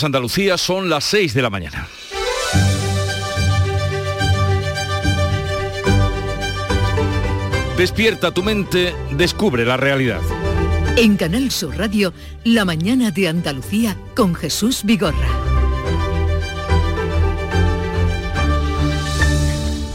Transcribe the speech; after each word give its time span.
Andalucía 0.00 0.56
son 0.56 0.88
las 0.88 1.04
6 1.04 1.34
de 1.34 1.42
la 1.42 1.50
mañana. 1.50 1.86
Despierta 7.76 8.32
tu 8.32 8.42
mente, 8.42 8.94
descubre 9.10 9.66
la 9.66 9.76
realidad. 9.76 10.20
En 10.96 11.16
Canal 11.16 11.50
Sur 11.50 11.76
Radio, 11.76 12.14
La 12.44 12.64
mañana 12.64 13.10
de 13.10 13.28
Andalucía 13.28 13.96
con 14.16 14.34
Jesús 14.34 14.82
Vigorra. 14.84 15.28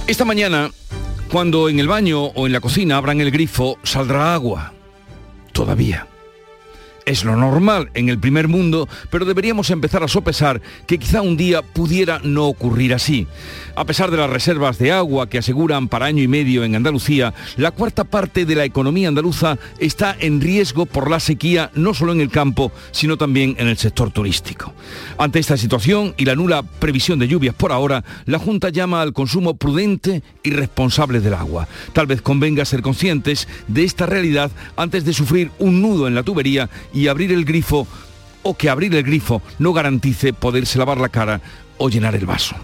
Esta 0.06 0.26
mañana, 0.26 0.70
cuando 1.32 1.70
en 1.70 1.80
el 1.80 1.88
baño 1.88 2.26
o 2.26 2.46
en 2.46 2.54
la 2.54 2.60
cocina 2.60 2.98
abran 2.98 3.20
el 3.20 3.32
grifo, 3.32 3.80
saldrá 3.84 4.34
agua. 4.36 4.74
Todavía 5.54 6.08
es 7.08 7.24
lo 7.24 7.36
normal 7.38 7.90
en 7.94 8.10
el 8.10 8.20
primer 8.20 8.50
mundo, 8.50 8.88
pero 9.10 9.26
deberíamos 9.26 9.72
empezar 9.72 10.04
a 10.04 10.10
sopesar 10.10 10.62
que 10.86 11.00
quizá 11.00 11.22
un 11.22 11.38
día 11.38 11.62
pudiera 11.62 12.20
no 12.22 12.46
ocurrir 12.46 12.94
así. 12.94 13.26
A 13.76 13.86
pesar 13.86 14.12
de 14.12 14.18
las 14.18 14.30
reservas 14.30 14.78
de 14.78 14.92
agua 14.92 15.30
que 15.30 15.38
aseguran 15.38 15.88
para 15.88 16.08
año 16.08 16.22
y 16.22 16.28
medio 16.28 16.64
en 16.64 16.76
Andalucía, 16.76 17.34
la 17.56 17.72
cuarta 17.72 18.04
parte 18.04 18.46
de 18.46 18.56
la 18.56 18.66
economía 18.66 19.08
andaluza 19.08 19.58
está 19.80 20.18
en 20.20 20.42
riesgo 20.42 20.86
por 20.86 21.10
la 21.10 21.20
sequía 21.20 21.72
no 21.76 21.94
solo 21.94 22.12
en 22.12 22.20
el 22.20 22.30
campo, 22.30 22.72
sino 22.92 23.18
también 23.18 23.56
en 23.58 23.68
el 23.68 23.78
sector 23.78 24.12
turístico. 24.12 24.74
Ante 25.18 25.40
esta 25.40 25.56
situación 25.56 26.14
y 26.18 26.26
la 26.26 26.36
nula 26.36 26.64
previsión 26.64 27.20
de 27.20 27.28
lluvias 27.28 27.56
por 27.56 27.72
ahora, 27.72 28.04
la 28.26 28.40
Junta 28.40 28.70
llama 28.70 29.02
al 29.02 29.14
consumo 29.14 29.56
prudente 29.56 30.24
y 30.44 30.50
responsable 30.50 31.22
del 31.22 31.36
agua. 31.36 31.68
Tal 31.94 32.08
vez 32.08 32.22
convenga 32.22 32.66
ser 32.66 32.82
conscientes 32.82 33.48
de 33.68 33.86
esta 33.86 34.06
realidad 34.06 34.52
antes 34.76 35.06
de 35.06 35.14
sufrir 35.14 35.52
un 35.60 35.82
nudo 35.82 36.08
en 36.08 36.16
la 36.16 36.24
tubería 36.24 36.70
abrir 37.06 37.32
el 37.32 37.46
grifo 37.46 37.88
o 38.42 38.58
que 38.58 38.70
abrir 38.72 38.96
el 38.96 39.04
grifo 39.04 39.44
no 39.60 39.74
garantice 39.74 40.34
poderse 40.34 40.80
lavar 40.80 40.98
la 40.98 41.10
cara 41.10 41.42
o 41.78 41.90
llenar 41.90 42.16
el 42.16 42.26
vaso. 42.26 42.56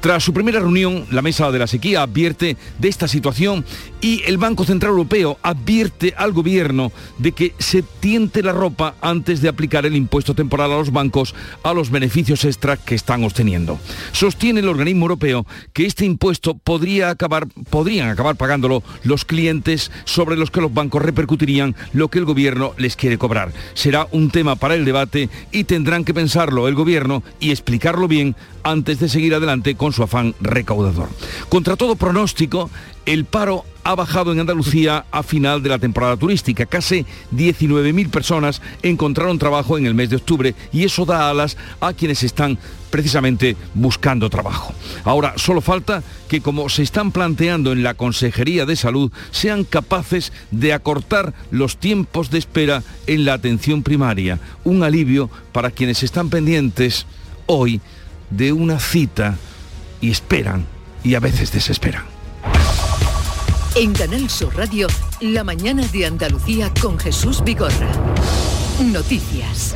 Tras 0.00 0.22
su 0.22 0.32
primera 0.32 0.60
reunión, 0.60 1.04
la 1.10 1.22
Mesa 1.22 1.50
de 1.50 1.58
la 1.58 1.66
Sequía 1.66 2.02
advierte 2.02 2.56
de 2.78 2.88
esta 2.88 3.08
situación 3.08 3.64
y 4.00 4.22
el 4.26 4.38
Banco 4.38 4.64
Central 4.64 4.90
Europeo 4.90 5.38
advierte 5.42 6.14
al 6.16 6.32
gobierno 6.32 6.92
de 7.18 7.32
que 7.32 7.54
se 7.58 7.82
tiente 7.82 8.42
la 8.42 8.52
ropa 8.52 8.94
antes 9.00 9.40
de 9.40 9.48
aplicar 9.48 9.86
el 9.86 9.96
impuesto 9.96 10.34
temporal 10.34 10.70
a 10.70 10.76
los 10.76 10.92
bancos 10.92 11.34
a 11.62 11.72
los 11.72 11.90
beneficios 11.90 12.44
extra 12.44 12.76
que 12.76 12.94
están 12.94 13.24
obteniendo. 13.24 13.80
Sostiene 14.12 14.60
el 14.60 14.68
organismo 14.68 15.06
europeo 15.06 15.46
que 15.72 15.86
este 15.86 16.04
impuesto 16.04 16.54
podría 16.54 17.10
acabar, 17.10 17.48
podrían 17.70 18.08
acabar 18.08 18.36
pagándolo 18.36 18.82
los 19.02 19.24
clientes 19.24 19.90
sobre 20.04 20.36
los 20.36 20.50
que 20.50 20.60
los 20.60 20.72
bancos 20.72 21.02
repercutirían 21.02 21.74
lo 21.92 22.08
que 22.08 22.18
el 22.18 22.24
gobierno 22.26 22.74
les 22.78 22.96
quiere 22.96 23.18
cobrar. 23.18 23.52
Será 23.74 24.06
un 24.12 24.30
tema 24.30 24.56
para 24.56 24.74
el 24.74 24.84
debate 24.84 25.30
y 25.50 25.64
tendrán 25.64 26.04
que 26.04 26.14
pensarlo 26.14 26.68
el 26.68 26.74
gobierno 26.74 27.22
y 27.40 27.50
explicarlo 27.50 28.08
bien 28.08 28.36
antes 28.66 28.98
de 28.98 29.08
seguir 29.08 29.32
adelante 29.32 29.76
con 29.76 29.92
su 29.92 30.02
afán 30.02 30.34
recaudador. 30.40 31.08
Contra 31.48 31.76
todo 31.76 31.94
pronóstico, 31.94 32.68
el 33.06 33.24
paro 33.24 33.64
ha 33.84 33.94
bajado 33.94 34.32
en 34.32 34.40
Andalucía 34.40 35.04
a 35.12 35.22
final 35.22 35.62
de 35.62 35.68
la 35.68 35.78
temporada 35.78 36.16
turística. 36.16 36.66
Casi 36.66 37.06
19.000 37.32 38.10
personas 38.10 38.60
encontraron 38.82 39.38
trabajo 39.38 39.78
en 39.78 39.86
el 39.86 39.94
mes 39.94 40.10
de 40.10 40.16
octubre 40.16 40.56
y 40.72 40.82
eso 40.82 41.06
da 41.06 41.30
alas 41.30 41.56
a 41.78 41.92
quienes 41.92 42.24
están 42.24 42.58
precisamente 42.90 43.56
buscando 43.74 44.28
trabajo. 44.28 44.74
Ahora, 45.04 45.34
solo 45.36 45.60
falta 45.60 46.02
que 46.28 46.40
como 46.40 46.68
se 46.68 46.82
están 46.82 47.12
planteando 47.12 47.70
en 47.70 47.84
la 47.84 47.94
Consejería 47.94 48.66
de 48.66 48.74
Salud, 48.74 49.12
sean 49.30 49.62
capaces 49.62 50.32
de 50.50 50.72
acortar 50.72 51.34
los 51.52 51.76
tiempos 51.76 52.30
de 52.32 52.38
espera 52.38 52.82
en 53.06 53.24
la 53.24 53.34
atención 53.34 53.84
primaria. 53.84 54.40
Un 54.64 54.82
alivio 54.82 55.30
para 55.52 55.70
quienes 55.70 56.02
están 56.02 56.30
pendientes 56.30 57.06
hoy 57.46 57.80
de 58.30 58.52
una 58.52 58.78
cita 58.78 59.36
y 60.00 60.10
esperan 60.10 60.66
y 61.02 61.14
a 61.14 61.20
veces 61.20 61.52
desesperan. 61.52 62.04
En 63.74 63.92
Canal 63.92 64.30
Sur 64.30 64.56
Radio, 64.56 64.88
la 65.20 65.44
mañana 65.44 65.86
de 65.88 66.06
Andalucía 66.06 66.72
con 66.80 66.98
Jesús 66.98 67.44
Vigorra. 67.44 67.90
Noticias. 68.80 69.74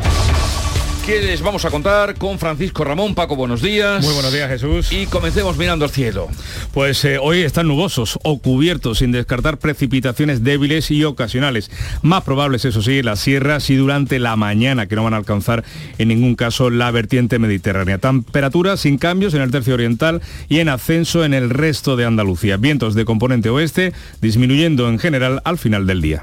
¿Qué 1.10 1.21
les 1.21 1.43
vamos 1.43 1.65
a 1.65 1.72
contar 1.72 2.15
con 2.15 2.38
Francisco 2.38 2.84
Ramón? 2.84 3.16
Paco, 3.16 3.34
buenos 3.34 3.62
días. 3.62 4.04
Muy 4.04 4.15
buenos 4.15 4.32
días, 4.32 4.48
Jesús. 4.48 4.93
Y 4.93 5.06
comencemos 5.06 5.56
mirando 5.56 5.84
al 5.84 5.91
cielo. 5.91 6.28
Pues 6.72 7.04
eh, 7.04 7.19
hoy 7.19 7.41
están 7.41 7.66
nubosos 7.66 8.16
o 8.22 8.38
cubiertos, 8.38 8.98
sin 8.98 9.10
descartar 9.10 9.59
precipitaciones 9.59 10.44
débiles 10.44 10.93
y 10.93 11.03
ocasionales. 11.03 11.69
Más 12.03 12.22
probables, 12.22 12.65
eso 12.65 12.81
sí, 12.81 13.03
las 13.03 13.19
sierras 13.19 13.70
y 13.70 13.75
durante 13.75 14.20
la 14.20 14.37
mañana, 14.37 14.87
que 14.87 14.94
no 14.94 15.03
van 15.03 15.15
a 15.15 15.16
alcanzar 15.16 15.65
en 15.99 16.06
ningún 16.06 16.37
caso 16.37 16.70
la 16.70 16.93
vertiente 16.93 17.41
mediterránea. 17.41 17.99
Temperatura 17.99 18.76
sin 18.76 18.97
cambios 18.97 19.34
en 19.34 19.43
el 19.43 19.50
tercio 19.50 19.75
oriental 19.75 20.22
y 20.49 20.60
en 20.60 20.69
ascenso 20.69 21.25
en 21.25 21.34
el 21.34 21.50
resto 21.50 21.97
de 21.97 22.04
Andalucía. 22.04 22.56
Vientos 22.56 22.94
de 22.94 23.04
componente 23.04 23.50
oeste 23.50 23.93
disminuyendo 24.20 24.88
en 24.88 25.00
general 25.00 25.43
al 25.44 25.59
final 25.59 25.88
del 25.88 26.03
día. 26.03 26.22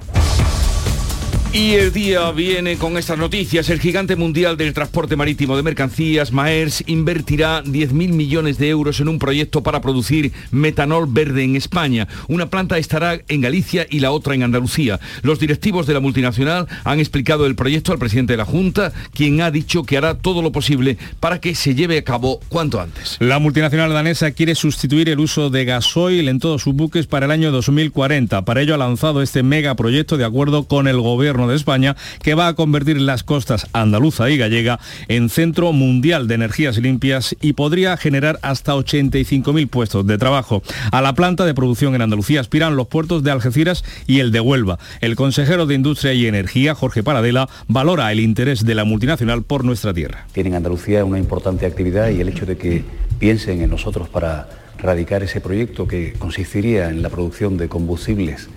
Y 1.54 1.76
el 1.76 1.94
día 1.94 2.30
viene 2.32 2.78
con 2.78 2.98
estas 2.98 3.18
noticias. 3.18 3.70
El 3.70 3.80
gigante 3.80 4.16
mundial 4.18 4.58
del 4.58 4.74
transporte 4.74 5.16
marítimo 5.16 5.56
de 5.56 5.64
mercancías, 5.64 6.32
Maers, 6.34 6.84
invertirá 6.88 7.64
10.000 7.64 7.94
millones 8.10 8.58
de 8.58 8.68
euros 8.70 9.00
en 9.00 9.08
un 9.08 9.18
proyecto 9.18 9.64
para 9.64 9.82
producir 9.82 10.34
metanol 10.52 11.08
verde 11.10 11.44
en 11.44 11.56
España. 11.56 12.08
Una 12.28 12.50
planta 12.50 12.78
estará 12.78 13.20
en 13.30 13.42
Galicia 13.42 13.88
y 13.90 14.02
la 14.02 14.12
otra 14.12 14.36
en 14.36 14.44
Andalucía. 14.44 15.00
Los 15.24 15.40
directivos 15.40 15.88
de 15.88 15.94
la 15.94 16.02
multinacional 16.02 16.68
han 16.84 17.00
explicado 17.00 17.46
el 17.46 17.56
proyecto 17.56 17.94
al 17.94 18.00
presidente 18.00 18.34
de 18.34 18.38
la 18.38 18.46
Junta, 18.46 18.92
quien 19.14 19.42
ha 19.42 19.50
dicho 19.50 19.84
que 19.84 19.98
hará 19.98 20.16
todo 20.16 20.42
lo 20.42 20.52
posible 20.52 20.98
para 21.22 21.40
que 21.40 21.56
se 21.56 21.74
lleve 21.74 21.98
a 21.98 22.04
cabo 22.04 22.42
cuanto 22.50 22.82
antes. 22.82 23.18
La 23.20 23.40
multinacional 23.40 23.94
danesa 23.94 24.32
quiere 24.32 24.54
sustituir 24.54 25.10
el 25.10 25.20
uso 25.20 25.50
de 25.50 25.66
gasoil 25.66 26.28
en 26.28 26.40
todos 26.40 26.62
sus 26.62 26.76
buques 26.76 27.08
para 27.08 27.26
el 27.26 27.32
año 27.32 27.52
2040. 27.52 28.44
Para 28.44 28.62
ello 28.62 28.76
ha 28.76 28.78
lanzado 28.78 29.22
este 29.22 29.44
megaproyecto 29.44 30.18
de 30.18 30.26
acuerdo 30.26 30.68
con 30.68 30.88
el 30.88 31.00
gobierno 31.00 31.37
de 31.46 31.56
España, 31.56 31.96
que 32.24 32.34
va 32.34 32.48
a 32.48 32.56
convertir 32.56 33.00
las 33.00 33.24
costas 33.24 33.68
andaluza 33.74 34.30
y 34.30 34.38
gallega 34.38 34.80
en 35.08 35.30
centro 35.30 35.74
mundial 35.74 36.28
de 36.28 36.36
energías 36.36 36.78
limpias 36.78 37.36
y 37.42 37.54
podría 37.54 37.98
generar 37.98 38.40
hasta 38.42 38.74
85.000 38.74 39.70
puestos 39.70 40.08
de 40.08 40.18
trabajo. 40.18 40.64
A 40.92 41.02
la 41.02 41.14
planta 41.14 41.46
de 41.46 41.54
producción 41.54 41.94
en 41.96 42.02
Andalucía 42.02 42.40
aspiran 42.40 42.76
los 42.76 42.88
puertos 42.88 43.24
de 43.24 43.32
Algeciras 43.32 43.84
y 44.08 44.20
el 44.20 44.32
de 44.32 44.40
Huelva. 44.40 44.80
El 45.02 45.16
consejero 45.16 45.66
de 45.66 45.76
Industria 45.76 46.14
y 46.14 46.26
Energía, 46.26 46.74
Jorge 46.74 47.04
Paradela, 47.04 47.50
valora 47.68 48.12
el 48.12 48.20
interés 48.20 48.66
de 48.66 48.76
la 48.76 48.86
multinacional 48.86 49.44
por 49.44 49.66
nuestra 49.66 49.94
tierra. 49.94 50.26
Tienen 50.32 50.56
Andalucía 50.56 51.04
una 51.04 51.20
importante 51.20 51.66
actividad 51.66 52.10
y 52.10 52.22
el 52.22 52.30
hecho 52.30 52.46
de 52.46 52.58
que 52.58 52.84
piensen 53.20 53.62
en 53.62 53.70
nosotros 53.70 54.10
para 54.10 54.48
radicar 54.78 55.24
ese 55.24 55.42
proyecto 55.42 55.88
que 55.88 56.14
consistiría 56.14 56.90
en 56.90 57.02
la 57.02 57.10
producción 57.10 57.58
de 57.58 57.68
combustibles 57.68 58.48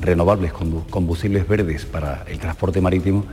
renovables, 0.00 0.52
combustibles 0.52 1.46
verdes 1.48 1.84
para 1.84 2.24
el 2.28 2.38
transporte 2.38 2.80
marítimo, 2.80 3.24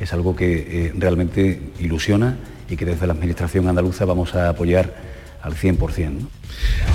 es 0.00 0.12
algo 0.12 0.34
que 0.34 0.86
eh, 0.86 0.92
realmente 0.96 1.60
ilusiona 1.80 2.36
y 2.68 2.76
que 2.76 2.84
desde 2.84 3.06
la 3.06 3.12
Administración 3.12 3.68
andaluza 3.68 4.04
vamos 4.04 4.34
a 4.34 4.48
apoyar 4.48 4.94
al 5.44 5.54
100%. 5.54 6.26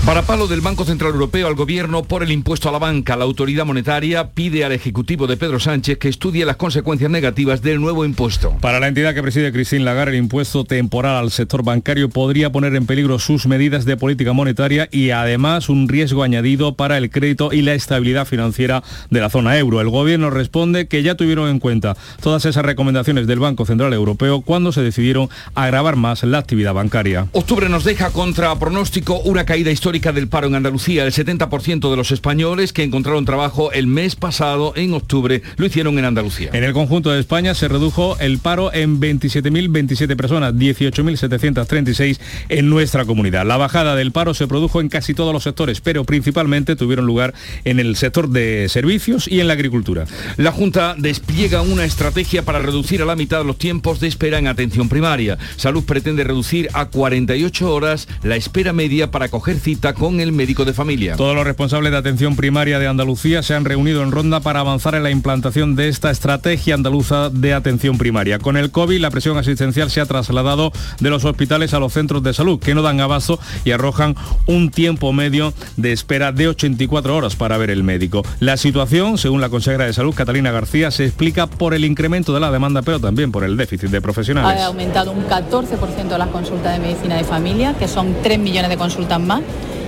Para 0.06 0.24
palo 0.24 0.48
del 0.48 0.62
Banco 0.62 0.86
Central 0.86 1.12
Europeo 1.12 1.48
al 1.48 1.54
Gobierno 1.54 2.04
por 2.04 2.24
el 2.24 2.32
impuesto 2.32 2.70
a 2.70 2.72
la 2.72 2.80
banca, 2.80 3.16
la 3.16 3.26
autoridad 3.26 3.66
monetaria 3.66 4.30
pide 4.30 4.64
al 4.64 4.72
Ejecutivo 4.72 5.28
de 5.28 5.38
Pedro 5.38 5.60
Sánchez 5.60 5.98
que 5.98 6.10
estudie 6.10 6.46
las 6.46 6.56
consecuencias 6.56 7.12
negativas 7.12 7.62
del 7.62 7.80
nuevo 7.80 8.06
impuesto. 8.06 8.58
Para 8.62 8.80
la 8.80 8.88
entidad 8.88 9.14
que 9.14 9.22
preside 9.22 9.52
Christine 9.52 9.84
Lagarde, 9.84 10.14
el 10.14 10.24
impuesto 10.24 10.64
temporal 10.64 11.18
al 11.18 11.32
sector 11.32 11.64
bancario 11.64 12.10
podría 12.10 12.52
poner 12.52 12.76
en 12.76 12.86
peligro 12.86 13.20
sus 13.20 13.46
medidas 13.46 13.86
de 13.86 13.98
política 13.98 14.34
monetaria 14.34 14.88
y 14.92 15.12
además 15.12 15.70
un 15.70 15.88
riesgo 15.88 16.24
añadido 16.24 16.76
para 16.76 16.98
el 16.98 17.12
crédito 17.12 17.54
y 17.54 17.62
la 17.62 17.74
estabilidad 17.74 18.26
financiera 18.26 18.84
de 19.10 19.20
la 19.20 19.30
zona 19.30 19.58
euro. 19.58 19.82
El 19.82 19.90
Gobierno 19.90 20.30
responde 20.30 20.88
que 20.88 21.04
ya 21.04 21.16
tuvieron 21.16 21.50
en 21.50 21.60
cuenta 21.60 21.96
todas 22.22 22.46
esas 22.46 22.66
recomendaciones 22.66 23.28
del 23.28 23.40
Banco 23.40 23.66
Central 23.66 23.94
Europeo 23.94 24.42
cuando 24.42 24.72
se 24.72 24.82
decidieron 24.82 25.30
agravar 25.54 25.98
más 25.98 26.24
la 26.24 26.40
actividad 26.40 26.74
bancaria. 26.74 27.28
Octubre 27.34 27.70
nos 27.70 27.84
deja 27.84 28.10
contra 28.10 28.39
pronóstico 28.40 29.20
una 29.20 29.46
caída 29.46 29.70
histórica 29.70 30.14
del 30.14 30.30
paro 30.30 30.48
en 30.48 30.56
Andalucía. 30.56 31.06
El 31.06 31.12
70% 31.12 31.90
de 31.90 31.98
los 31.98 32.12
españoles 32.12 32.72
que 32.72 32.84
encontraron 32.84 33.26
trabajo 33.26 33.74
el 33.74 33.86
mes 33.86 34.16
pasado, 34.16 34.72
en 34.78 34.94
octubre, 34.94 35.42
lo 35.58 35.66
hicieron 35.66 36.00
en 36.00 36.06
Andalucía. 36.06 36.50
En 36.54 36.64
el 36.64 36.72
conjunto 36.72 37.12
de 37.12 37.20
España 37.20 37.54
se 37.54 37.68
redujo 37.68 38.18
el 38.20 38.40
paro 38.40 38.74
en 38.74 39.02
27.027 39.02 40.16
personas, 40.16 40.54
18.736 40.54 42.18
en 42.48 42.70
nuestra 42.70 43.04
comunidad. 43.04 43.46
La 43.46 43.58
bajada 43.58 43.98
del 43.98 44.14
paro 44.14 44.34
se 44.34 44.48
produjo 44.48 44.80
en 44.80 44.88
casi 44.88 45.14
todos 45.14 45.34
los 45.34 45.44
sectores, 45.44 45.82
pero 45.82 46.06
principalmente 46.06 46.78
tuvieron 46.78 47.06
lugar 47.06 47.34
en 47.66 47.78
el 47.80 47.98
sector 47.98 48.30
de 48.30 48.68
servicios 48.70 49.28
y 49.28 49.42
en 49.42 49.48
la 49.48 49.54
agricultura. 49.54 50.06
La 50.38 50.54
Junta 50.54 50.96
despliega 50.98 51.62
una 51.62 51.84
estrategia 51.84 52.44
para 52.44 52.60
reducir 52.60 53.02
a 53.02 53.06
la 53.06 53.18
mitad 53.18 53.44
los 53.44 53.58
tiempos 53.58 54.00
de 54.00 54.08
espera 54.08 54.40
en 54.40 54.48
atención 54.48 54.88
primaria. 54.88 55.38
Salud 55.58 55.84
pretende 55.84 56.24
reducir 56.24 56.70
a 56.72 56.86
48 56.86 57.70
horas 57.70 58.08
la 58.30 58.36
espera 58.36 58.74
media 58.74 59.10
para 59.10 59.28
coger 59.30 59.58
cita 59.58 59.96
con 59.96 60.20
el 60.20 60.32
médico 60.32 60.64
de 60.64 60.72
familia. 60.72 61.16
Todos 61.16 61.34
los 61.34 61.44
responsables 61.44 61.92
de 61.92 61.98
atención 61.98 62.36
primaria 62.36 62.78
de 62.78 62.86
Andalucía 62.86 63.42
se 63.42 63.56
han 63.56 63.66
reunido 63.66 64.04
en 64.04 64.12
Ronda 64.12 64.40
para 64.40 64.60
avanzar 64.60 64.94
en 64.94 65.02
la 65.02 65.10
implantación 65.10 65.76
de 65.76 65.88
esta 65.88 66.12
estrategia 66.12 66.76
andaluza 66.76 67.32
de 67.32 67.56
atención 67.56 67.98
primaria. 67.98 68.38
Con 68.38 68.56
el 68.56 68.70
COVID, 68.70 69.02
la 69.02 69.10
presión 69.10 69.36
asistencial 69.40 69.90
se 69.90 70.00
ha 70.00 70.06
trasladado 70.06 70.72
de 71.00 71.10
los 71.10 71.26
hospitales 71.26 71.74
a 71.74 71.80
los 71.80 71.94
centros 71.94 72.22
de 72.22 72.36
salud, 72.36 72.60
que 72.60 72.76
no 72.76 72.84
dan 72.84 73.00
abasto 73.00 73.40
y 73.66 73.72
arrojan 73.72 74.16
un 74.46 74.70
tiempo 74.70 75.12
medio 75.12 75.52
de 75.76 75.92
espera 75.92 76.32
de 76.32 76.50
84 76.50 77.16
horas 77.16 77.36
para 77.36 77.58
ver 77.58 77.72
el 77.72 77.82
médico. 77.82 78.24
La 78.40 78.58
situación, 78.58 79.18
según 79.18 79.42
la 79.42 79.50
consejera 79.50 79.86
de 79.86 79.94
Salud, 79.94 80.14
Catalina 80.14 80.52
García, 80.52 80.92
se 80.92 81.06
explica 81.06 81.48
por 81.48 81.74
el 81.74 81.84
incremento 81.84 82.32
de 82.32 82.42
la 82.42 82.52
demanda, 82.52 82.84
pero 82.84 83.00
también 83.00 83.32
por 83.32 83.44
el 83.44 83.58
déficit 83.58 83.90
de 83.90 84.02
profesionales. 84.02 84.62
Ha 84.62 84.68
aumentado 84.68 85.14
un 85.14 85.26
14% 85.26 86.16
las 86.16 86.28
consultas 86.28 86.74
de 86.74 86.80
medicina 86.80 87.16
de 87.16 87.24
familia, 87.24 87.74
que 87.74 87.88
son 87.88 88.19
3 88.22 88.40
millones 88.40 88.70
de 88.70 88.78
consultas 88.78 89.20
más, 89.20 89.42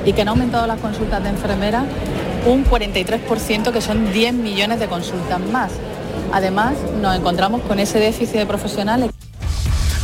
y 0.06 0.14
que 0.14 0.22
han 0.22 0.30
aumentado 0.30 0.66
las 0.68 0.80
consultas 0.80 1.24
de 1.24 1.30
enfermeras 1.30 1.86
un 2.46 2.66
43%, 2.66 3.72
que 3.72 3.82
son 3.82 4.12
10 4.12 4.34
millones 4.34 4.80
de 4.80 4.88
consultas 4.88 5.40
más. 5.52 5.72
Además, 6.32 6.74
nos 7.02 7.16
encontramos 7.16 7.62
con 7.62 7.80
ese 7.80 8.00
déficit 8.00 8.38
de 8.38 8.46
profesionales. 8.46 9.12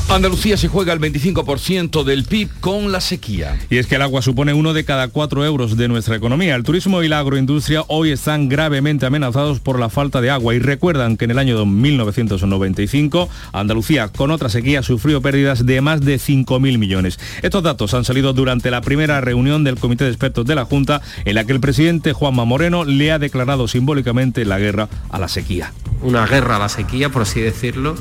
Andalucía 0.10 0.56
se 0.56 0.70
juega 0.70 0.94
el 0.94 1.02
25% 1.02 2.06
del 2.06 2.24
PIB 2.24 2.50
con 2.62 2.94
la 2.94 3.02
sequía. 3.02 3.60
Y 3.70 3.78
es 3.78 3.88
que 3.88 3.96
el 3.96 4.02
agua 4.02 4.22
supone 4.22 4.54
uno 4.54 4.74
de 4.74 4.86
cada 4.86 5.10
cuatro 5.10 5.44
euros 5.44 5.76
de 5.76 5.90
nuestra 5.90 6.16
economía. 6.16 6.56
El 6.56 6.64
turismo 6.64 7.04
y 7.04 7.10
la 7.10 7.20
agroindustria 7.20 7.84
hoy 7.90 8.12
están 8.12 8.48
gravemente 8.48 9.06
amenazados 9.06 9.60
por 9.60 9.78
la 9.78 9.90
falta 9.90 10.22
de 10.22 10.30
agua 10.30 10.56
y 10.56 10.60
recuerdan 10.60 11.18
que 11.18 11.26
en 11.26 11.32
el 11.32 11.40
año 11.40 11.66
1995 11.66 13.30
Andalucía 13.52 14.08
con 14.08 14.32
otra 14.32 14.48
sequía 14.48 14.82
sufrió 14.82 15.22
pérdidas 15.22 15.66
de 15.66 15.82
más 15.82 16.00
de 16.00 16.16
5.000 16.16 16.78
millones. 16.78 17.20
Estos 17.42 17.62
datos 17.62 17.94
han 17.94 18.06
salido 18.06 18.32
durante 18.32 18.72
la 18.72 18.80
primera 18.80 19.20
reunión 19.20 19.66
del 19.66 19.78
Comité 19.78 20.06
de 20.06 20.12
Expertos 20.12 20.46
de 20.46 20.56
la 20.56 20.64
Junta 20.64 21.02
en 21.26 21.36
la 21.36 21.44
que 21.44 21.52
el 21.52 21.60
presidente 21.60 22.14
Juanma 22.14 22.46
Moreno 22.46 22.86
le 22.86 23.12
ha 23.12 23.20
declarado 23.20 23.68
simbólicamente 23.68 24.46
la 24.46 24.58
guerra 24.58 24.88
a 25.10 25.20
la 25.20 25.28
sequía. 25.28 25.74
Una 26.02 26.26
guerra 26.26 26.56
a 26.56 26.60
la 26.60 26.70
sequía, 26.70 27.10
por 27.10 27.24
así 27.24 27.42
decirlo 27.42 27.96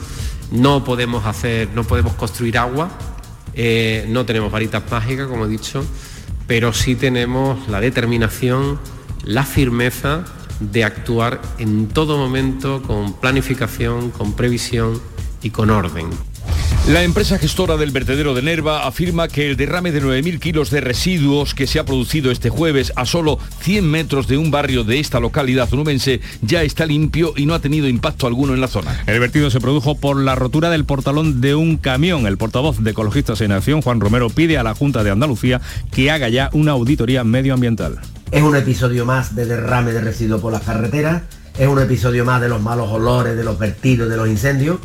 no 0.51 0.85
podemos 0.85 1.27
hacer, 1.27 1.69
no 1.75 1.85
podemos 1.85 2.15
construir 2.15 2.59
agua, 2.59 2.91
eh, 3.55 4.07
no 4.09 4.25
tenemos 4.27 4.53
varitas 4.53 4.83
mágicas, 4.91 5.27
como 5.29 5.47
he 5.47 5.49
dicho, 5.49 5.85
pero 6.47 6.73
sí 6.73 6.95
tenemos 6.95 7.69
la 7.69 7.81
determinación, 7.81 8.79
la 9.25 9.45
firmeza 9.45 10.25
de 10.61 10.85
actuar 10.85 11.41
en 11.59 11.89
todo 11.89 12.17
momento 12.17 12.83
con 12.83 13.15
planificación, 13.15 14.11
con 14.11 14.35
previsión 14.35 15.01
y 15.43 15.51
con 15.51 15.71
orden. 15.71 16.09
La 16.89 17.03
empresa 17.03 17.37
gestora 17.37 17.77
del 17.77 17.91
vertedero 17.91 18.33
de 18.33 18.43
Nerva 18.43 18.87
afirma 18.87 19.27
que 19.27 19.51
el 19.51 19.57
derrame 19.57 19.91
de 19.91 20.01
9.000 20.01 20.39
kilos 20.39 20.71
de 20.71 20.81
residuos 20.81 21.53
que 21.53 21.67
se 21.67 21.81
ha 21.81 21.85
producido 21.85 22.31
este 22.31 22.49
jueves 22.49 22.93
a 22.95 23.05
solo 23.07 23.41
100 23.63 23.91
metros 23.91 24.29
de 24.29 24.39
un 24.39 24.53
barrio 24.53 24.85
de 24.85 25.01
esta 25.01 25.19
localidad 25.19 25.69
onubense 25.73 26.21
ya 26.43 26.63
está 26.63 26.87
limpio 26.87 27.35
y 27.37 27.45
no 27.45 27.55
ha 27.55 27.59
tenido 27.59 27.89
impacto 27.89 28.29
alguno 28.29 28.55
en 28.55 28.61
la 28.61 28.69
zona. 28.69 29.03
El 29.09 29.19
vertido 29.19 29.51
se 29.51 29.61
produjo 29.61 29.97
por 29.97 30.17
la 30.17 30.37
rotura 30.37 30.71
del 30.71 30.85
portalón 30.85 31.41
de 31.41 31.57
un 31.57 31.77
camión. 31.77 32.25
El 32.25 32.37
portavoz 32.37 32.79
de 32.79 32.93
Ecologistas 32.93 33.41
en 33.41 33.51
Acción, 33.51 33.83
Juan 33.83 34.01
Romero, 34.01 34.31
pide 34.31 34.57
a 34.57 34.63
la 34.63 34.77
Junta 34.77 35.03
de 35.03 35.11
Andalucía 35.11 35.61
que 35.91 36.13
haga 36.13 36.29
ya 36.29 36.51
una 36.53 36.71
auditoría 36.71 37.25
medioambiental. 37.25 37.99
Es 38.31 38.43
un 38.43 38.55
episodio 38.55 39.05
más 39.05 39.35
de 39.35 39.45
derrame 39.47 39.93
de 39.93 40.03
residuos 40.03 40.41
por 40.41 40.53
las 40.53 40.63
carreteras, 40.63 41.23
es 41.59 41.67
un 41.67 41.81
episodio 41.81 42.25
más 42.25 42.41
de 42.41 42.49
los 42.49 42.63
malos 42.63 42.89
olores, 42.93 43.37
de 43.37 43.43
los 43.43 43.59
vertidos, 43.59 44.09
de 44.09 44.17
los 44.17 44.29
incendios 44.29 44.79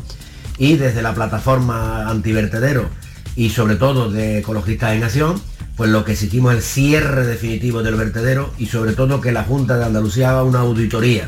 y 0.61 0.77
desde 0.77 1.01
la 1.01 1.15
plataforma 1.15 2.07
antivertedero 2.07 2.87
y 3.35 3.49
sobre 3.49 3.77
todo 3.77 4.11
de 4.11 4.37
Ecologistas 4.37 4.93
en 4.93 5.03
Acción, 5.03 5.41
pues 5.75 5.89
lo 5.89 6.05
que 6.05 6.11
exigimos 6.11 6.53
es 6.53 6.57
el 6.59 6.63
cierre 6.63 7.25
definitivo 7.25 7.81
del 7.81 7.95
vertedero 7.95 8.53
y 8.59 8.67
sobre 8.67 8.93
todo 8.93 9.21
que 9.21 9.31
la 9.31 9.43
Junta 9.43 9.79
de 9.79 9.85
Andalucía 9.85 10.29
haga 10.29 10.43
una 10.43 10.59
auditoría 10.59 11.27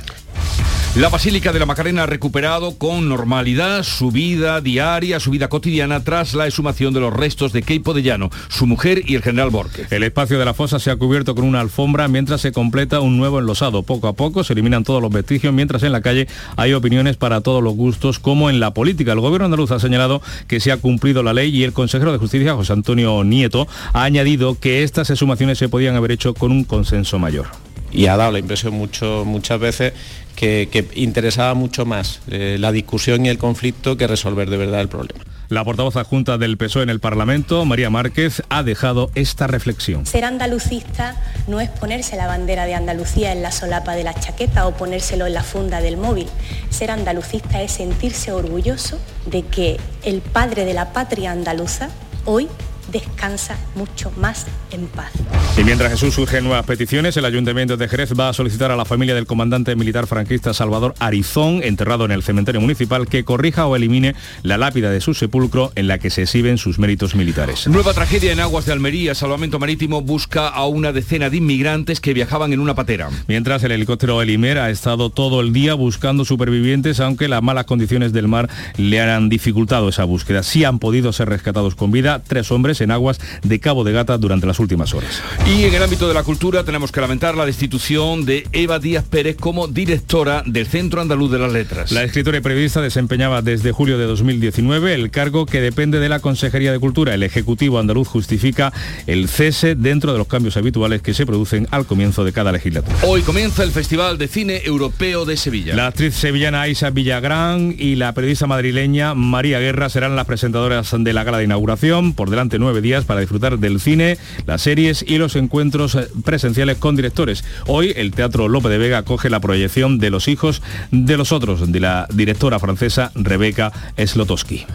la 0.95 1.09
Basílica 1.09 1.51
de 1.51 1.57
la 1.57 1.65
Macarena 1.65 2.03
ha 2.03 2.05
recuperado 2.05 2.77
con 2.77 3.09
normalidad 3.09 3.81
su 3.81 4.11
vida 4.11 4.61
diaria, 4.61 5.19
su 5.19 5.31
vida 5.31 5.47
cotidiana 5.47 6.03
tras 6.03 6.35
la 6.35 6.45
exhumación 6.45 6.93
de 6.93 6.99
los 6.99 7.11
restos 7.11 7.51
de 7.51 7.63
Keipo 7.63 7.95
de 7.95 8.03
Llano, 8.03 8.29
su 8.47 8.67
mujer 8.67 9.01
y 9.07 9.15
el 9.15 9.23
general 9.23 9.49
Borges. 9.49 9.91
El 9.91 10.03
espacio 10.03 10.37
de 10.37 10.45
la 10.45 10.53
fosa 10.53 10.77
se 10.77 10.91
ha 10.91 10.95
cubierto 10.95 11.33
con 11.33 11.45
una 11.45 11.61
alfombra 11.61 12.07
mientras 12.07 12.41
se 12.41 12.51
completa 12.51 12.99
un 12.99 13.17
nuevo 13.17 13.39
enlosado. 13.39 13.81
Poco 13.81 14.07
a 14.07 14.13
poco 14.13 14.43
se 14.43 14.53
eliminan 14.53 14.83
todos 14.83 15.01
los 15.01 15.11
vestigios, 15.11 15.51
mientras 15.51 15.81
en 15.81 15.93
la 15.93 16.01
calle 16.01 16.27
hay 16.57 16.73
opiniones 16.73 17.17
para 17.17 17.41
todos 17.41 17.63
los 17.63 17.73
gustos, 17.73 18.19
como 18.19 18.51
en 18.51 18.59
la 18.59 18.75
política. 18.75 19.13
El 19.13 19.19
gobierno 19.19 19.45
andaluz 19.45 19.71
ha 19.71 19.79
señalado 19.79 20.21
que 20.47 20.59
se 20.59 20.71
ha 20.71 20.77
cumplido 20.77 21.23
la 21.23 21.33
ley 21.33 21.49
y 21.49 21.63
el 21.63 21.73
consejero 21.73 22.11
de 22.11 22.19
Justicia, 22.19 22.53
José 22.53 22.73
Antonio 22.73 23.23
Nieto, 23.23 23.67
ha 23.93 24.03
añadido 24.03 24.59
que 24.59 24.83
estas 24.83 25.09
exhumaciones 25.09 25.57
se 25.57 25.69
podían 25.69 25.95
haber 25.95 26.11
hecho 26.11 26.35
con 26.35 26.51
un 26.51 26.65
consenso 26.65 27.17
mayor 27.17 27.47
y 27.93 28.07
ha 28.07 28.17
dado 28.17 28.31
la 28.31 28.39
impresión 28.39 28.73
mucho, 28.73 29.23
muchas 29.25 29.59
veces 29.59 29.93
que, 30.35 30.87
interesaba 30.95 31.53
mucho 31.53 31.85
más 31.85 32.21
eh, 32.27 32.57
la 32.59 32.71
discusión 32.71 33.25
y 33.25 33.29
el 33.29 33.37
conflicto 33.37 33.97
que 33.97 34.07
resolver 34.07 34.49
de 34.49 34.57
verdad 34.57 34.81
el 34.81 34.89
problema. 34.89 35.23
La 35.49 35.63
portavoz 35.63 35.97
adjunta 35.97 36.37
del 36.37 36.57
PSOE 36.57 36.83
en 36.83 36.89
el 36.89 36.99
Parlamento, 36.99 37.63
María 37.65 37.89
Márquez, 37.89 38.41
ha 38.49 38.63
dejado 38.63 39.11
esta 39.13 39.45
reflexión. 39.45 40.05
Ser 40.05 40.25
andalucista 40.25 41.15
no 41.47 41.59
es 41.61 41.69
ponerse 41.69 42.15
la 42.15 42.27
bandera 42.27 42.65
de 42.65 42.73
Andalucía 42.73 43.31
en 43.31 43.43
la 43.43 43.51
solapa 43.51 43.93
de 43.93 44.03
la 44.03 44.13
chaqueta 44.13 44.65
o 44.65 44.75
ponérselo 44.75 45.27
en 45.27 45.33
la 45.33 45.43
funda 45.43 45.81
del 45.81 45.97
móvil. 45.97 46.27
Ser 46.69 46.89
andalucista 46.89 47.61
es 47.61 47.73
sentirse 47.73 48.31
orgulloso 48.31 48.99
de 49.27 49.43
que 49.43 49.79
el 50.03 50.21
padre 50.21 50.65
de 50.65 50.73
la 50.73 50.91
patria 50.91 51.31
andaluza 51.31 51.89
hoy 52.25 52.47
descansa 52.91 53.57
mucho 53.75 54.11
más 54.17 54.45
en 54.71 54.87
paz. 54.87 55.11
Y 55.57 55.63
mientras 55.63 55.91
Jesús 55.91 56.15
surgen 56.15 56.43
nuevas 56.43 56.65
peticiones, 56.65 57.15
el 57.17 57.25
Ayuntamiento 57.25 57.77
de 57.77 57.87
Jerez 57.87 58.13
va 58.19 58.29
a 58.29 58.33
solicitar 58.33 58.71
a 58.71 58.75
la 58.75 58.85
familia 58.85 59.15
del 59.15 59.25
comandante 59.25 59.75
militar 59.75 60.07
franquista 60.07 60.53
Salvador 60.53 60.95
Arizón, 60.99 61.61
enterrado 61.63 62.05
en 62.05 62.11
el 62.11 62.23
cementerio 62.23 62.61
municipal, 62.61 63.07
que 63.07 63.23
corrija 63.23 63.67
o 63.67 63.75
elimine 63.75 64.15
la 64.41 64.57
lápida 64.57 64.89
de 64.89 65.01
su 65.01 65.13
sepulcro 65.13 65.71
en 65.75 65.87
la 65.87 65.99
que 65.99 66.09
se 66.09 66.23
exhiben 66.23 66.57
sus 66.57 66.79
méritos 66.79 67.15
militares. 67.15 67.67
Nueva 67.67 67.93
tragedia 67.93 68.31
en 68.31 68.39
aguas 68.39 68.65
de 68.65 68.73
Almería. 68.73 69.15
Salvamento 69.15 69.59
Marítimo 69.59 70.01
busca 70.01 70.47
a 70.47 70.65
una 70.65 70.91
decena 70.91 71.29
de 71.29 71.37
inmigrantes 71.37 71.99
que 71.99 72.13
viajaban 72.13 72.53
en 72.53 72.59
una 72.59 72.75
patera. 72.75 73.09
Mientras 73.27 73.63
el 73.63 73.71
helicóptero 73.71 74.21
Elimer 74.21 74.57
ha 74.57 74.69
estado 74.69 75.09
todo 75.09 75.41
el 75.41 75.53
día 75.53 75.73
buscando 75.73 76.25
supervivientes, 76.25 76.99
aunque 76.99 77.27
las 77.27 77.43
malas 77.43 77.65
condiciones 77.65 78.13
del 78.13 78.27
mar 78.27 78.49
le 78.77 79.01
han 79.01 79.29
dificultado 79.29 79.89
esa 79.89 80.03
búsqueda. 80.03 80.43
Sí 80.43 80.63
han 80.63 80.79
podido 80.79 81.13
ser 81.13 81.29
rescatados 81.29 81.75
con 81.75 81.91
vida 81.91 82.21
tres 82.25 82.51
hombres 82.51 82.72
en 82.81 82.91
aguas 82.91 83.19
de 83.43 83.59
Cabo 83.59 83.83
de 83.83 83.91
Gata 83.91 84.17
durante 84.17 84.47
las 84.47 84.59
últimas 84.59 84.93
horas. 84.93 85.21
Y 85.47 85.63
en 85.63 85.73
el 85.73 85.83
ámbito 85.83 86.07
de 86.07 86.13
la 86.13 86.23
cultura 86.23 86.63
tenemos 86.63 86.91
que 86.91 87.01
lamentar 87.01 87.35
la 87.35 87.45
destitución 87.45 88.25
de 88.25 88.47
Eva 88.51 88.79
Díaz 88.79 89.05
Pérez 89.09 89.35
como 89.37 89.67
directora 89.67 90.43
del 90.45 90.67
Centro 90.67 91.01
Andaluz 91.01 91.31
de 91.31 91.39
las 91.39 91.51
Letras. 91.51 91.91
La 91.91 92.03
escritora 92.03 92.37
y 92.37 92.41
periodista 92.41 92.81
desempeñaba 92.81 93.41
desde 93.41 93.71
julio 93.71 93.97
de 93.97 94.05
2019 94.05 94.93
el 94.93 95.11
cargo 95.11 95.45
que 95.45 95.61
depende 95.61 95.99
de 95.99 96.09
la 96.09 96.19
Consejería 96.19 96.71
de 96.71 96.79
Cultura. 96.79 97.13
El 97.13 97.23
Ejecutivo 97.23 97.79
andaluz 97.79 98.07
justifica 98.07 98.73
el 99.07 99.27
cese 99.27 99.75
dentro 99.75 100.11
de 100.11 100.17
los 100.17 100.27
cambios 100.27 100.57
habituales 100.57 101.01
que 101.01 101.13
se 101.13 101.25
producen 101.25 101.67
al 101.71 101.85
comienzo 101.85 102.23
de 102.23 102.33
cada 102.33 102.51
legislatura. 102.51 102.95
Hoy 103.03 103.21
comienza 103.21 103.63
el 103.63 103.71
Festival 103.71 104.17
de 104.17 104.27
Cine 104.27 104.61
Europeo 104.65 105.25
de 105.25 105.37
Sevilla. 105.37 105.75
La 105.75 105.87
actriz 105.87 106.15
sevillana 106.15 106.61
Aisa 106.61 106.89
Villagrán 106.89 107.75
y 107.77 107.95
la 107.95 108.13
periodista 108.13 108.47
madrileña 108.47 109.13
María 109.13 109.59
Guerra 109.59 109.89
serán 109.89 110.15
las 110.15 110.25
presentadoras 110.25 110.93
de 110.97 111.13
la 111.13 111.23
gala 111.23 111.37
de 111.37 111.45
inauguración. 111.45 112.13
Por 112.13 112.29
delante 112.29 112.59
nueve 112.63 112.81
días 112.81 113.05
para 113.05 113.19
disfrutar 113.19 113.59
del 113.59 113.79
cine, 113.79 114.17
las 114.45 114.61
series 114.61 115.03
y 115.07 115.17
los 115.17 115.35
encuentros 115.35 115.95
eh, 115.95 116.07
presenciales 116.23 116.77
con 116.77 116.95
directores. 116.95 117.43
Hoy 117.67 117.93
el 117.95 118.11
Teatro 118.11 118.47
Lope 118.47 118.69
de 118.69 118.77
Vega 118.77 119.03
coge 119.03 119.29
la 119.29 119.39
proyección 119.39 119.99
de 119.99 120.09
Los 120.09 120.27
hijos 120.27 120.61
de 120.91 121.17
los 121.17 121.31
otros, 121.31 121.71
de 121.71 121.79
la 121.79 122.07
directora 122.13 122.59
francesa 122.59 123.11
Rebeca 123.15 123.71
Slotowski. 123.97 124.65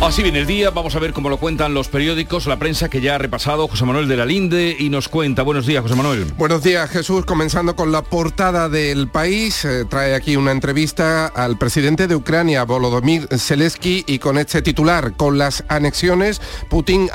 Así 0.00 0.22
viene 0.22 0.40
el 0.40 0.46
día, 0.46 0.70
vamos 0.70 0.94
a 0.94 1.00
ver 1.00 1.12
cómo 1.12 1.28
lo 1.28 1.38
cuentan 1.38 1.74
los 1.74 1.88
periódicos, 1.88 2.46
la 2.46 2.58
prensa 2.58 2.88
que 2.88 3.00
ya 3.00 3.16
ha 3.16 3.18
repasado 3.18 3.66
José 3.66 3.84
Manuel 3.84 4.06
de 4.06 4.16
la 4.16 4.26
Linde 4.26 4.76
y 4.78 4.90
nos 4.90 5.08
cuenta. 5.08 5.42
Buenos 5.42 5.66
días, 5.66 5.82
José 5.82 5.96
Manuel. 5.96 6.24
Buenos 6.36 6.62
días, 6.62 6.88
Jesús. 6.88 7.24
Comenzando 7.24 7.74
con 7.74 7.90
la 7.90 8.02
portada 8.02 8.68
del 8.68 9.08
país, 9.08 9.64
eh, 9.64 9.84
trae 9.88 10.14
aquí 10.14 10.36
una 10.36 10.52
entrevista 10.52 11.26
al 11.26 11.58
presidente 11.58 12.06
de 12.06 12.14
Ucrania, 12.14 12.62
Volodymyr 12.64 13.26
Zelensky, 13.36 14.04
y 14.06 14.20
con 14.20 14.38
este 14.38 14.62
titular, 14.62 15.14
con 15.16 15.36
las 15.36 15.64
anexiones, 15.68 16.40
Putin 16.68 17.08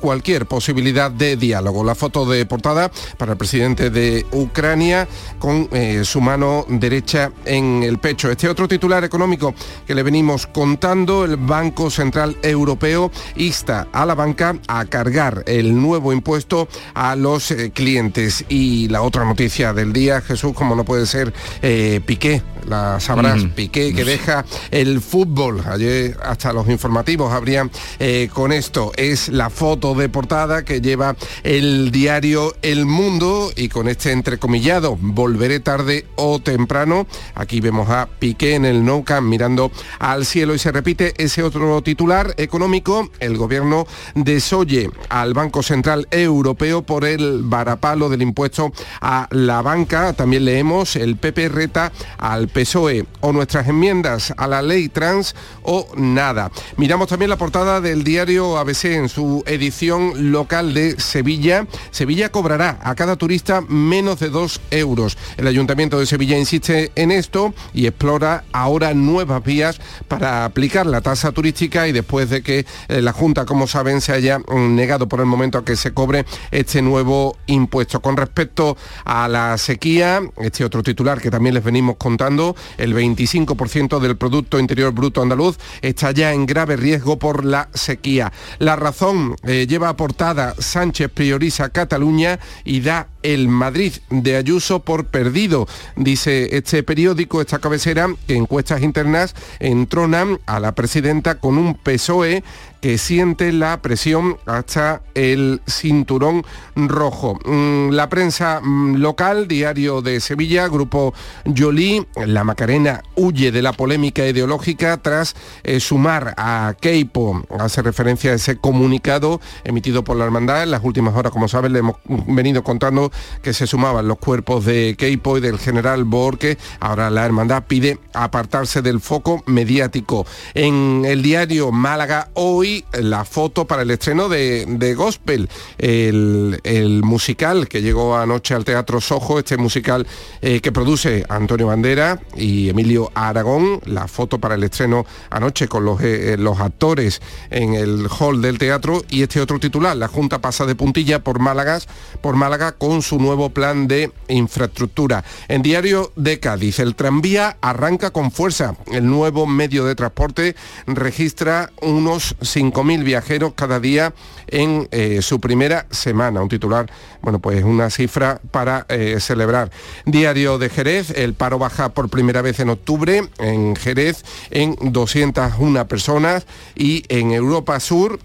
cualquier 0.00 0.46
posibilidad 0.46 1.10
de 1.10 1.36
diálogo. 1.36 1.84
La 1.84 1.94
foto 1.94 2.24
de 2.26 2.46
portada 2.46 2.90
para 3.18 3.32
el 3.32 3.38
presidente 3.38 3.90
de 3.90 4.26
Ucrania 4.32 5.08
con 5.38 5.68
eh, 5.72 6.02
su 6.04 6.20
mano 6.20 6.64
derecha 6.68 7.32
en 7.44 7.82
el 7.82 7.98
pecho. 7.98 8.30
Este 8.30 8.48
otro 8.48 8.68
titular 8.68 9.04
económico 9.04 9.54
que 9.86 9.94
le 9.94 10.02
venimos 10.02 10.46
contando, 10.46 11.24
el 11.24 11.36
Banco 11.36 11.90
Central 11.90 12.36
Europeo 12.42 13.10
insta 13.36 13.88
a 13.92 14.06
la 14.06 14.14
banca 14.14 14.56
a 14.68 14.84
cargar 14.84 15.42
el 15.46 15.80
nuevo 15.80 16.12
impuesto 16.12 16.68
a 16.94 17.16
los 17.16 17.50
eh, 17.50 17.70
clientes. 17.70 18.44
Y 18.48 18.88
la 18.88 19.02
otra 19.02 19.24
noticia 19.24 19.72
del 19.72 19.92
día, 19.92 20.20
Jesús, 20.20 20.52
como 20.54 20.74
no 20.74 20.84
puede 20.84 21.06
ser, 21.06 21.32
eh, 21.62 22.00
Piqué 22.04 22.42
la 22.66 23.00
sabrás, 23.00 23.44
Piqué, 23.54 23.94
que 23.94 24.04
deja 24.04 24.44
el 24.70 25.00
fútbol. 25.00 25.62
Ayer 25.66 26.16
hasta 26.22 26.52
los 26.52 26.68
informativos 26.68 27.32
habrían 27.32 27.70
eh, 27.98 28.28
con 28.32 28.52
esto. 28.52 28.92
Es 28.96 29.28
la 29.28 29.50
foto 29.50 29.94
de 29.94 30.08
portada 30.08 30.64
que 30.64 30.80
lleva 30.80 31.16
el 31.42 31.90
diario 31.90 32.54
El 32.62 32.86
Mundo 32.86 33.50
y 33.56 33.68
con 33.68 33.88
este 33.88 34.12
entrecomillado, 34.12 34.98
volveré 35.00 35.60
tarde 35.60 36.06
o 36.16 36.40
temprano. 36.40 37.06
Aquí 37.34 37.60
vemos 37.60 37.88
a 37.90 38.08
Piqué 38.18 38.54
en 38.54 38.64
el 38.64 38.84
Nou 38.84 39.04
Camp 39.04 39.28
mirando 39.28 39.70
al 39.98 40.26
cielo 40.26 40.54
y 40.54 40.58
se 40.58 40.72
repite 40.72 41.14
ese 41.16 41.42
otro 41.42 41.82
titular 41.82 42.34
económico. 42.36 43.10
El 43.20 43.36
gobierno 43.36 43.86
desoye 44.14 44.90
al 45.08 45.34
Banco 45.34 45.62
Central 45.62 46.08
Europeo 46.10 46.82
por 46.82 47.04
el 47.04 47.42
varapalo 47.42 48.08
del 48.08 48.22
impuesto 48.22 48.72
a 49.00 49.28
la 49.30 49.62
banca. 49.62 50.12
También 50.12 50.44
leemos 50.44 50.96
el 50.96 51.16
PP 51.16 51.48
reta 51.48 51.92
al 52.18 52.48
PSOE 52.56 53.04
o 53.20 53.32
nuestras 53.32 53.68
enmiendas 53.68 54.32
a 54.36 54.46
la 54.46 54.62
ley 54.62 54.88
trans 54.88 55.34
o 55.62 55.86
nada. 55.94 56.50
Miramos 56.78 57.08
también 57.08 57.28
la 57.28 57.36
portada 57.36 57.82
del 57.82 58.02
diario 58.02 58.56
ABC 58.56 58.86
en 58.86 59.10
su 59.10 59.42
edición 59.46 60.32
local 60.32 60.72
de 60.72 60.98
Sevilla. 60.98 61.66
Sevilla 61.90 62.30
cobrará 62.30 62.78
a 62.82 62.94
cada 62.94 63.16
turista 63.16 63.60
menos 63.60 64.20
de 64.20 64.30
dos 64.30 64.62
euros. 64.70 65.18
El 65.36 65.48
Ayuntamiento 65.48 65.98
de 65.98 66.06
Sevilla 66.06 66.38
insiste 66.38 66.92
en 66.94 67.10
esto 67.10 67.52
y 67.74 67.86
explora 67.86 68.44
ahora 68.52 68.94
nuevas 68.94 69.44
vías 69.44 69.78
para 70.08 70.46
aplicar 70.46 70.86
la 70.86 71.02
tasa 71.02 71.32
turística 71.32 71.86
y 71.88 71.92
después 71.92 72.30
de 72.30 72.42
que 72.42 72.64
eh, 72.88 73.02
la 73.02 73.12
Junta, 73.12 73.44
como 73.44 73.66
saben, 73.66 74.00
se 74.00 74.12
haya 74.12 74.38
mm, 74.38 74.74
negado 74.74 75.08
por 75.08 75.20
el 75.20 75.26
momento 75.26 75.58
a 75.58 75.64
que 75.64 75.76
se 75.76 75.92
cobre 75.92 76.24
este 76.50 76.80
nuevo 76.80 77.36
impuesto. 77.46 78.00
Con 78.00 78.16
respecto 78.16 78.76
a 79.04 79.28
la 79.28 79.58
sequía, 79.58 80.22
este 80.38 80.64
otro 80.64 80.82
titular 80.82 81.20
que 81.20 81.30
también 81.30 81.54
les 81.54 81.64
venimos 81.64 81.96
contando, 81.96 82.45
el 82.78 82.94
25% 82.94 83.98
del 83.98 84.16
Producto 84.16 84.58
Interior 84.58 84.92
Bruto 84.92 85.22
andaluz 85.22 85.58
está 85.82 86.12
ya 86.12 86.32
en 86.32 86.46
grave 86.46 86.76
riesgo 86.76 87.18
por 87.18 87.44
la 87.44 87.68
sequía. 87.74 88.32
La 88.58 88.76
razón 88.76 89.36
eh, 89.42 89.66
lleva 89.68 89.88
aportada 89.88 90.54
Sánchez 90.58 91.10
prioriza 91.10 91.70
Cataluña 91.70 92.38
y 92.64 92.80
da 92.80 93.08
el 93.22 93.48
Madrid 93.48 93.94
de 94.10 94.36
Ayuso 94.36 94.80
por 94.80 95.06
perdido. 95.06 95.66
Dice 95.96 96.56
este 96.56 96.82
periódico, 96.82 97.40
esta 97.40 97.58
cabecera, 97.58 98.08
que 98.26 98.36
encuestas 98.36 98.82
internas 98.82 99.34
entronan 99.58 100.38
a 100.46 100.60
la 100.60 100.74
presidenta 100.74 101.36
con 101.36 101.58
un 101.58 101.74
PSOE 101.74 102.44
que 102.86 102.98
siente 102.98 103.50
la 103.52 103.82
presión 103.82 104.36
hasta 104.46 105.02
el 105.14 105.60
cinturón 105.66 106.44
rojo. 106.76 107.36
Mm, 107.44 107.90
la 107.90 108.08
prensa 108.08 108.60
mm, 108.62 108.98
local, 108.98 109.48
Diario 109.48 110.02
de 110.02 110.20
Sevilla, 110.20 110.68
Grupo 110.68 111.12
Yolí, 111.46 112.06
la 112.14 112.44
Macarena 112.44 113.02
huye 113.16 113.50
de 113.50 113.60
la 113.60 113.72
polémica 113.72 114.24
ideológica 114.24 114.98
tras 114.98 115.34
eh, 115.64 115.80
sumar 115.80 116.34
a 116.36 116.76
Keipo, 116.80 117.42
hace 117.58 117.82
referencia 117.82 118.30
a 118.30 118.34
ese 118.34 118.56
comunicado 118.56 119.40
emitido 119.64 120.04
por 120.04 120.16
la 120.16 120.24
hermandad. 120.24 120.62
En 120.62 120.70
las 120.70 120.84
últimas 120.84 121.16
horas, 121.16 121.32
como 121.32 121.48
saben, 121.48 121.72
le 121.72 121.80
hemos 121.80 121.96
venido 122.28 122.62
contando 122.62 123.10
que 123.42 123.52
se 123.52 123.66
sumaban 123.66 124.06
los 124.06 124.18
cuerpos 124.18 124.64
de 124.64 124.94
Keipo 124.96 125.38
y 125.38 125.40
del 125.40 125.58
general 125.58 126.04
Borque. 126.04 126.56
Ahora 126.78 127.10
la 127.10 127.26
hermandad 127.26 127.64
pide 127.66 127.98
apartarse 128.12 128.80
del 128.80 129.00
foco 129.00 129.42
mediático. 129.46 130.24
En 130.54 131.02
el 131.04 131.22
diario 131.22 131.72
Málaga 131.72 132.28
hoy, 132.34 132.75
la 132.92 133.24
foto 133.24 133.66
para 133.66 133.82
el 133.82 133.90
estreno 133.90 134.28
de, 134.28 134.94
Gospel, 134.96 135.48
el, 135.78 137.00
musical 137.02 137.68
que 137.68 137.82
llegó 137.82 138.16
anoche 138.16 138.54
al 138.54 138.64
Teatro 138.64 139.00
Sojo, 139.00 139.38
este 139.38 139.56
musical 139.56 140.06
eh, 140.42 140.60
que 140.60 140.72
produce 140.72 141.24
Antonio 141.28 141.66
Bandera 141.66 142.20
y 142.36 142.68
Emilio 142.68 143.10
Aragón, 143.14 143.80
la 143.84 144.08
foto 144.08 144.38
para 144.38 144.54
el 144.54 144.64
estreno 144.64 145.06
anoche 145.30 145.68
con 145.68 145.84
los, 145.84 146.00
eh, 146.02 146.36
los 146.38 146.60
actores 146.60 147.20
en 147.50 147.74
el 147.74 148.08
hall 148.08 148.42
del 148.42 148.58
teatro 148.58 149.04
y 149.08 149.22
este 149.22 149.40
otro 149.40 149.58
titular, 149.58 149.96
la 149.96 150.08
Junta 150.08 150.40
pasa 150.40 150.66
de 150.66 150.74
puntilla 150.74 151.22
por 151.22 151.38
Málaga, 151.38 151.78
por 152.20 152.36
Málaga 152.36 152.72
con 152.72 153.02
su 153.02 153.18
nuevo 153.18 153.50
plan 153.50 153.88
de 153.88 154.10
infraestructura. 154.28 155.24
En 155.48 155.62
Diario 155.62 156.12
de 156.16 156.40
Cádiz, 156.40 156.78
el 156.78 156.94
tranvía 156.94 157.56
arranca 157.60 158.10
con 158.10 158.30
fuerza. 158.30 158.76
El 158.92 159.06
nuevo 159.06 159.46
medio 159.46 159.84
de 159.84 159.94
transporte 159.94 160.56
registra 160.86 161.70
unos 161.80 162.36
5.000 162.72 163.04
viajeros 163.04 163.52
cada 163.54 163.80
día 163.80 164.12
en 164.48 164.88
eh, 164.90 165.22
su 165.22 165.40
primera 165.40 165.86
semana. 165.90 166.42
Un 166.42 166.48
titular, 166.48 166.90
bueno, 167.22 167.38
pues 167.38 167.64
una 167.64 167.90
cifra 167.90 168.40
para 168.50 168.86
eh, 168.88 169.18
celebrar. 169.20 169.70
Diario 170.04 170.58
de 170.58 170.68
Jerez, 170.68 171.10
el 171.10 171.34
paro 171.34 171.58
baja 171.58 171.90
por 171.90 172.08
primera 172.08 172.42
vez 172.42 172.60
en 172.60 172.70
octubre 172.70 173.28
en 173.38 173.76
Jerez 173.76 174.24
en 174.50 174.76
201 174.80 175.88
personas 175.88 176.46
y 176.74 177.04
en 177.08 177.32
Europa 177.32 177.80
Sur 177.80 178.18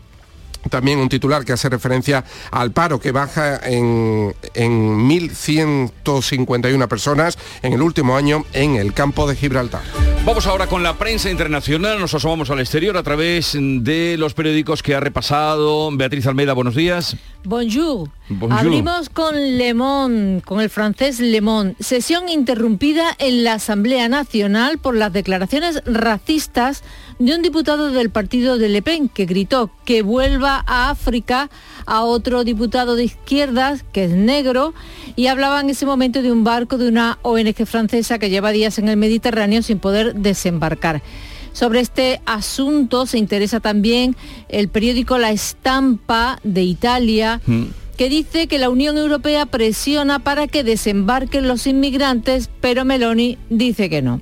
también 0.69 0.99
un 0.99 1.09
titular 1.09 1.45
que 1.45 1.53
hace 1.53 1.69
referencia 1.69 2.23
al 2.51 2.71
paro 2.71 2.99
que 2.99 3.11
baja 3.11 3.59
en, 3.63 4.35
en 4.53 5.09
1.151 5.09 6.87
personas 6.87 7.37
en 7.61 7.73
el 7.73 7.81
último 7.81 8.15
año 8.15 8.45
en 8.53 8.75
el 8.75 8.93
campo 8.93 9.27
de 9.27 9.35
Gibraltar. 9.35 9.81
Vamos 10.25 10.45
ahora 10.45 10.67
con 10.67 10.83
la 10.83 10.97
prensa 10.97 11.31
internacional, 11.31 11.99
nos 11.99 12.13
asomamos 12.13 12.49
al 12.51 12.59
exterior 12.59 12.95
a 12.95 13.03
través 13.03 13.57
de 13.59 14.15
los 14.17 14.33
periódicos 14.33 14.83
que 14.83 14.93
ha 14.93 14.99
repasado 14.99 15.89
Beatriz 15.91 16.27
Almeida, 16.27 16.53
buenos 16.53 16.75
días. 16.75 17.17
Bonjour. 17.43 18.09
Abrimos 18.49 19.09
con 19.09 19.35
Le 19.35 19.73
Monde, 19.73 20.41
con 20.43 20.61
el 20.61 20.69
francés 20.69 21.19
Le 21.19 21.41
Monde. 21.41 21.75
Sesión 21.79 22.29
interrumpida 22.29 23.15
en 23.19 23.43
la 23.43 23.53
Asamblea 23.53 24.07
Nacional 24.09 24.77
por 24.77 24.95
las 24.95 25.11
declaraciones 25.11 25.81
racistas 25.85 26.83
de 27.19 27.35
un 27.35 27.41
diputado 27.41 27.91
del 27.91 28.09
partido 28.09 28.57
de 28.57 28.69
Le 28.69 28.81
Pen 28.81 29.09
que 29.09 29.25
gritó 29.25 29.69
que 29.85 30.01
vuelva 30.01 30.63
a 30.65 30.89
África 30.89 31.49
a 31.85 32.03
otro 32.03 32.43
diputado 32.43 32.95
de 32.95 33.03
izquierdas 33.03 33.83
que 33.91 34.05
es 34.05 34.11
negro 34.11 34.73
y 35.15 35.27
hablaba 35.27 35.59
en 35.59 35.69
ese 35.69 35.85
momento 35.85 36.21
de 36.21 36.31
un 36.31 36.43
barco 36.43 36.77
de 36.77 36.87
una 36.87 37.19
ONG 37.21 37.65
francesa 37.65 38.17
que 38.17 38.29
lleva 38.29 38.51
días 38.51 38.79
en 38.79 38.89
el 38.89 38.97
Mediterráneo 38.97 39.61
sin 39.61 39.79
poder 39.79 40.15
desembarcar. 40.15 41.01
Sobre 41.53 41.81
este 41.81 42.21
asunto 42.25 43.05
se 43.05 43.17
interesa 43.17 43.59
también 43.59 44.15
el 44.47 44.69
periódico 44.69 45.17
La 45.17 45.31
Estampa 45.31 46.39
de 46.43 46.63
Italia. 46.63 47.41
Mm. 47.45 47.80
Que 48.01 48.09
dice 48.09 48.47
que 48.47 48.57
la 48.57 48.71
Unión 48.71 48.97
Europea 48.97 49.45
presiona 49.45 50.17
para 50.17 50.47
que 50.47 50.63
desembarquen 50.63 51.47
los 51.47 51.67
inmigrantes, 51.67 52.49
pero 52.59 52.83
Meloni 52.83 53.37
dice 53.51 53.91
que 53.91 54.01
no. 54.01 54.21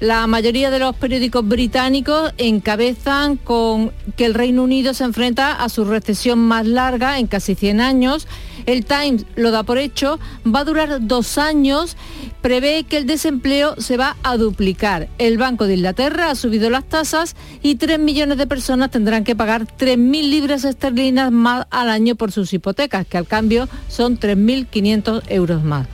La 0.00 0.26
mayoría 0.26 0.68
de 0.72 0.80
los 0.80 0.96
periódicos 0.96 1.46
británicos 1.46 2.34
encabezan 2.38 3.36
con 3.36 3.92
que 4.16 4.26
el 4.26 4.34
Reino 4.34 4.64
Unido 4.64 4.94
se 4.94 5.04
enfrenta 5.04 5.52
a 5.52 5.68
su 5.68 5.84
recesión 5.84 6.40
más 6.40 6.66
larga 6.66 7.20
en 7.20 7.28
casi 7.28 7.54
100 7.54 7.80
años. 7.80 8.26
El 8.66 8.84
Times 8.84 9.26
lo 9.36 9.52
da 9.52 9.62
por 9.62 9.78
hecho, 9.78 10.18
va 10.44 10.58
a 10.60 10.64
durar 10.64 11.06
dos 11.06 11.38
años, 11.38 11.96
prevé 12.44 12.84
que 12.84 12.98
el 12.98 13.06
desempleo 13.06 13.74
se 13.80 13.96
va 13.96 14.18
a 14.22 14.36
duplicar. 14.36 15.08
El 15.16 15.38
Banco 15.38 15.66
de 15.66 15.76
Inglaterra 15.76 16.28
ha 16.28 16.34
subido 16.34 16.68
las 16.68 16.84
tasas 16.84 17.36
y 17.62 17.76
3 17.76 17.98
millones 17.98 18.36
de 18.36 18.46
personas 18.46 18.90
tendrán 18.90 19.24
que 19.24 19.34
pagar 19.34 19.66
3.000 19.66 20.28
libras 20.28 20.64
esterlinas 20.64 21.32
más 21.32 21.66
al 21.70 21.88
año 21.88 22.16
por 22.16 22.32
sus 22.32 22.52
hipotecas, 22.52 23.06
que 23.06 23.16
al 23.16 23.26
cambio 23.26 23.66
son 23.88 24.20
3.500 24.20 25.22
euros 25.28 25.64
más. 25.64 25.88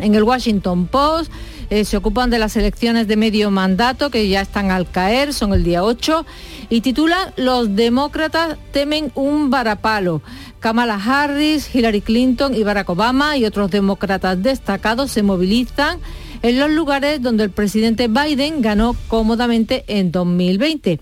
En 0.00 0.16
el 0.16 0.24
Washington 0.24 0.88
Post 0.88 1.30
eh, 1.70 1.84
se 1.84 1.96
ocupan 1.96 2.30
de 2.30 2.38
las 2.38 2.56
elecciones 2.56 3.08
de 3.08 3.16
medio 3.16 3.50
mandato 3.50 4.10
que 4.10 4.28
ya 4.28 4.40
están 4.40 4.70
al 4.70 4.90
caer, 4.90 5.32
son 5.32 5.52
el 5.52 5.64
día 5.64 5.82
8, 5.82 6.24
y 6.70 6.80
titulan 6.80 7.32
Los 7.36 7.74
demócratas 7.74 8.56
temen 8.72 9.12
un 9.14 9.50
varapalo. 9.50 10.22
Kamala 10.60 10.94
Harris, 10.96 11.72
Hillary 11.74 12.00
Clinton 12.00 12.54
y 12.54 12.62
Barack 12.64 12.90
Obama 12.90 13.36
y 13.36 13.44
otros 13.44 13.70
demócratas 13.70 14.42
destacados 14.42 15.12
se 15.12 15.22
movilizan 15.22 15.98
en 16.42 16.58
los 16.58 16.70
lugares 16.70 17.22
donde 17.22 17.44
el 17.44 17.50
presidente 17.50 18.08
Biden 18.08 18.62
ganó 18.62 18.96
cómodamente 19.08 19.84
en 19.86 20.12
2020. 20.12 21.00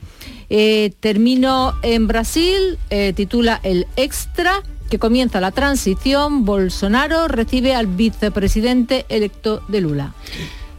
Eh, 0.50 0.92
termino 1.00 1.72
en 1.82 2.06
Brasil, 2.06 2.78
eh, 2.90 3.12
titula 3.14 3.60
El 3.62 3.86
Extra 3.96 4.62
que 4.90 4.98
comienza 4.98 5.40
la 5.40 5.50
transición, 5.50 6.44
Bolsonaro 6.44 7.28
recibe 7.28 7.74
al 7.74 7.86
vicepresidente 7.86 9.06
electo 9.08 9.62
de 9.68 9.80
Lula. 9.80 10.14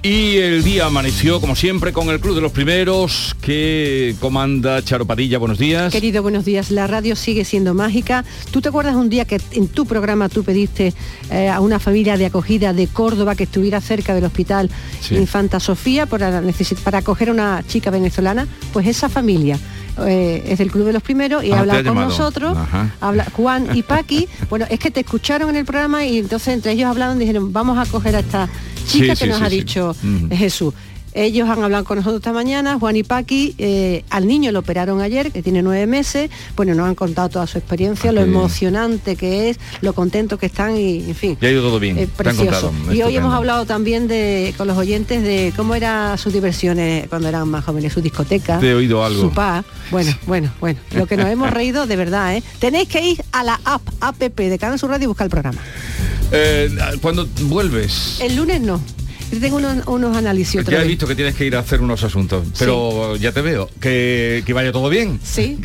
Y 0.06 0.38
el 0.38 0.64
día 0.64 0.86
amaneció, 0.86 1.42
como 1.42 1.56
siempre, 1.56 1.92
con 1.92 2.10
el 2.10 2.20
Club 2.20 2.36
de 2.36 2.42
los 2.42 2.52
Primeros, 2.52 3.36
que 3.42 4.16
comanda 4.20 4.84
Charo 4.84 5.08
Padilla. 5.08 5.40
Buenos 5.40 5.58
días. 5.58 5.92
Querido, 5.92 6.22
buenos 6.22 6.46
días. 6.46 6.70
La 6.70 6.86
radio 6.86 7.16
sigue 7.16 7.44
siendo 7.44 7.74
mágica. 7.74 8.24
¿Tú 8.52 8.62
te 8.62 8.70
acuerdas 8.70 8.96
un 8.96 9.10
día 9.10 9.26
que 9.26 9.42
en 9.54 9.68
tu 9.68 9.88
programa 9.88 10.30
tú 10.30 10.44
pediste 10.44 10.94
eh, 11.32 11.50
a 11.50 11.60
una 11.60 11.80
familia 11.80 12.18
de 12.18 12.28
acogida 12.28 12.72
de 12.72 12.86
Córdoba 12.86 13.34
que 13.34 13.46
estuviera 13.46 13.82
cerca 13.82 14.14
del 14.14 14.26
hospital 14.26 14.70
Infanta 15.10 15.60
Sofía 15.60 16.06
para, 16.06 16.44
para 16.84 17.00
acoger 17.00 17.30
a 17.30 17.32
una 17.32 17.64
chica 17.68 17.90
venezolana? 17.90 18.48
Pues 18.74 18.86
esa 18.86 19.10
familia 19.10 19.58
eh, 20.00 20.44
es 20.48 20.58
del 20.60 20.72
Club 20.72 20.86
de 20.86 20.94
los 20.94 21.04
Primeros 21.04 21.44
y 21.44 21.52
ah, 21.52 21.60
habla 21.60 21.84
con 21.84 21.96
nosotros, 21.96 22.58
habla 23.02 23.26
Juan 23.34 23.76
y 23.76 23.84
Paqui. 23.84 24.28
bueno, 24.50 24.66
es 24.70 24.80
que 24.80 24.92
te 24.92 25.02
escucharon 25.02 25.50
en 25.50 25.56
el 25.58 25.66
programa 25.66 26.06
y 26.06 26.20
entonces 26.20 26.54
entre 26.54 26.74
ellos 26.74 26.90
hablaron, 26.90 27.20
dijeron, 27.20 27.54
vamos 27.54 27.78
a 27.78 27.90
coger 27.90 28.16
a 28.16 28.20
esta 28.20 28.50
chica 28.88 29.16
que 29.16 29.28
nos 29.28 29.42
ha 29.42 29.50
dicho 29.50 29.96
Jesús. 30.32 30.74
Ellos 31.16 31.48
han 31.48 31.64
hablado 31.64 31.86
con 31.86 31.96
nosotros 31.96 32.20
esta 32.20 32.34
mañana, 32.34 32.78
Juan 32.78 32.98
y 32.98 33.04
Paqui, 33.04 33.56
eh, 33.58 34.04
al 34.10 34.28
niño 34.28 34.52
lo 34.52 34.60
operaron 34.60 35.00
ayer, 35.00 35.32
que 35.32 35.42
tiene 35.42 35.62
nueve 35.62 35.88
meses, 35.88 36.30
bueno, 36.58 36.76
nos 36.76 36.90
han 36.90 36.96
contado 36.96 37.30
toda 37.30 37.48
su 37.48 37.58
experiencia, 37.58 38.12
lo 38.12 38.20
emocionante 38.20 39.16
que 39.16 39.50
es, 39.50 39.58
lo 39.80 39.94
contento 39.94 40.38
que 40.38 40.48
están 40.48 40.76
y, 40.76 40.98
en 40.98 41.16
fin. 41.16 41.38
Ya 41.40 41.48
ha 41.48 41.52
ido 41.52 41.62
todo 41.62 41.80
bien. 41.80 41.98
Eh, 41.98 42.10
precioso. 42.14 42.74
y 42.92 43.02
hoy 43.02 43.16
hemos 43.16 43.34
hablado 43.34 43.66
también 43.66 44.10
de, 44.10 44.54
con 44.58 44.68
los 44.68 44.78
oyentes 44.78 45.24
de 45.24 45.54
cómo 45.56 45.74
eran 45.74 46.18
sus 46.18 46.34
diversiones 46.34 47.08
cuando 47.08 47.30
eran 47.30 47.48
más 47.48 47.64
jóvenes, 47.64 47.94
su 47.94 48.02
discoteca. 48.02 48.60
Te 48.60 48.72
he 48.72 48.74
oído 48.74 49.06
algo. 49.06 49.22
Su 49.22 49.32
pa. 49.32 49.64
Bueno, 49.92 50.12
bueno, 50.28 50.52
bueno. 50.60 50.80
Lo 50.92 51.06
que 51.08 51.16
nos 51.16 51.28
hemos 51.28 51.50
reído 51.50 51.88
de 51.88 51.96
verdad, 51.96 52.36
¿eh? 52.36 52.44
Tenéis 52.60 52.90
que 52.90 53.02
ir 53.02 53.24
a 53.32 53.42
la 53.46 53.62
app, 53.64 53.82
app 54.02 54.18
de 54.18 54.60
Canal 54.60 54.78
Sur 54.78 54.90
Radio 54.90 55.06
y 55.06 55.08
buscar 55.08 55.28
el 55.28 55.32
programa. 55.32 55.62
Eh, 56.34 56.76
¿Cuándo 57.02 57.26
vuelves? 57.44 58.20
El 58.20 58.36
lunes 58.36 58.60
no 58.60 58.82
tengo 59.30 59.58
unos, 59.58 60.18
análisis. 60.18 60.64
Ya 60.66 60.82
he 60.82 60.88
visto 60.88 61.08
que 61.08 61.16
tienes 61.16 61.36
que 61.36 61.46
ir 61.46 61.56
a 61.56 61.60
hacer 61.60 61.82
unos 61.82 62.04
asuntos, 62.04 62.48
pero 62.58 63.16
ya 63.16 63.32
te 63.32 63.42
veo. 63.42 63.70
Que, 63.80 64.44
vaya 64.54 64.72
todo 64.72 64.90
bien. 64.90 65.20
Sí. 65.24 65.60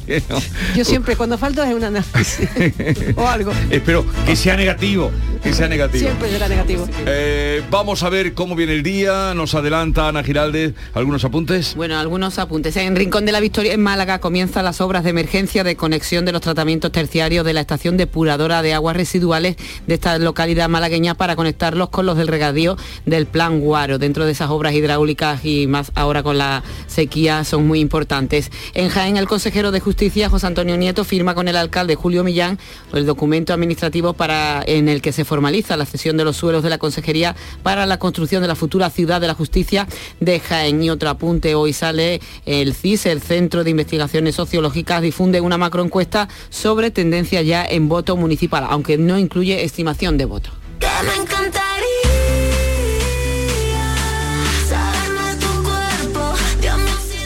Yo 0.76 0.84
siempre, 0.84 1.16
cuando 1.16 1.38
falto 1.38 1.62
es 1.62 1.74
un 1.74 1.84
análisis 1.84 2.48
o 3.16 3.26
algo. 3.26 3.52
Espero 3.70 4.04
que 4.26 4.36
sea 4.36 4.56
negativo, 4.56 5.10
que 5.44 5.52
sea 5.52 5.68
negativo. 5.68 6.06
Siempre 6.06 6.30
será 6.30 6.48
negativo. 6.48 6.88
Eh, 7.06 7.62
vamos 7.70 8.02
a 8.02 8.08
ver 8.08 8.32
cómo 8.32 8.56
viene 8.56 8.72
el 8.72 8.82
día. 8.82 9.34
Nos 9.34 9.54
adelanta 9.54 10.08
Ana 10.08 10.24
Giralde. 10.24 10.72
¿Algunos 10.94 11.22
apuntes? 11.24 11.74
Bueno, 11.76 11.98
algunos 11.98 12.38
apuntes. 12.38 12.74
En 12.78 12.96
Rincón 12.96 13.26
de 13.26 13.32
la 13.32 13.40
Victoria, 13.40 13.74
en 13.74 13.82
Málaga, 13.82 14.20
comienzan 14.20 14.64
las 14.64 14.80
obras 14.80 15.04
de 15.04 15.10
emergencia 15.10 15.62
de 15.62 15.76
conexión 15.76 16.24
de 16.24 16.32
los 16.32 16.40
tratamientos 16.40 16.90
terciarios 16.92 17.44
de 17.44 17.52
la 17.52 17.60
estación 17.60 17.98
depuradora 17.98 18.62
de 18.62 18.72
aguas 18.72 18.96
residuales 18.96 19.56
de 19.86 19.94
esta 19.94 20.18
localidad 20.18 20.70
malagueña 20.70 21.14
para 21.14 21.36
conectarlos 21.36 21.90
con 21.90 22.06
los 22.06 22.16
del 22.16 22.28
regadío 22.28 22.78
del 23.04 23.26
plan 23.26 23.60
Guaro. 23.60 23.98
Dentro 23.98 24.24
de 24.24 24.32
esas 24.32 24.48
obras 24.48 24.72
hidráulicas 24.72 25.44
y 25.44 25.66
más 25.66 25.92
ahora 25.94 26.22
con 26.22 26.38
la 26.38 26.62
sequía 26.86 27.44
son 27.44 27.66
muy 27.66 27.80
importantes. 27.80 28.50
En 28.72 28.88
Jaén, 28.88 29.18
el 29.18 29.28
consejero 29.28 29.72
de 29.72 29.80
Justicia, 29.80 30.30
José 30.30 30.46
Antonio 30.46 30.78
Nieto, 30.78 31.04
firma 31.04 31.34
con 31.34 31.48
el 31.48 31.56
alcalde 31.56 31.96
Julio 31.96 32.24
Millán 32.24 32.58
el 32.94 33.04
documento 33.04 33.52
administrativo 33.52 34.14
para, 34.14 34.62
en 34.66 34.88
el 34.88 35.02
que 35.02 35.12
se 35.12 35.26
formaliza 35.34 35.76
la 35.76 35.84
cesión 35.84 36.16
de 36.16 36.22
los 36.22 36.36
suelos 36.36 36.62
de 36.62 36.70
la 36.70 36.78
consejería 36.78 37.34
para 37.64 37.86
la 37.86 37.98
construcción 37.98 38.40
de 38.40 38.46
la 38.46 38.54
futura 38.54 38.88
ciudad 38.88 39.20
de 39.20 39.26
la 39.26 39.34
justicia 39.34 39.88
de 40.20 40.38
Jaén. 40.38 40.80
Y 40.80 40.90
otro 40.90 41.08
apunte, 41.08 41.56
hoy 41.56 41.72
sale 41.72 42.20
el 42.46 42.72
CIS, 42.72 43.06
el 43.06 43.20
Centro 43.20 43.64
de 43.64 43.70
Investigaciones 43.70 44.36
Sociológicas, 44.36 45.02
difunde 45.02 45.40
una 45.40 45.58
macroencuesta 45.58 46.28
sobre 46.50 46.92
tendencia 46.92 47.42
ya 47.42 47.66
en 47.66 47.88
voto 47.88 48.16
municipal, 48.16 48.64
aunque 48.70 48.96
no 48.96 49.18
incluye 49.18 49.64
estimación 49.64 50.18
de 50.18 50.24
voto. 50.24 50.50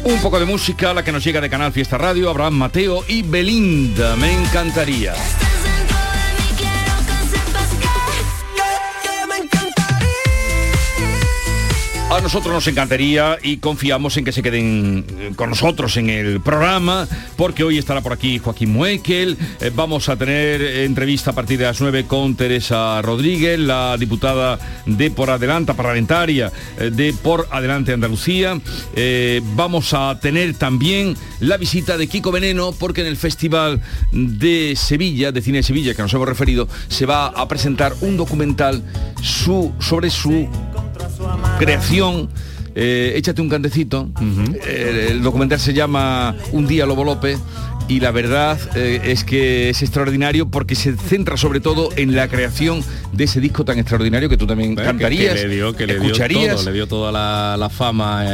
Un 0.04 0.18
poco 0.22 0.40
de 0.40 0.46
música, 0.46 0.94
la 0.94 1.04
que 1.04 1.12
nos 1.12 1.22
llega 1.22 1.42
de 1.42 1.50
Canal 1.50 1.72
Fiesta 1.72 1.98
Radio, 1.98 2.30
Abraham 2.30 2.54
Mateo 2.54 3.04
y 3.06 3.20
Belinda. 3.20 4.16
Me 4.16 4.32
encantaría. 4.32 5.12
A 12.10 12.22
nosotros 12.22 12.54
nos 12.54 12.66
encantaría 12.66 13.36
y 13.42 13.58
confiamos 13.58 14.16
en 14.16 14.24
que 14.24 14.32
se 14.32 14.42
queden 14.42 15.04
eh, 15.18 15.32
con 15.36 15.50
nosotros 15.50 15.94
en 15.98 16.08
el 16.08 16.40
programa, 16.40 17.06
porque 17.36 17.62
hoy 17.62 17.76
estará 17.76 18.00
por 18.00 18.14
aquí 18.14 18.38
Joaquín 18.38 18.72
Muekel. 18.72 19.36
Eh, 19.60 19.70
vamos 19.74 20.08
a 20.08 20.16
tener 20.16 20.62
entrevista 20.62 21.32
a 21.32 21.34
partir 21.34 21.58
de 21.58 21.66
las 21.66 21.82
9 21.82 22.06
con 22.06 22.34
Teresa 22.34 23.02
Rodríguez, 23.02 23.58
la 23.58 23.98
diputada 23.98 24.58
de 24.86 25.10
Por 25.10 25.28
Adelante, 25.28 25.74
parlamentaria 25.74 26.50
eh, 26.78 26.90
de 26.90 27.12
Por 27.12 27.46
Adelante 27.50 27.92
Andalucía. 27.92 28.58
vamos 29.54 29.92
a 29.92 30.18
tener 30.18 30.54
también 30.54 31.14
la 31.40 31.58
visita 31.58 31.98
de 31.98 32.06
Kiko 32.06 32.32
Veneno, 32.32 32.72
porque 32.72 33.02
en 33.02 33.08
el 33.08 33.18
Festival 33.18 33.82
de 34.12 34.74
Sevilla, 34.76 35.30
de 35.30 35.42
Cine 35.42 35.58
de 35.58 35.62
Sevilla, 35.62 35.94
que 35.94 36.00
nos 36.00 36.14
hemos 36.14 36.26
referido, 36.26 36.68
se 36.88 37.04
va 37.04 37.26
a 37.26 37.46
presentar 37.48 37.92
un 38.00 38.16
documental 38.16 38.82
sobre 39.78 40.08
su 40.08 40.48
creación. 41.58 42.28
Eh, 42.74 43.14
échate 43.16 43.42
un 43.42 43.48
cantecito. 43.48 44.08
Eh, 44.64 45.08
el 45.10 45.22
documental 45.22 45.58
se 45.58 45.74
llama 45.74 46.36
Un 46.52 46.66
día 46.66 46.86
Lobo 46.86 47.04
López 47.04 47.38
y 47.88 48.00
la 48.00 48.10
verdad 48.10 48.58
eh, 48.76 49.00
es 49.04 49.24
que 49.24 49.70
es 49.70 49.82
extraordinario 49.82 50.48
porque 50.48 50.74
se 50.74 50.94
centra 50.94 51.36
sobre 51.38 51.60
todo 51.60 51.88
en 51.96 52.14
la 52.14 52.28
creación 52.28 52.84
de 53.12 53.24
ese 53.24 53.40
disco 53.40 53.64
tan 53.64 53.78
extraordinario 53.78 54.28
que 54.28 54.36
tú 54.36 54.46
también 54.46 54.76
cantarías, 54.76 55.34
que, 55.34 55.48
le 55.48 55.54
dio, 55.54 55.74
que 55.74 55.86
le 55.86 55.98
dio 55.98 56.12
le 56.64 56.72
dio 56.72 56.86
toda 56.86 57.10
la, 57.10 57.68
fama 57.68 58.24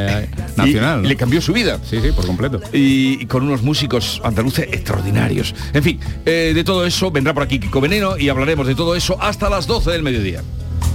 nacional. 0.57 1.05
Y, 1.05 1.09
le 1.09 1.17
cambió 1.17 1.41
su 1.41 1.53
vida. 1.53 1.79
Sí, 1.89 1.99
sí, 2.03 2.11
por 2.15 2.27
completo. 2.27 2.61
Y, 2.73 3.25
con 3.27 3.45
unos 3.45 3.63
músicos 3.63 4.21
andaluces 4.25 4.69
extraordinarios. 4.73 5.55
En 5.73 5.83
fin, 5.83 6.01
de 6.25 6.65
todo 6.65 6.85
eso 6.85 7.11
vendrá 7.11 7.33
por 7.33 7.45
aquí 7.45 7.59
Kiko 7.59 7.81
Veneno 7.81 8.19
y 8.19 8.29
hablaremos 8.29 8.67
de 8.67 8.75
todo 8.75 8.95
eso 8.95 9.17
hasta 9.23 9.49
las 9.49 9.67
12 9.67 9.91
del 9.91 10.03
mediodía. 10.03 10.43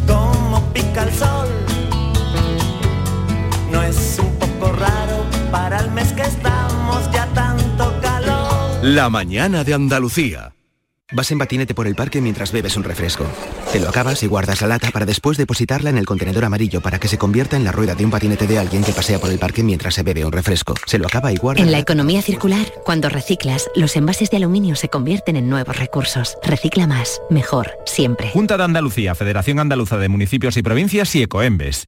Como 0.05 0.71
pica 0.73 1.03
el 1.03 1.13
sol 1.13 1.78
no 3.71 3.83
es 3.83 4.19
un 4.19 4.35
poco 4.35 4.71
raro 4.71 5.25
para 5.51 5.79
el 5.79 5.91
mes 5.91 6.11
que 6.13 6.21
estamos 6.21 7.11
ya 7.11 7.25
tanto 7.33 7.99
calor. 8.01 8.83
La 8.83 9.09
mañana 9.09 9.63
de 9.63 9.73
Andalucía. 9.73 10.53
Vas 11.11 11.31
en 11.31 11.39
patinete 11.39 11.73
por 11.73 11.87
el 11.87 11.95
parque 11.95 12.21
mientras 12.21 12.51
bebes 12.51 12.77
un 12.77 12.83
refresco. 12.83 13.25
Te 13.71 13.79
lo 13.79 13.89
acabas 13.89 14.21
y 14.21 14.27
guardas 14.27 14.61
la 14.61 14.67
lata 14.67 14.91
para 14.91 15.07
después 15.07 15.39
depositarla 15.39 15.89
en 15.89 15.97
el 15.97 16.05
contenedor 16.05 16.45
amarillo 16.45 16.81
para 16.81 16.99
que 16.99 17.07
se 17.07 17.17
convierta 17.17 17.57
en 17.57 17.63
la 17.63 17.71
rueda 17.71 17.95
de 17.95 18.05
un 18.05 18.11
patinete 18.11 18.45
de 18.45 18.59
alguien 18.59 18.83
que 18.83 18.91
pasea 18.91 19.17
por 19.17 19.31
el 19.31 19.39
parque 19.39 19.63
mientras 19.63 19.95
se 19.95 20.03
bebe 20.03 20.23
un 20.23 20.31
refresco. 20.31 20.75
Se 20.85 20.99
lo 20.99 21.07
acaba 21.07 21.31
y 21.31 21.37
guarda. 21.37 21.63
En 21.63 21.71
la 21.71 21.79
economía 21.79 22.21
circular, 22.21 22.71
cuando 22.85 23.09
reciclas, 23.09 23.71
los 23.75 23.95
envases 23.95 24.29
de 24.29 24.37
aluminio 24.37 24.75
se 24.75 24.89
convierten 24.89 25.35
en 25.35 25.49
nuevos 25.49 25.77
recursos. 25.77 26.37
Recicla 26.43 26.85
más, 26.85 27.19
mejor, 27.31 27.71
siempre. 27.87 28.29
Junta 28.29 28.57
de 28.57 28.65
Andalucía, 28.65 29.15
Federación 29.15 29.57
Andaluza 29.57 29.97
de 29.97 30.09
Municipios 30.09 30.57
y 30.57 30.61
Provincias 30.61 31.15
y 31.15 31.23
Ecoembes. 31.23 31.87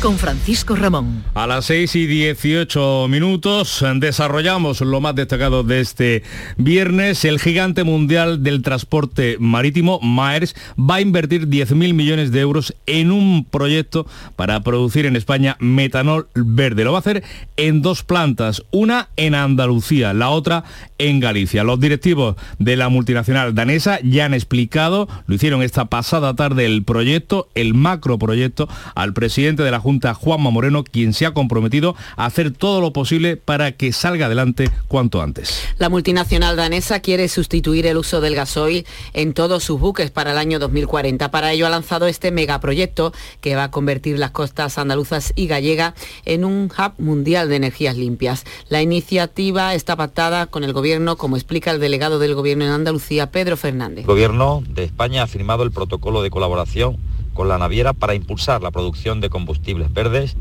con 0.00 0.18
Francisco 0.18 0.76
Ramón. 0.76 1.24
A 1.34 1.46
las 1.46 1.64
6 1.66 1.96
y 1.96 2.06
18 2.06 3.06
minutos 3.08 3.84
desarrollamos 3.96 4.80
lo 4.80 5.00
más 5.00 5.14
destacado 5.14 5.64
de 5.64 5.80
este 5.80 6.22
viernes. 6.56 7.24
El 7.24 7.40
gigante 7.40 7.84
mundial 7.84 8.42
del 8.42 8.62
transporte 8.62 9.36
marítimo, 9.40 9.98
Maers, 10.00 10.54
va 10.78 10.96
a 10.96 11.00
invertir 11.00 11.48
10.000 11.48 11.94
millones 11.94 12.30
de 12.32 12.40
euros 12.40 12.74
en 12.86 13.10
un 13.10 13.44
proyecto 13.44 14.06
para 14.36 14.60
producir 14.60 15.06
en 15.06 15.16
España 15.16 15.56
metanol 15.58 16.28
verde. 16.34 16.84
Lo 16.84 16.92
va 16.92 16.98
a 16.98 17.00
hacer 17.00 17.24
en 17.56 17.82
dos 17.82 18.02
plantas, 18.02 18.62
una 18.70 19.08
en 19.16 19.34
Andalucía, 19.34 20.12
la 20.12 20.30
otra 20.30 20.64
en 20.98 21.20
Galicia. 21.20 21.64
Los 21.64 21.80
directivos 21.80 22.36
de 22.58 22.76
la 22.76 22.88
multinacional 22.88 23.54
danesa 23.54 23.98
ya 24.02 24.26
han 24.26 24.34
explicado, 24.34 25.08
lo 25.26 25.34
hicieron 25.34 25.62
esta 25.62 25.86
pasada 25.86 26.34
tarde, 26.34 26.66
el 26.66 26.84
proyecto, 26.84 27.48
el 27.54 27.74
macroproyecto, 27.74 28.68
al 28.94 29.12
presidente 29.12 29.62
de 29.62 29.70
la 29.70 29.80
Junta, 29.88 30.12
Juanma 30.12 30.50
Moreno, 30.50 30.84
quien 30.84 31.14
se 31.14 31.24
ha 31.24 31.32
comprometido 31.32 31.96
a 32.18 32.26
hacer 32.26 32.50
todo 32.50 32.82
lo 32.82 32.92
posible 32.92 33.38
para 33.38 33.72
que 33.72 33.94
salga 33.94 34.26
adelante 34.26 34.68
cuanto 34.86 35.22
antes. 35.22 35.66
La 35.78 35.88
multinacional 35.88 36.56
danesa 36.56 37.00
quiere 37.00 37.26
sustituir 37.26 37.86
el 37.86 37.96
uso 37.96 38.20
del 38.20 38.34
gasoil 38.34 38.84
en 39.14 39.32
todos 39.32 39.64
sus 39.64 39.80
buques 39.80 40.10
para 40.10 40.32
el 40.32 40.36
año 40.36 40.58
2040. 40.58 41.30
Para 41.30 41.52
ello 41.52 41.66
ha 41.66 41.70
lanzado 41.70 42.06
este 42.06 42.30
megaproyecto 42.30 43.14
que 43.40 43.56
va 43.56 43.64
a 43.64 43.70
convertir 43.70 44.18
las 44.18 44.32
costas 44.32 44.76
andaluzas 44.76 45.32
y 45.36 45.46
gallega 45.46 45.94
en 46.26 46.44
un 46.44 46.70
hub 46.70 46.92
mundial 46.98 47.48
de 47.48 47.56
energías 47.56 47.96
limpias. 47.96 48.44
La 48.68 48.82
iniciativa 48.82 49.72
está 49.72 49.96
pactada 49.96 50.48
con 50.48 50.64
el 50.64 50.74
gobierno, 50.74 51.16
como 51.16 51.36
explica 51.36 51.70
el 51.70 51.80
delegado 51.80 52.18
del 52.18 52.34
gobierno 52.34 52.66
en 52.66 52.72
Andalucía, 52.72 53.30
Pedro 53.30 53.56
Fernández. 53.56 54.00
El 54.00 54.06
gobierno 54.06 54.62
de 54.68 54.84
España 54.84 55.22
ha 55.22 55.26
firmado 55.26 55.62
el 55.62 55.70
protocolo 55.70 56.20
de 56.20 56.28
colaboración 56.28 56.98
con 57.38 57.46
la 57.46 57.56
naviera 57.56 57.92
para 57.92 58.16
impulsar 58.16 58.64
la 58.64 58.72
producción 58.72 59.20
de 59.20 59.30
combustibles 59.30 59.92
verdes 59.92 60.36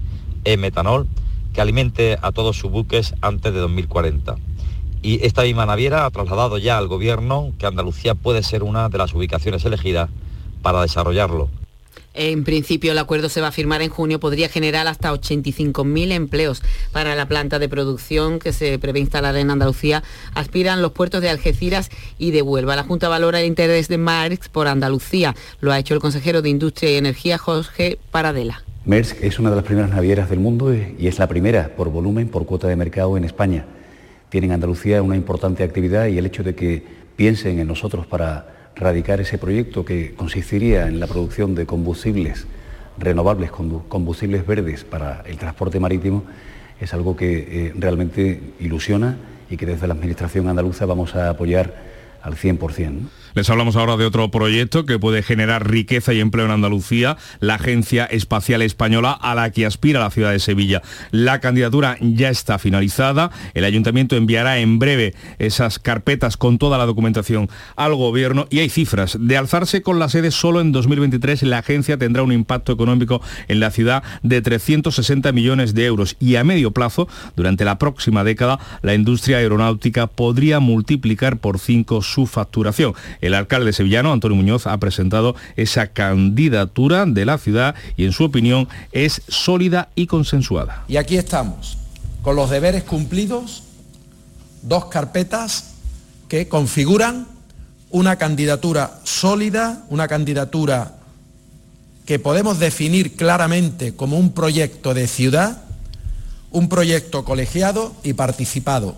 e 0.46 0.58
metanol 0.58 1.06
que 1.54 1.62
alimente 1.62 2.18
a 2.24 2.32
todos 2.32 2.58
sus 2.58 2.72
buques 2.72 3.14
antes 3.22 3.54
de 3.54 3.60
2040. 3.60 4.36
Y 5.04 5.24
esta 5.24 5.44
misma 5.44 5.68
naviera 5.68 6.08
ha 6.08 6.10
trasladado 6.10 6.58
ya 6.58 6.76
al 6.76 6.88
Gobierno 6.88 7.52
que 7.60 7.68
Andalucía 7.68 8.16
puede 8.16 8.42
ser 8.42 8.64
una 8.64 8.90
de 8.90 8.98
las 8.98 9.14
ubicaciones 9.14 9.64
elegidas 9.64 10.10
para 10.64 10.82
desarrollarlo. 10.82 11.50
En 12.20 12.44
principio 12.44 12.94
el 12.94 12.98
acuerdo 12.98 13.30
se 13.30 13.42
va 13.42 13.50
a 13.50 13.52
firmar 13.52 13.84
en 13.84 13.92
junio, 13.92 14.20
podría 14.20 14.50
generar 14.50 14.88
hasta 14.88 15.14
85.000 15.14 16.12
empleos 16.14 16.64
para 16.92 17.14
la 17.14 17.28
planta 17.28 17.60
de 17.60 17.70
producción 17.70 18.40
que 18.40 18.54
se 18.54 18.80
prevé 18.80 19.02
instalar 19.02 19.36
en 19.36 19.52
Andalucía. 19.52 20.02
Aspiran 20.34 20.82
los 20.82 20.94
puertos 20.94 21.22
de 21.22 21.30
Algeciras 21.30 21.92
y 22.18 22.32
de 22.32 22.42
Huelva. 22.42 22.76
La 22.76 22.82
Junta 22.82 23.08
valora 23.08 23.40
el 23.40 23.46
interés 23.46 23.88
de 23.88 24.00
Marx 24.00 24.50
por 24.50 24.68
Andalucía. 24.68 25.36
Lo 25.60 25.72
ha 25.72 25.78
hecho 25.78 25.94
el 25.94 26.00
consejero 26.00 26.42
de 26.42 26.50
Industria 26.50 26.90
y 26.90 26.96
Energía, 26.96 27.38
Jorge 27.38 28.00
Paradela. 28.10 28.64
Maersk 28.86 29.24
es 29.24 29.38
una 29.38 29.52
de 29.52 29.58
las 29.58 29.66
primeras 29.66 29.92
navieras 29.92 30.28
del 30.28 30.40
mundo 30.40 30.74
y 30.74 31.06
es 31.06 31.20
la 31.20 31.28
primera 31.28 31.76
por 31.76 31.90
volumen, 31.92 32.30
por 32.30 32.48
cuota 32.48 32.68
de 32.68 32.76
mercado 32.76 33.16
en 33.16 33.26
España. 33.26 33.68
Tiene 34.30 34.48
en 34.48 34.54
Andalucía 34.54 35.04
una 35.04 35.16
importante 35.16 35.64
actividad 35.64 36.08
y 36.08 36.18
el 36.18 36.26
hecho 36.26 36.42
de 36.42 36.56
que 36.56 36.84
piensen 37.16 37.60
en 37.60 37.68
nosotros 37.68 38.08
para 38.08 38.57
radicar 38.80 39.20
ese 39.20 39.38
proyecto 39.38 39.84
que 39.84 40.14
consistiría 40.14 40.88
en 40.88 41.00
la 41.00 41.08
producción 41.08 41.56
de 41.56 41.66
combustibles 41.66 42.46
renovables, 42.98 43.52
combustibles 43.52 44.46
verdes 44.46 44.84
para 44.84 45.22
el 45.26 45.38
transporte 45.38 45.80
marítimo, 45.80 46.24
es 46.80 46.94
algo 46.94 47.16
que 47.16 47.38
eh, 47.68 47.74
realmente 47.76 48.42
ilusiona 48.60 49.18
y 49.50 49.58
que 49.58 49.66
desde 49.66 49.88
la 49.88 49.94
Administración 49.94 50.48
andaluza 50.48 50.86
vamos 50.86 51.16
a 51.16 51.30
apoyar 51.30 51.76
al 52.22 52.36
100%. 52.36 53.08
Les 53.34 53.50
hablamos 53.50 53.76
ahora 53.76 53.98
de 53.98 54.06
otro 54.06 54.30
proyecto 54.32 54.86
que 54.86 55.00
puede 55.00 55.24
generar 55.24 55.70
riqueza 55.70 56.14
y 56.14 56.20
empleo 56.20 56.46
en 56.46 56.52
Andalucía, 56.52 57.18
la 57.40 57.56
Agencia 57.56 58.06
Espacial 58.06 58.62
Española 58.62 59.12
a 59.12 59.36
la 59.36 59.52
que 59.52 59.66
aspira 59.66 60.00
la 60.00 60.10
ciudad 60.10 60.32
de 60.32 60.40
Sevilla. 60.40 60.82
La 61.12 61.40
candidatura 61.40 61.98
ya 62.02 62.30
está 62.30 62.60
finalizada, 62.60 63.32
el 63.54 63.64
ayuntamiento 63.64 64.16
enviará 64.16 64.60
en 64.60 64.80
breve 64.80 65.14
esas 65.40 65.80
carpetas 65.80 66.38
con 66.38 66.58
toda 66.58 66.78
la 66.78 66.86
documentación 66.86 67.50
al 67.76 67.96
gobierno 67.96 68.48
y 68.50 68.60
hay 68.60 68.70
cifras. 68.70 69.18
De 69.20 69.38
alzarse 69.38 69.82
con 69.82 70.00
la 70.00 70.10
sede 70.10 70.32
solo 70.32 70.62
en 70.62 70.72
2023, 70.72 71.44
la 71.44 71.60
agencia 71.60 71.98
tendrá 71.98 72.24
un 72.24 72.32
impacto 72.32 72.72
económico 72.72 73.22
en 73.48 73.60
la 73.60 73.72
ciudad 73.72 74.04
de 74.24 74.42
360 74.42 75.32
millones 75.32 75.74
de 75.74 75.86
euros 75.86 76.16
y 76.20 76.36
a 76.36 76.44
medio 76.44 76.72
plazo, 76.72 77.08
durante 77.36 77.66
la 77.66 77.78
próxima 77.78 78.24
década, 78.24 78.60
la 78.82 78.94
industria 78.94 79.38
aeronáutica 79.38 80.08
podría 80.08 80.60
multiplicar 80.60 81.38
por 81.38 81.60
cinco 81.60 82.02
su 82.02 82.26
facturación. 82.26 82.94
El 83.28 83.34
alcalde 83.34 83.74
sevillano, 83.74 84.14
Antonio 84.14 84.38
Muñoz, 84.38 84.68
ha 84.68 84.78
presentado 84.78 85.36
esa 85.58 85.88
candidatura 85.88 87.06
de 87.06 87.26
la 87.26 87.38
ciudad 87.38 87.76
y 87.98 88.06
en 88.06 88.14
su 88.14 88.24
opinión 88.24 88.70
es 88.94 89.22
sólida 89.28 89.90
y 89.96 90.08
consensuada. 90.08 90.86
Y 90.88 90.96
aquí 90.96 91.18
estamos, 91.18 91.78
con 92.22 92.38
los 92.38 92.50
deberes 92.50 92.84
cumplidos, 92.84 93.64
dos 94.62 94.86
carpetas 94.86 95.74
que 96.30 96.48
configuran 96.48 97.28
una 97.90 98.16
candidatura 98.16 98.98
sólida, 99.04 99.84
una 99.90 100.08
candidatura 100.08 100.96
que 102.06 102.20
podemos 102.20 102.60
definir 102.60 103.18
claramente 103.18 103.94
como 103.94 104.18
un 104.18 104.32
proyecto 104.32 104.94
de 104.94 105.06
ciudad, 105.08 105.64
un 106.50 106.70
proyecto 106.70 107.26
colegiado 107.26 107.94
y 108.04 108.14
participado, 108.14 108.96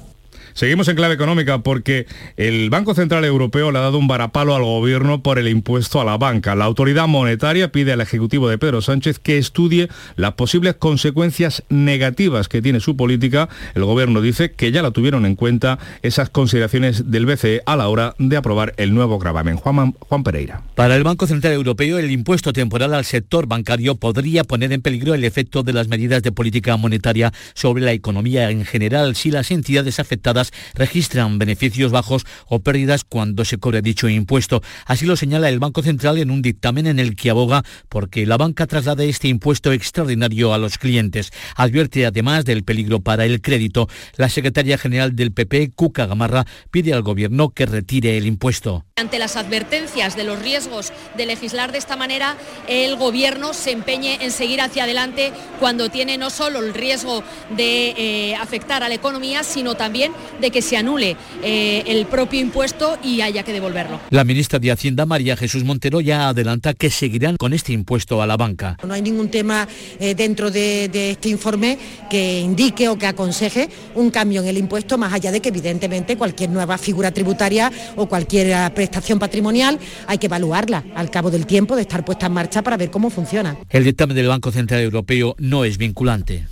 Seguimos 0.54 0.88
en 0.88 0.96
clave 0.96 1.14
económica 1.14 1.60
porque 1.60 2.06
el 2.38 2.70
Banco 2.70 2.94
Central 2.94 3.26
Europeo 3.26 3.72
le 3.72 3.80
ha 3.80 3.82
dado 3.82 3.98
un 3.98 4.08
varapalo 4.08 4.56
al 4.56 4.64
gobierno 4.64 5.22
por 5.22 5.40
el 5.40 5.48
impuesto 5.48 6.02
a 6.02 6.06
la 6.06 6.18
banca. 6.18 6.56
La 6.56 6.66
autoridad 6.66 7.08
monetaria 7.08 7.72
pide 7.72 7.94
al 7.94 8.02
Ejecutivo 8.02 8.50
de 8.50 8.58
Pedro 8.58 8.82
Sánchez 8.82 9.20
que 9.20 9.38
estudie 9.38 9.90
las 10.16 10.34
posibles 10.34 10.76
consecuencias 10.76 11.64
negativas 11.70 12.48
que 12.48 12.62
tiene 12.62 12.80
su 12.80 12.96
política. 12.96 13.50
El 13.76 13.86
gobierno 13.86 14.22
dice 14.22 14.52
que 14.52 14.72
ya 14.72 14.82
la 14.82 14.92
tuvieron 14.92 15.26
en 15.26 15.36
cuenta 15.36 15.80
esas 16.02 16.30
consideraciones 16.30 17.12
del 17.12 17.26
BCE 17.26 17.62
a 17.66 17.76
la 17.76 17.88
hora 17.88 18.16
de 18.18 18.38
aprobar 18.38 18.74
el 18.78 18.94
nuevo 18.94 19.20
gravamen. 19.20 19.58
Juan, 19.58 19.94
Juan 20.00 20.24
Pereira. 20.24 20.64
Para 20.76 20.96
el 20.96 21.04
Banco 21.04 21.28
Central 21.28 21.54
Europeo, 21.54 22.00
el 22.00 22.12
impuesto 22.12 22.54
temporal 22.54 22.94
al 22.94 23.06
sector 23.06 23.48
bancario 23.48 23.96
podría 23.96 24.44
poner 24.44 24.72
en 24.74 24.82
peligro 24.82 25.14
el 25.14 25.24
efecto 25.24 25.64
de 25.64 25.74
las 25.74 25.88
medidas 25.88 26.24
de 26.24 26.32
política 26.32 26.78
monetaria 26.78 27.34
sobre 27.54 27.84
la 27.84 27.92
economía 27.92 28.50
en 28.50 28.66
general 28.66 29.16
si 29.16 29.32
las 29.32 29.52
entidades 29.52 30.00
afectadas 30.00 30.39
registran 30.74 31.40
beneficios 31.40 31.92
bajos 31.92 32.26
o 32.48 32.60
pérdidas 32.60 33.04
cuando 33.04 33.46
se 33.46 33.58
cobre 33.58 33.82
dicho 33.82 34.10
impuesto. 34.10 34.62
Así 34.86 35.06
lo 35.06 35.16
señala 35.16 35.50
el 35.50 35.60
Banco 35.60 35.84
Central 35.84 36.18
en 36.18 36.32
un 36.32 36.42
dictamen 36.42 36.88
en 36.88 37.00
el 37.00 37.16
que 37.16 37.30
aboga 37.30 37.64
porque 37.90 38.26
la 38.26 38.38
banca 38.38 38.68
traslade 38.68 39.10
este 39.10 39.28
impuesto 39.28 39.72
extraordinario 39.72 40.54
a 40.54 40.58
los 40.58 40.78
clientes. 40.78 41.32
Advierte 41.56 42.06
además 42.06 42.46
del 42.46 42.64
peligro 42.64 43.02
para 43.02 43.26
el 43.26 43.42
crédito. 43.42 43.88
La 44.16 44.30
secretaria 44.30 44.78
general 44.78 45.16
del 45.16 45.32
PP, 45.32 45.72
Cuca 45.76 46.06
Gamarra, 46.06 46.46
pide 46.72 46.94
al 46.94 47.04
Gobierno 47.04 47.50
que 47.50 47.66
retire 47.66 48.18
el 48.18 48.26
impuesto. 48.26 48.86
Ante 48.96 49.20
las 49.20 49.38
advertencias 49.38 50.16
de 50.16 50.26
los 50.26 50.40
riesgos 50.40 50.92
de 51.16 51.26
legislar 51.26 51.72
de 51.72 51.78
esta 51.78 51.96
manera, 51.96 52.36
el 52.68 52.98
Gobierno 52.98 53.54
se 53.54 53.72
empeñe 53.72 54.18
en 54.22 54.32
seguir 54.32 54.62
hacia 54.62 54.84
adelante 54.84 55.32
cuando 55.60 55.90
tiene 55.90 56.18
no 56.18 56.30
solo 56.30 56.60
el 56.60 56.74
riesgo 56.74 57.24
de 57.56 57.94
eh, 57.98 58.36
afectar 58.36 58.84
a 58.84 58.90
la 58.90 58.96
economía, 58.96 59.44
sino 59.44 59.76
también 59.76 60.12
de 60.42 60.52
que 60.52 60.62
se 60.62 60.78
anule 60.78 61.16
eh, 61.44 61.84
el 61.88 62.06
propio 62.06 62.40
impuesto 62.40 62.98
y 63.04 63.22
haya 63.22 63.44
que 63.44 63.54
devolverlo. 63.54 64.00
La 64.10 64.24
ministra 64.24 64.60
de 64.60 64.72
Hacienda, 64.72 65.06
María 65.06 65.36
Jesús 65.36 65.64
Montero, 65.64 66.02
ya 66.02 66.30
adelanta 66.30 66.74
que 66.74 66.90
seguirán 66.90 67.38
con 67.38 67.54
este 67.54 67.74
impuesto 67.74 68.22
a 68.22 68.28
la 68.28 68.38
banca. 68.38 68.78
No 68.86 68.94
hay 68.94 69.02
ningún 69.02 69.30
tema 69.30 69.68
eh, 70.00 70.16
dentro 70.16 70.52
de, 70.52 70.90
de 70.90 71.12
este 71.12 71.30
informe 71.30 71.78
que 72.10 72.40
indique 72.40 72.90
o 72.90 72.98
que 72.98 73.08
aconseje 73.08 73.70
un 73.96 74.12
cambio 74.12 74.42
en 74.42 74.48
el 74.48 74.58
impuesto, 74.58 74.98
más 74.98 75.14
allá 75.14 75.32
de 75.32 75.42
que 75.42 75.50
evidentemente 75.50 76.18
cualquier 76.18 76.50
nueva 76.50 76.78
figura 76.78 77.12
tributaria 77.12 77.72
o 77.96 78.08
cualquier 78.08 78.74
prestación 78.74 79.20
patrimonial 79.20 79.80
hay 80.08 80.18
que 80.18 80.28
evaluarla 80.28 80.84
al 80.96 81.10
cabo 81.10 81.32
del 81.32 81.46
tiempo 81.46 81.76
de 81.76 81.84
estar 81.84 82.04
puesta 82.06 82.28
en 82.28 82.34
marcha 82.34 82.62
para 82.62 82.78
ver 82.78 82.90
cómo 82.90 83.10
funciona. 83.10 83.58
El 83.70 83.84
dictamen 83.84 84.16
del 84.16 84.28
Banco 84.28 84.52
Central 84.52 84.82
Europeo 84.82 85.36
no 85.40 85.66
es 85.66 85.78
vinculante. 85.78 86.46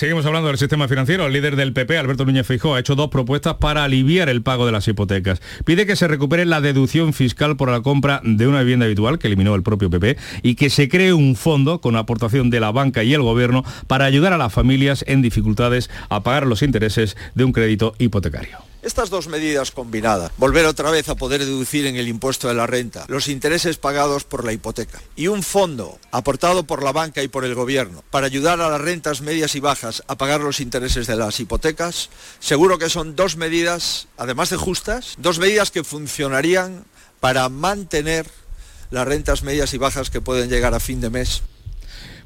Seguimos 0.00 0.24
hablando 0.24 0.48
del 0.48 0.56
sistema 0.56 0.88
financiero. 0.88 1.26
El 1.26 1.34
líder 1.34 1.56
del 1.56 1.74
PP, 1.74 1.98
Alberto 1.98 2.24
Núñez 2.24 2.46
Feijóo, 2.46 2.74
ha 2.74 2.80
hecho 2.80 2.94
dos 2.94 3.10
propuestas 3.10 3.56
para 3.56 3.84
aliviar 3.84 4.30
el 4.30 4.40
pago 4.40 4.64
de 4.64 4.72
las 4.72 4.88
hipotecas. 4.88 5.42
Pide 5.66 5.84
que 5.84 5.94
se 5.94 6.08
recupere 6.08 6.46
la 6.46 6.62
deducción 6.62 7.12
fiscal 7.12 7.58
por 7.58 7.70
la 7.70 7.82
compra 7.82 8.22
de 8.24 8.46
una 8.46 8.60
vivienda 8.60 8.86
habitual, 8.86 9.18
que 9.18 9.26
eliminó 9.26 9.54
el 9.54 9.62
propio 9.62 9.90
PP, 9.90 10.16
y 10.42 10.54
que 10.54 10.70
se 10.70 10.88
cree 10.88 11.12
un 11.12 11.36
fondo 11.36 11.82
con 11.82 11.96
aportación 11.96 12.48
de 12.48 12.60
la 12.60 12.72
banca 12.72 13.04
y 13.04 13.12
el 13.12 13.20
gobierno 13.20 13.62
para 13.88 14.06
ayudar 14.06 14.32
a 14.32 14.38
las 14.38 14.54
familias 14.54 15.04
en 15.06 15.20
dificultades 15.20 15.90
a 16.08 16.22
pagar 16.22 16.46
los 16.46 16.62
intereses 16.62 17.18
de 17.34 17.44
un 17.44 17.52
crédito 17.52 17.92
hipotecario. 17.98 18.69
Estas 18.82 19.10
dos 19.10 19.28
medidas 19.28 19.72
combinadas, 19.72 20.32
volver 20.38 20.64
otra 20.64 20.90
vez 20.90 21.08
a 21.10 21.14
poder 21.14 21.44
deducir 21.44 21.84
en 21.84 21.96
el 21.96 22.08
impuesto 22.08 22.48
de 22.48 22.54
la 22.54 22.66
renta 22.66 23.04
los 23.08 23.28
intereses 23.28 23.76
pagados 23.76 24.24
por 24.24 24.42
la 24.42 24.54
hipoteca 24.54 25.02
y 25.16 25.26
un 25.26 25.42
fondo 25.42 25.98
aportado 26.10 26.64
por 26.64 26.82
la 26.82 26.92
banca 26.92 27.22
y 27.22 27.28
por 27.28 27.44
el 27.44 27.54
gobierno 27.54 28.02
para 28.10 28.26
ayudar 28.26 28.58
a 28.62 28.70
las 28.70 28.80
rentas 28.80 29.20
medias 29.20 29.54
y 29.54 29.60
bajas 29.60 30.02
a 30.08 30.16
pagar 30.16 30.40
los 30.40 30.60
intereses 30.60 31.06
de 31.06 31.16
las 31.16 31.38
hipotecas, 31.40 32.08
seguro 32.38 32.78
que 32.78 32.88
son 32.88 33.16
dos 33.16 33.36
medidas, 33.36 34.08
además 34.16 34.48
de 34.48 34.56
justas, 34.56 35.14
dos 35.18 35.38
medidas 35.38 35.70
que 35.70 35.84
funcionarían 35.84 36.86
para 37.20 37.50
mantener 37.50 38.26
las 38.90 39.06
rentas 39.06 39.42
medias 39.42 39.74
y 39.74 39.78
bajas 39.78 40.08
que 40.08 40.22
pueden 40.22 40.48
llegar 40.48 40.72
a 40.72 40.80
fin 40.80 41.02
de 41.02 41.10
mes. 41.10 41.42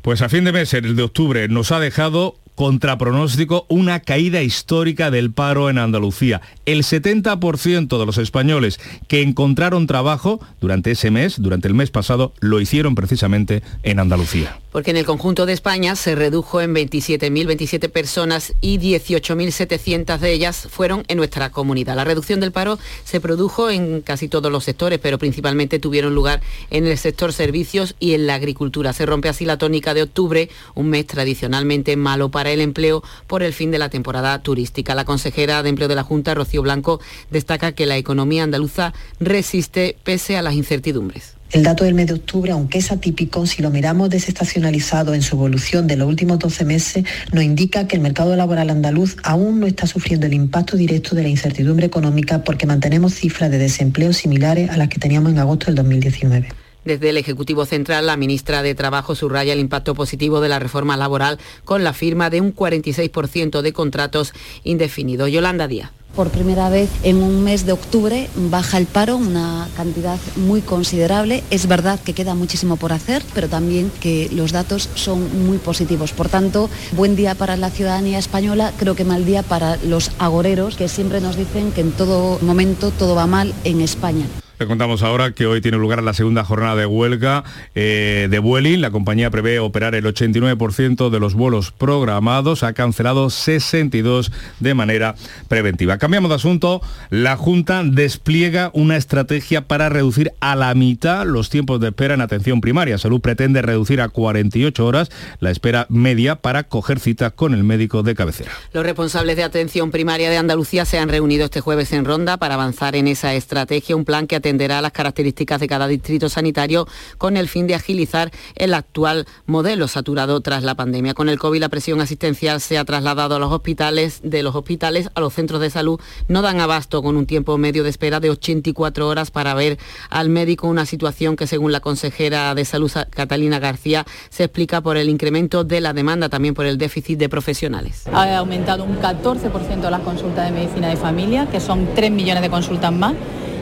Pues 0.03 0.23
a 0.23 0.29
fin 0.29 0.45
de 0.45 0.53
mes, 0.53 0.73
el 0.75 0.95
de 0.95 1.03
octubre, 1.03 1.49
nos 1.49 1.73
ha 1.73 1.81
dejado 1.81 2.39
contra 2.55 2.99
pronóstico 2.99 3.67
una 3.69 4.01
caída 4.01 4.43
histórica 4.43 5.11
del 5.11 5.33
paro 5.33 5.71
en 5.71 5.79
Andalucía. 5.79 6.41
El 6.67 6.83
70% 6.83 7.99
de 7.99 8.07
los 8.07 8.19
españoles 8.19 8.81
que 9.09 9.23
encontraron 9.23 9.87
trabajo 9.87 10.41
durante 10.61 10.93
ese 10.93 11.11
mes, 11.11 11.41
durante 11.41 11.69
el 11.69 11.75
mes 11.75 11.91
pasado, 11.91 12.33
lo 12.41 12.61
hicieron 12.61 12.95
precisamente 12.95 13.63
en 13.83 13.99
Andalucía. 13.99 14.59
Porque 14.73 14.91
en 14.91 14.97
el 14.97 15.05
conjunto 15.05 15.47
de 15.47 15.53
España 15.53 15.95
se 15.95 16.17
redujo 16.17 16.61
en 16.61 16.75
27.027 16.75 17.89
personas 17.91 18.55
y 18.61 18.79
18.700 18.79 20.19
de 20.19 20.33
ellas 20.33 20.67
fueron 20.69 21.05
en 21.07 21.19
nuestra 21.19 21.51
comunidad. 21.51 21.95
La 21.95 22.05
reducción 22.05 22.41
del 22.41 22.51
paro 22.51 22.79
se 23.05 23.21
produjo 23.21 23.71
en 23.71 24.01
casi 24.01 24.29
todos 24.29 24.51
los 24.51 24.65
sectores, 24.65 24.99
pero 24.99 25.19
principalmente 25.19 25.79
tuvieron 25.79 26.15
lugar 26.15 26.41
en 26.71 26.87
el 26.87 26.99
sector 26.99 27.33
servicios 27.33 27.95
y 28.01 28.15
en 28.15 28.27
la 28.27 28.35
agricultura. 28.35 28.93
Se 28.93 29.07
rompe 29.07 29.29
así 29.29 29.45
la 29.45 29.59
tónica 29.59 29.95
de 29.95 30.03
octubre, 30.03 30.49
un 30.75 30.89
mes 30.89 31.07
tradicionalmente 31.07 31.97
malo 31.97 32.31
para 32.31 32.44
el 32.51 32.61
empleo 32.61 33.03
por 33.27 33.43
el 33.43 33.53
fin 33.53 33.71
de 33.71 33.79
la 33.79 33.89
temporada 33.89 34.41
turística. 34.43 34.95
La 34.95 35.05
consejera 35.05 35.63
de 35.63 35.69
Empleo 35.71 35.89
de 35.89 35.95
la 35.95 36.03
Junta, 36.03 36.35
Rocío 36.35 36.63
Blanco, 36.63 37.01
destaca 37.31 37.73
que 37.73 37.87
la 37.87 37.97
economía 37.97 38.43
andaluza 38.43 38.93
resiste 39.21 39.97
pese 40.05 40.37
a 40.37 40.43
las 40.43 40.55
incertidumbres. 40.55 41.35
El 41.55 41.63
dato 41.63 41.85
del 41.85 41.95
mes 41.95 42.09
de 42.09 42.15
octubre, 42.15 42.51
aunque 42.51 42.79
es 42.79 42.91
atípico, 42.91 43.47
si 43.47 43.63
lo 43.63 43.71
miramos 43.71 44.11
desestacionalizado 44.11 45.15
en 45.15 45.23
su 45.23 45.37
evolución 45.37 45.87
de 45.87 45.97
los 45.97 46.09
últimos 46.09 46.41
12 46.41 46.65
meses, 46.65 47.05
nos 47.33 47.45
indica 47.45 47.87
que 47.87 47.95
el 47.95 48.03
mercado 48.03 48.35
laboral 48.35 48.71
andaluz 48.71 49.17
aún 49.23 49.61
no 49.61 49.69
está 49.69 49.87
sufriendo 49.87 50.27
el 50.27 50.35
impacto 50.35 50.77
directo 50.77 51.15
de 51.15 51.23
la 51.23 51.29
incertidumbre 51.29 51.87
económica 51.87 52.43
porque 52.43 52.67
mantenemos 52.67 53.15
cifras 53.15 53.53
de 53.53 53.59
desempleo 53.59 54.13
similares 54.13 54.69
a 54.71 54.77
las 54.77 54.89
que 54.89 54.99
teníamos 54.99 55.31
en 55.31 55.39
agosto 55.39 55.67
del 55.67 55.77
2019. 55.77 56.64
Desde 56.85 57.11
el 57.11 57.17
Ejecutivo 57.17 57.65
Central, 57.65 58.07
la 58.07 58.17
ministra 58.17 58.63
de 58.63 58.75
Trabajo 58.75 59.15
subraya 59.15 59.53
el 59.53 59.61
impacto 59.61 59.95
positivo 59.95 60.41
de 60.41 60.49
la 60.49 60.59
reforma 60.59 60.97
laboral 60.97 61.39
con 61.65 61.83
la 61.83 61.93
firma 61.93 62.31
de 62.31 62.41
un 62.41 62.55
46% 62.55 63.63
de 63.63 63.73
contratos 63.73 64.33
indefinidos. 64.65 65.31
Yolanda 65.31 65.67
Díaz. 65.67 65.91
Por 66.15 66.31
primera 66.31 66.69
vez 66.69 66.91
en 67.03 67.17
un 67.17 67.43
mes 67.43 67.67
de 67.67 67.73
octubre 67.73 68.29
baja 68.37 68.79
el 68.79 68.87
paro, 68.87 69.17
una 69.17 69.67
cantidad 69.77 70.19
muy 70.37 70.61
considerable. 70.61 71.43
Es 71.51 71.67
verdad 71.67 71.99
que 71.99 72.13
queda 72.13 72.35
muchísimo 72.35 72.77
por 72.77 72.93
hacer, 72.93 73.25
pero 73.35 73.49
también 73.49 73.91
que 74.01 74.29
los 74.33 74.53
datos 74.53 74.89
son 74.95 75.45
muy 75.45 75.59
positivos. 75.59 76.13
Por 76.13 76.29
tanto, 76.29 76.71
buen 76.93 77.17
día 77.17 77.35
para 77.35 77.57
la 77.57 77.71
ciudadanía 77.71 78.19
española, 78.19 78.73
creo 78.79 78.95
que 78.95 79.05
mal 79.05 79.25
día 79.25 79.43
para 79.43 79.77
los 79.79 80.13
agoreros 80.21 80.77
que 80.77 80.87
siempre 80.87 81.21
nos 81.21 81.37
dicen 81.37 81.73
que 81.73 81.81
en 81.81 81.91
todo 81.91 82.39
momento 82.43 82.93
todo 82.93 83.17
va 83.17 83.27
mal 83.27 83.53
en 83.65 83.81
España. 83.81 84.27
Le 84.57 84.69
contamos 84.69 85.03
ahora 85.03 85.33
que 85.33 85.47
hoy 85.47 85.61
tiene 85.61 85.79
lugar 85.79 86.01
la 86.01 86.15
segunda 86.15 86.45
jornada 86.45 86.77
de 86.77 86.87
huelga 86.87 87.43
eh, 87.75 88.29
de 88.31 88.39
Vueling. 88.39 88.81
La 88.81 88.93
compañía 88.93 89.29
prevé 89.29 89.59
operar 89.59 89.97
el 89.97 90.05
89% 90.05 91.11
de 91.11 91.19
los 91.19 91.35
vuelos 91.35 91.73
programados. 91.73 92.63
Ha 92.63 92.73
cancelado 92.73 93.31
62 93.31 94.31
de 94.61 94.75
manera 94.75 95.17
preventiva. 95.49 95.99
Cambiamos 95.99 96.29
de 96.29 96.37
asunto. 96.37 96.83
La 97.11 97.37
Junta 97.37 97.83
despliega 97.83 98.71
una 98.75 98.97
estrategia 98.97 99.67
para 99.67 99.89
reducir 99.89 100.33
a 100.39 100.55
la 100.55 100.73
mitad 100.75 101.27
los 101.27 101.51
tiempos 101.51 101.81
de 101.81 101.89
espera 101.89 102.15
en 102.15 102.21
atención 102.21 102.61
primaria. 102.61 102.97
Salud 102.97 103.21
pretende 103.21 103.61
reducir 103.61 104.01
a 104.01 104.09
48 104.09 104.87
horas 104.87 105.11
la 105.41 105.51
espera 105.51 105.87
media 105.89 106.37
para 106.37 106.63
coger 106.63 107.01
citas 107.01 107.33
con 107.33 107.55
el 107.55 107.65
médico 107.65 108.05
de 108.05 108.15
cabecera. 108.15 108.53
Los 108.73 108.85
responsables 108.85 109.35
de 109.37 109.43
atención 109.43 109.91
primaria 109.91 110.31
de 110.31 110.37
Andalucía 110.37 110.85
se 110.85 110.99
han 110.99 111.09
reunido 111.09 111.47
este 111.47 111.61
jueves 111.61 111.93
en 111.93 112.05
Ronda 112.05 112.37
para 112.37 112.55
avanzar 112.55 112.95
en 112.95 113.09
esa 113.09 113.35
estrategia, 113.35 113.97
un 113.97 114.05
plan 114.05 114.29
que 114.29 114.44
atenderá 114.45 114.83
las 114.83 114.93
características 114.93 115.59
de 115.59 115.67
cada 115.67 115.89
distrito 115.89 116.29
sanitario 116.29 116.87
con 117.17 117.39
el 117.39 117.49
fin 117.49 117.67
de 117.67 117.75
agilizar 117.75 118.31
el 118.57 118.75
actual 118.75 119.27
modelo 119.47 119.89
saturado 119.89 120.39
tras 120.43 120.63
la 120.63 120.75
pandemia. 120.75 121.15
Con 121.15 121.31
el 121.31 121.39
COVID 121.39 121.61
la 121.61 121.71
presión 121.71 122.03
asistencial 122.03 122.61
se 122.61 122.77
ha 122.77 122.85
trasladado 122.85 123.37
a 123.37 123.39
los 123.39 123.51
hospitales, 123.51 124.21
de 124.23 124.43
los 124.43 124.55
hospitales 124.55 125.09
a 125.15 125.21
los 125.21 125.33
centros 125.33 125.63
de 125.63 125.71
salud. 125.71 125.99
No 126.29 126.43
dan 126.43 126.61
abasto 126.61 127.03
con 127.03 127.17
un 127.17 127.25
tiempo 127.25 127.57
medio 127.57 127.85
de 127.85 127.89
espera 127.89 128.21
de 128.21 128.29
84 128.29 129.09
horas 129.09 129.31
para 129.31 129.55
ver 129.55 129.79
al 130.11 130.29
médico, 130.29 130.69
una 130.69 130.85
situación 130.85 131.37
que 131.37 131.47
según 131.47 131.73
la 131.73 131.81
consejera 131.81 132.55
de 132.55 132.67
salud 132.67 132.93
Catalina 133.11 133.59
García 133.59 134.05
se 134.29 134.45
explica 134.45 134.83
por 134.83 134.99
el 134.99 135.09
incremento 135.09 135.65
de 135.65 135.81
la 135.81 135.95
demanda, 135.95 136.29
también 136.29 136.53
por 136.53 136.67
el 136.67 136.77
déficit 136.77 137.19
de 137.19 137.31
profesionales. 137.31 138.03
Ha 138.13 138.37
aumentado 138.37 138.85
un 138.85 139.01
14% 139.01 139.89
las 139.89 140.01
consultas 140.01 140.45
de 140.45 140.53
medicina 140.53 140.89
de 140.89 140.97
familia, 140.97 141.47
que 141.51 141.61
son 141.61 141.89
3 141.95 142.11
millones 142.11 142.43
de 142.43 142.51
consultas 142.51 142.93
más 142.93 143.15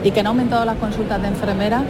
y 0.05 0.11
que 0.11 0.21
han 0.21 0.27
aumentado 0.27 0.65
las 0.65 0.77
consultas 0.77 1.21
de 1.23 1.29
enfermeras 1.29 1.83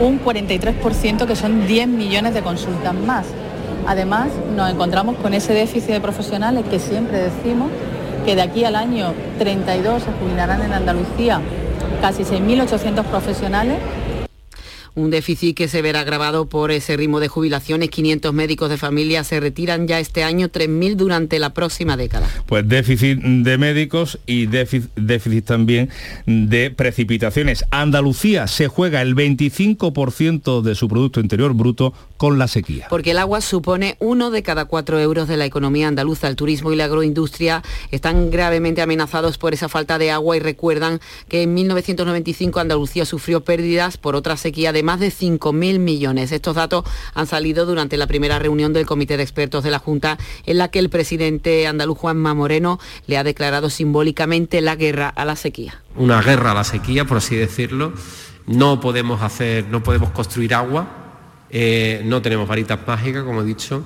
un 0.00 0.20
43%, 0.20 1.26
que 1.26 1.36
son 1.36 1.66
10 1.66 1.88
millones 1.88 2.34
de 2.34 2.42
consultas 2.42 2.94
más. 2.94 3.26
Además, 3.86 4.28
nos 4.54 4.70
encontramos 4.70 5.16
con 5.16 5.34
ese 5.34 5.54
déficit 5.54 5.90
de 5.90 6.00
profesionales 6.00 6.64
que 6.70 6.78
siempre 6.78 7.18
decimos 7.18 7.70
que 8.24 8.36
de 8.36 8.42
aquí 8.42 8.64
al 8.64 8.76
año 8.76 9.12
32 9.38 10.02
se 10.02 10.12
jubilarán 10.12 10.62
en 10.62 10.72
Andalucía 10.72 11.40
casi 12.00 12.22
6.800 12.22 13.02
profesionales 13.04 13.78
un 14.98 15.10
déficit 15.10 15.56
que 15.56 15.68
se 15.68 15.82
verá 15.82 16.00
agravado 16.00 16.46
por 16.46 16.70
ese 16.70 16.96
ritmo 16.96 17.20
de 17.20 17.28
jubilaciones. 17.28 17.90
500 17.90 18.34
médicos 18.34 18.68
de 18.68 18.76
familia 18.76 19.24
se 19.24 19.40
retiran 19.40 19.86
ya 19.86 20.00
este 20.00 20.24
año, 20.24 20.48
3.000 20.48 20.96
durante 20.96 21.38
la 21.38 21.54
próxima 21.54 21.96
década. 21.96 22.28
Pues 22.46 22.68
déficit 22.68 23.18
de 23.20 23.58
médicos 23.58 24.18
y 24.26 24.46
déficit, 24.46 24.90
déficit 24.96 25.44
también 25.44 25.90
de 26.26 26.70
precipitaciones. 26.70 27.64
Andalucía 27.70 28.46
se 28.46 28.68
juega 28.68 29.02
el 29.02 29.14
25% 29.14 30.62
de 30.62 30.74
su 30.74 30.88
Producto 30.88 31.20
Interior 31.20 31.54
Bruto 31.54 31.94
con 32.16 32.38
la 32.38 32.48
sequía. 32.48 32.86
Porque 32.90 33.12
el 33.12 33.18
agua 33.18 33.40
supone 33.40 33.96
uno 34.00 34.30
de 34.30 34.42
cada 34.42 34.64
cuatro 34.64 34.98
euros 34.98 35.28
de 35.28 35.36
la 35.36 35.44
economía 35.44 35.88
andaluza. 35.88 36.28
El 36.28 36.36
turismo 36.36 36.72
y 36.72 36.76
la 36.76 36.84
agroindustria 36.84 37.62
están 37.90 38.30
gravemente 38.30 38.82
amenazados 38.82 39.38
por 39.38 39.54
esa 39.54 39.68
falta 39.68 39.98
de 39.98 40.10
agua 40.10 40.36
y 40.36 40.40
recuerdan 40.40 41.00
que 41.28 41.42
en 41.42 41.54
1995 41.54 42.60
Andalucía 42.60 43.04
sufrió 43.04 43.42
pérdidas 43.42 43.96
por 43.96 44.16
otra 44.16 44.36
sequía 44.36 44.72
de 44.72 44.82
más 44.88 45.00
de 45.00 45.08
5.000 45.08 45.80
millones. 45.80 46.32
Estos 46.32 46.56
datos 46.56 46.82
han 47.12 47.26
salido 47.26 47.66
durante 47.66 47.98
la 47.98 48.06
primera 48.06 48.38
reunión 48.38 48.72
del 48.72 48.86
Comité 48.86 49.18
de 49.18 49.22
Expertos 49.22 49.62
de 49.62 49.70
la 49.70 49.78
Junta, 49.78 50.16
en 50.46 50.56
la 50.56 50.68
que 50.68 50.78
el 50.78 50.88
presidente 50.88 51.66
andaluz 51.66 51.98
Juanma 51.98 52.32
Moreno 52.32 52.80
le 53.06 53.18
ha 53.18 53.22
declarado 53.22 53.68
simbólicamente 53.68 54.62
la 54.62 54.76
guerra 54.76 55.10
a 55.10 55.26
la 55.26 55.36
sequía. 55.36 55.82
Una 55.94 56.22
guerra 56.22 56.52
a 56.52 56.54
la 56.54 56.64
sequía, 56.64 57.04
por 57.04 57.18
así 57.18 57.36
decirlo. 57.36 57.92
No 58.46 58.80
podemos 58.80 59.20
hacer, 59.20 59.66
no 59.68 59.82
podemos 59.82 60.08
construir 60.12 60.54
agua, 60.54 60.88
eh, 61.50 62.00
no 62.06 62.22
tenemos 62.22 62.48
varitas 62.48 62.78
mágicas, 62.86 63.24
como 63.24 63.42
he 63.42 63.44
dicho, 63.44 63.84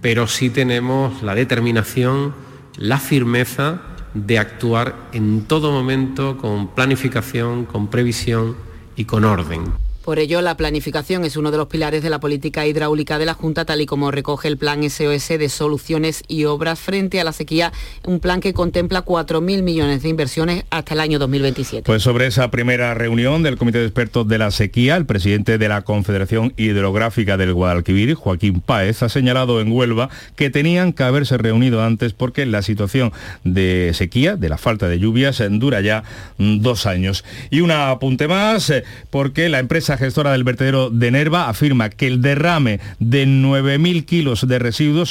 pero 0.00 0.28
sí 0.28 0.48
tenemos 0.48 1.24
la 1.24 1.34
determinación, 1.34 2.34
la 2.76 3.00
firmeza 3.00 3.80
de 4.14 4.38
actuar 4.38 4.94
en 5.12 5.42
todo 5.46 5.72
momento 5.72 6.38
con 6.38 6.68
planificación, 6.68 7.64
con 7.64 7.88
previsión 7.88 8.54
y 8.94 9.06
con 9.06 9.24
orden. 9.24 9.85
Por 10.06 10.20
ello, 10.20 10.40
la 10.40 10.56
planificación 10.56 11.24
es 11.24 11.36
uno 11.36 11.50
de 11.50 11.56
los 11.56 11.66
pilares 11.66 12.00
de 12.00 12.10
la 12.10 12.20
política 12.20 12.64
hidráulica 12.64 13.18
de 13.18 13.26
la 13.26 13.34
Junta, 13.34 13.64
tal 13.64 13.80
y 13.80 13.86
como 13.86 14.12
recoge 14.12 14.46
el 14.46 14.56
Plan 14.56 14.88
SOS 14.88 15.30
de 15.30 15.48
Soluciones 15.48 16.22
y 16.28 16.44
Obras 16.44 16.78
frente 16.78 17.20
a 17.20 17.24
la 17.24 17.32
sequía, 17.32 17.72
un 18.04 18.20
plan 18.20 18.38
que 18.38 18.54
contempla 18.54 19.04
4.000 19.04 19.64
millones 19.64 20.04
de 20.04 20.08
inversiones 20.08 20.64
hasta 20.70 20.94
el 20.94 21.00
año 21.00 21.18
2027. 21.18 21.82
Pues 21.84 22.04
sobre 22.04 22.28
esa 22.28 22.52
primera 22.52 22.94
reunión 22.94 23.42
del 23.42 23.56
Comité 23.56 23.78
de 23.78 23.86
Expertos 23.86 24.28
de 24.28 24.38
la 24.38 24.52
Sequía, 24.52 24.94
el 24.94 25.06
presidente 25.06 25.58
de 25.58 25.68
la 25.68 25.82
Confederación 25.82 26.52
Hidrográfica 26.56 27.36
del 27.36 27.52
Guadalquivir, 27.52 28.14
Joaquín 28.14 28.60
Páez, 28.60 29.02
ha 29.02 29.08
señalado 29.08 29.60
en 29.60 29.72
Huelva 29.72 30.08
que 30.36 30.50
tenían 30.50 30.92
que 30.92 31.02
haberse 31.02 31.36
reunido 31.36 31.82
antes 31.82 32.12
porque 32.12 32.46
la 32.46 32.62
situación 32.62 33.12
de 33.42 33.90
sequía, 33.92 34.36
de 34.36 34.50
la 34.50 34.56
falta 34.56 34.86
de 34.86 35.00
lluvias, 35.00 35.42
dura 35.50 35.80
ya 35.80 36.04
dos 36.38 36.86
años. 36.86 37.24
Y 37.50 37.60
un 37.60 37.72
apunte 37.72 38.28
más, 38.28 38.70
eh, 38.70 38.84
porque 39.10 39.48
la 39.48 39.58
empresa 39.58 39.95
gestora 39.96 40.32
del 40.32 40.44
vertedero 40.44 40.90
de 40.90 41.10
Nerva 41.10 41.48
afirma 41.48 41.90
que 41.90 42.06
el 42.06 42.22
derrame 42.22 42.80
de 42.98 43.26
9.000 43.26 44.04
kilos 44.04 44.46
de 44.46 44.58
residuos 44.58 45.10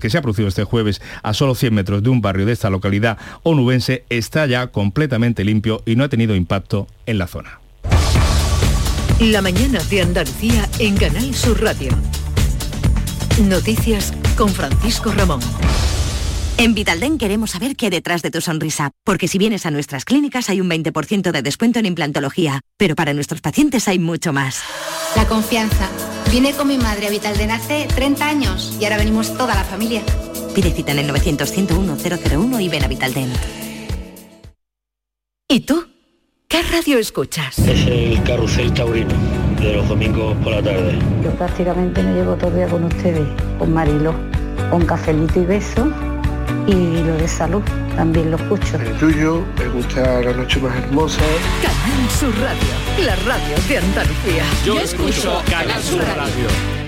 que 0.00 0.10
se 0.10 0.18
ha 0.18 0.22
producido 0.22 0.48
este 0.48 0.64
jueves 0.64 1.00
a 1.22 1.34
solo 1.34 1.54
100 1.54 1.74
metros 1.74 2.02
de 2.02 2.10
un 2.10 2.20
barrio 2.20 2.46
de 2.46 2.52
esta 2.52 2.70
localidad 2.70 3.18
onubense 3.42 4.04
está 4.08 4.46
ya 4.46 4.68
completamente 4.68 5.44
limpio 5.44 5.82
y 5.86 5.96
no 5.96 6.04
ha 6.04 6.08
tenido 6.08 6.34
impacto 6.34 6.86
en 7.06 7.18
la 7.18 7.26
zona. 7.26 7.60
La 9.20 9.40
mañana 9.42 9.78
de 9.90 10.02
Andalucía 10.02 10.68
en 10.78 10.96
Canal 10.96 11.34
Sur 11.34 11.62
Radio. 11.62 11.90
Noticias 13.42 14.12
con 14.36 14.48
Francisco 14.48 15.12
Ramón. 15.12 15.40
En 16.56 16.72
Vitalden 16.72 17.18
queremos 17.18 17.50
saber 17.50 17.74
qué 17.74 17.86
hay 17.86 17.90
detrás 17.90 18.22
de 18.22 18.30
tu 18.30 18.40
sonrisa, 18.40 18.92
porque 19.02 19.26
si 19.26 19.38
vienes 19.38 19.66
a 19.66 19.72
nuestras 19.72 20.04
clínicas 20.04 20.48
hay 20.50 20.60
un 20.60 20.70
20% 20.70 21.32
de 21.32 21.42
descuento 21.42 21.80
en 21.80 21.86
implantología, 21.86 22.60
pero 22.76 22.94
para 22.94 23.12
nuestros 23.12 23.40
pacientes 23.40 23.88
hay 23.88 23.98
mucho 23.98 24.32
más. 24.32 24.62
La 25.16 25.26
confianza. 25.26 25.88
Vine 26.30 26.52
con 26.52 26.68
mi 26.68 26.78
madre 26.78 27.08
a 27.08 27.10
Vitalden 27.10 27.50
hace 27.50 27.88
30 27.96 28.26
años 28.28 28.76
y 28.80 28.84
ahora 28.84 28.98
venimos 28.98 29.36
toda 29.36 29.56
la 29.56 29.64
familia. 29.64 30.02
Pide 30.54 30.70
cita 30.70 30.92
en 30.92 31.00
el 31.00 31.10
900-101-001 31.10 32.62
y 32.62 32.68
ven 32.68 32.84
a 32.84 32.88
Vitalden. 32.88 33.32
¿Y 35.48 35.60
tú? 35.60 35.88
¿Qué 36.46 36.62
radio 36.62 36.98
escuchas? 36.98 37.58
Es 37.58 37.84
el 37.86 38.22
Carrusel 38.22 38.72
Taurino, 38.72 39.14
de 39.60 39.74
los 39.74 39.88
domingos 39.88 40.36
por 40.36 40.52
la 40.52 40.62
tarde. 40.62 40.96
Yo 41.24 41.30
prácticamente 41.32 42.00
me 42.00 42.14
llevo 42.14 42.36
todo 42.36 42.50
el 42.50 42.56
día 42.56 42.68
con 42.68 42.84
ustedes, 42.84 43.28
con 43.58 43.74
Marilo, 43.74 44.14
con 44.70 44.86
cafelito 44.86 45.40
y 45.40 45.46
beso 45.46 46.13
y 46.66 47.02
lo 47.04 47.16
de 47.16 47.28
salud 47.28 47.62
también 47.96 48.30
lo 48.30 48.36
escucho. 48.36 48.76
El 48.76 48.96
tuyo, 48.98 49.44
me 49.58 49.68
gusta 49.68 50.20
La 50.20 50.32
Noche 50.32 50.60
Más 50.60 50.76
Hermosa. 50.76 51.20
Canal 51.62 52.10
Sur 52.10 52.34
Radio, 52.40 53.04
la 53.04 53.16
radio 53.16 53.56
de 53.68 53.78
Andalucía. 53.78 54.44
Yo, 54.64 54.78
escucho 54.80 55.42
Canal 55.48 55.82
Sur 55.82 56.00
radio. 56.00 56.83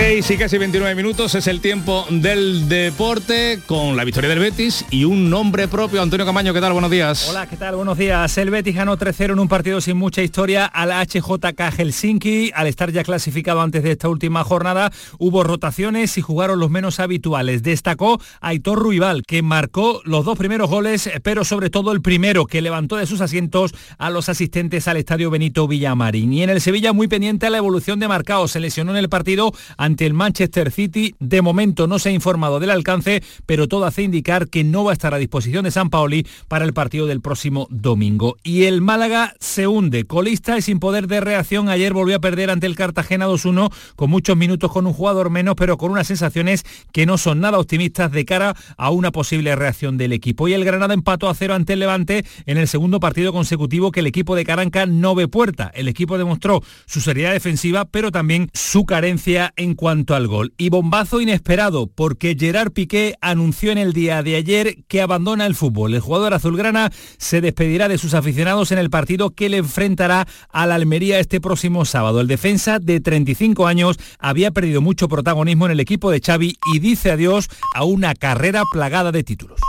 6 0.00 0.30
y 0.30 0.38
casi 0.38 0.56
29 0.56 0.94
minutos 0.94 1.34
es 1.34 1.46
el 1.46 1.60
tiempo 1.60 2.06
del 2.08 2.70
deporte 2.70 3.58
con 3.66 3.98
la 3.98 4.04
victoria 4.04 4.30
del 4.30 4.38
Betis 4.38 4.86
y 4.90 5.04
un 5.04 5.28
nombre 5.28 5.68
propio. 5.68 6.00
Antonio 6.00 6.24
Camaño, 6.24 6.54
¿qué 6.54 6.60
tal? 6.62 6.72
Buenos 6.72 6.90
días. 6.90 7.28
Hola, 7.28 7.46
¿qué 7.46 7.58
tal? 7.58 7.76
Buenos 7.76 7.98
días. 7.98 8.38
El 8.38 8.48
Betis 8.48 8.74
ganó 8.74 8.96
3-0 8.96 9.32
en 9.32 9.38
un 9.38 9.46
partido 9.46 9.78
sin 9.82 9.98
mucha 9.98 10.22
historia 10.22 10.64
al 10.64 10.90
HJK 10.90 11.60
Helsinki. 11.76 12.50
Al 12.54 12.66
estar 12.66 12.90
ya 12.92 13.04
clasificado 13.04 13.60
antes 13.60 13.82
de 13.82 13.90
esta 13.90 14.08
última 14.08 14.42
jornada, 14.42 14.90
hubo 15.18 15.44
rotaciones 15.44 16.16
y 16.16 16.22
jugaron 16.22 16.60
los 16.60 16.70
menos 16.70 16.98
habituales. 16.98 17.62
Destacó 17.62 18.22
Aitor 18.40 18.78
Ruibal, 18.78 19.22
que 19.26 19.42
marcó 19.42 20.00
los 20.06 20.24
dos 20.24 20.38
primeros 20.38 20.70
goles, 20.70 21.10
pero 21.22 21.44
sobre 21.44 21.68
todo 21.68 21.92
el 21.92 22.00
primero, 22.00 22.46
que 22.46 22.62
levantó 22.62 22.96
de 22.96 23.06
sus 23.06 23.20
asientos 23.20 23.74
a 23.98 24.08
los 24.08 24.30
asistentes 24.30 24.88
al 24.88 24.96
estadio 24.96 25.28
Benito 25.28 25.68
Villamarín. 25.68 26.32
Y 26.32 26.42
en 26.42 26.48
el 26.48 26.62
Sevilla 26.62 26.94
muy 26.94 27.06
pendiente 27.06 27.46
a 27.46 27.50
la 27.50 27.58
evolución 27.58 28.00
de 28.00 28.08
Marcao. 28.08 28.48
Se 28.48 28.60
lesionó 28.60 28.92
en 28.92 28.96
el 28.96 29.10
partido 29.10 29.52
ante 29.90 30.06
el 30.06 30.14
Manchester 30.14 30.70
City. 30.70 31.16
De 31.18 31.42
momento 31.42 31.88
no 31.88 31.98
se 31.98 32.10
ha 32.10 32.12
informado 32.12 32.60
del 32.60 32.70
alcance, 32.70 33.24
pero 33.44 33.66
todo 33.66 33.86
hace 33.86 34.02
indicar 34.02 34.48
que 34.48 34.62
no 34.62 34.84
va 34.84 34.92
a 34.92 34.94
estar 34.94 35.14
a 35.14 35.18
disposición 35.18 35.64
de 35.64 35.72
San 35.72 35.90
Paoli 35.90 36.24
para 36.46 36.64
el 36.64 36.72
partido 36.72 37.06
del 37.06 37.20
próximo 37.20 37.66
domingo. 37.70 38.36
Y 38.44 38.64
el 38.64 38.82
Málaga 38.82 39.34
se 39.40 39.66
hunde, 39.66 40.04
colista 40.04 40.56
y 40.56 40.62
sin 40.62 40.78
poder 40.78 41.08
de 41.08 41.20
reacción. 41.20 41.68
Ayer 41.68 41.92
volvió 41.92 42.16
a 42.16 42.20
perder 42.20 42.50
ante 42.50 42.68
el 42.68 42.76
Cartagena 42.76 43.26
2-1 43.26 43.72
con 43.96 44.10
muchos 44.10 44.36
minutos 44.36 44.70
con 44.70 44.86
un 44.86 44.92
jugador 44.92 45.28
menos, 45.28 45.56
pero 45.56 45.76
con 45.76 45.90
unas 45.90 46.06
sensaciones 46.06 46.64
que 46.92 47.04
no 47.04 47.18
son 47.18 47.40
nada 47.40 47.58
optimistas 47.58 48.12
de 48.12 48.24
cara 48.24 48.54
a 48.76 48.90
una 48.90 49.10
posible 49.10 49.56
reacción 49.56 49.98
del 49.98 50.12
equipo. 50.12 50.46
Y 50.46 50.52
el 50.52 50.64
Granada 50.64 50.94
empató 50.94 51.28
a 51.28 51.34
cero 51.34 51.54
ante 51.54 51.72
el 51.72 51.80
Levante 51.80 52.24
en 52.46 52.58
el 52.58 52.68
segundo 52.68 53.00
partido 53.00 53.32
consecutivo 53.32 53.90
que 53.90 54.00
el 54.00 54.06
equipo 54.06 54.36
de 54.36 54.44
Caranca 54.44 54.86
no 54.86 55.16
ve 55.16 55.26
puerta. 55.26 55.72
El 55.74 55.88
equipo 55.88 56.16
demostró 56.16 56.62
su 56.86 57.00
seriedad 57.00 57.32
defensiva, 57.32 57.86
pero 57.86 58.12
también 58.12 58.50
su 58.54 58.86
carencia 58.86 59.52
en 59.56 59.69
cuanto 59.74 60.14
al 60.14 60.26
gol. 60.26 60.52
Y 60.56 60.68
bombazo 60.68 61.20
inesperado, 61.20 61.86
porque 61.86 62.36
Gerard 62.38 62.72
Piqué 62.72 63.14
anunció 63.20 63.72
en 63.72 63.78
el 63.78 63.92
día 63.92 64.22
de 64.22 64.36
ayer 64.36 64.84
que 64.88 65.00
abandona 65.00 65.46
el 65.46 65.54
fútbol. 65.54 65.94
El 65.94 66.00
jugador 66.00 66.34
azulgrana 66.34 66.90
se 67.18 67.40
despedirá 67.40 67.88
de 67.88 67.98
sus 67.98 68.14
aficionados 68.14 68.72
en 68.72 68.78
el 68.78 68.90
partido 68.90 69.30
que 69.30 69.48
le 69.48 69.58
enfrentará 69.58 70.26
a 70.50 70.66
la 70.66 70.74
Almería 70.74 71.18
este 71.18 71.40
próximo 71.40 71.84
sábado. 71.84 72.20
El 72.20 72.26
defensa 72.26 72.78
de 72.78 73.00
35 73.00 73.66
años 73.66 73.98
había 74.18 74.50
perdido 74.50 74.80
mucho 74.80 75.08
protagonismo 75.08 75.66
en 75.66 75.72
el 75.72 75.80
equipo 75.80 76.10
de 76.10 76.20
Xavi 76.20 76.56
y 76.74 76.78
dice 76.78 77.10
adiós 77.10 77.48
a 77.74 77.84
una 77.84 78.14
carrera 78.14 78.62
plagada 78.72 79.12
de 79.12 79.24
títulos. 79.24 79.60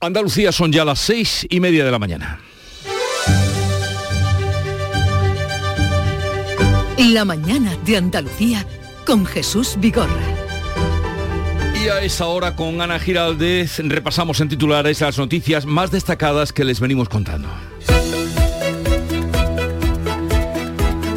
Andalucía 0.00 0.50
son 0.50 0.72
ya 0.72 0.84
las 0.84 0.98
seis 0.98 1.46
y 1.48 1.60
media 1.60 1.84
de 1.84 1.90
la 1.92 1.98
mañana. 2.00 2.40
La 6.98 7.24
mañana 7.24 7.76
de 7.86 7.96
Andalucía 7.96 8.66
con 9.06 9.24
Jesús 9.24 9.76
Vigorra. 9.78 10.10
Y 11.82 11.88
a 11.88 12.02
esa 12.02 12.26
hora 12.26 12.54
con 12.54 12.80
Ana 12.80 12.98
Giraldez 12.98 13.78
repasamos 13.78 14.40
en 14.40 14.48
titulares 14.48 15.00
las 15.00 15.18
noticias 15.18 15.64
más 15.66 15.90
destacadas 15.90 16.52
que 16.52 16.64
les 16.64 16.80
venimos 16.80 17.08
contando. 17.08 17.48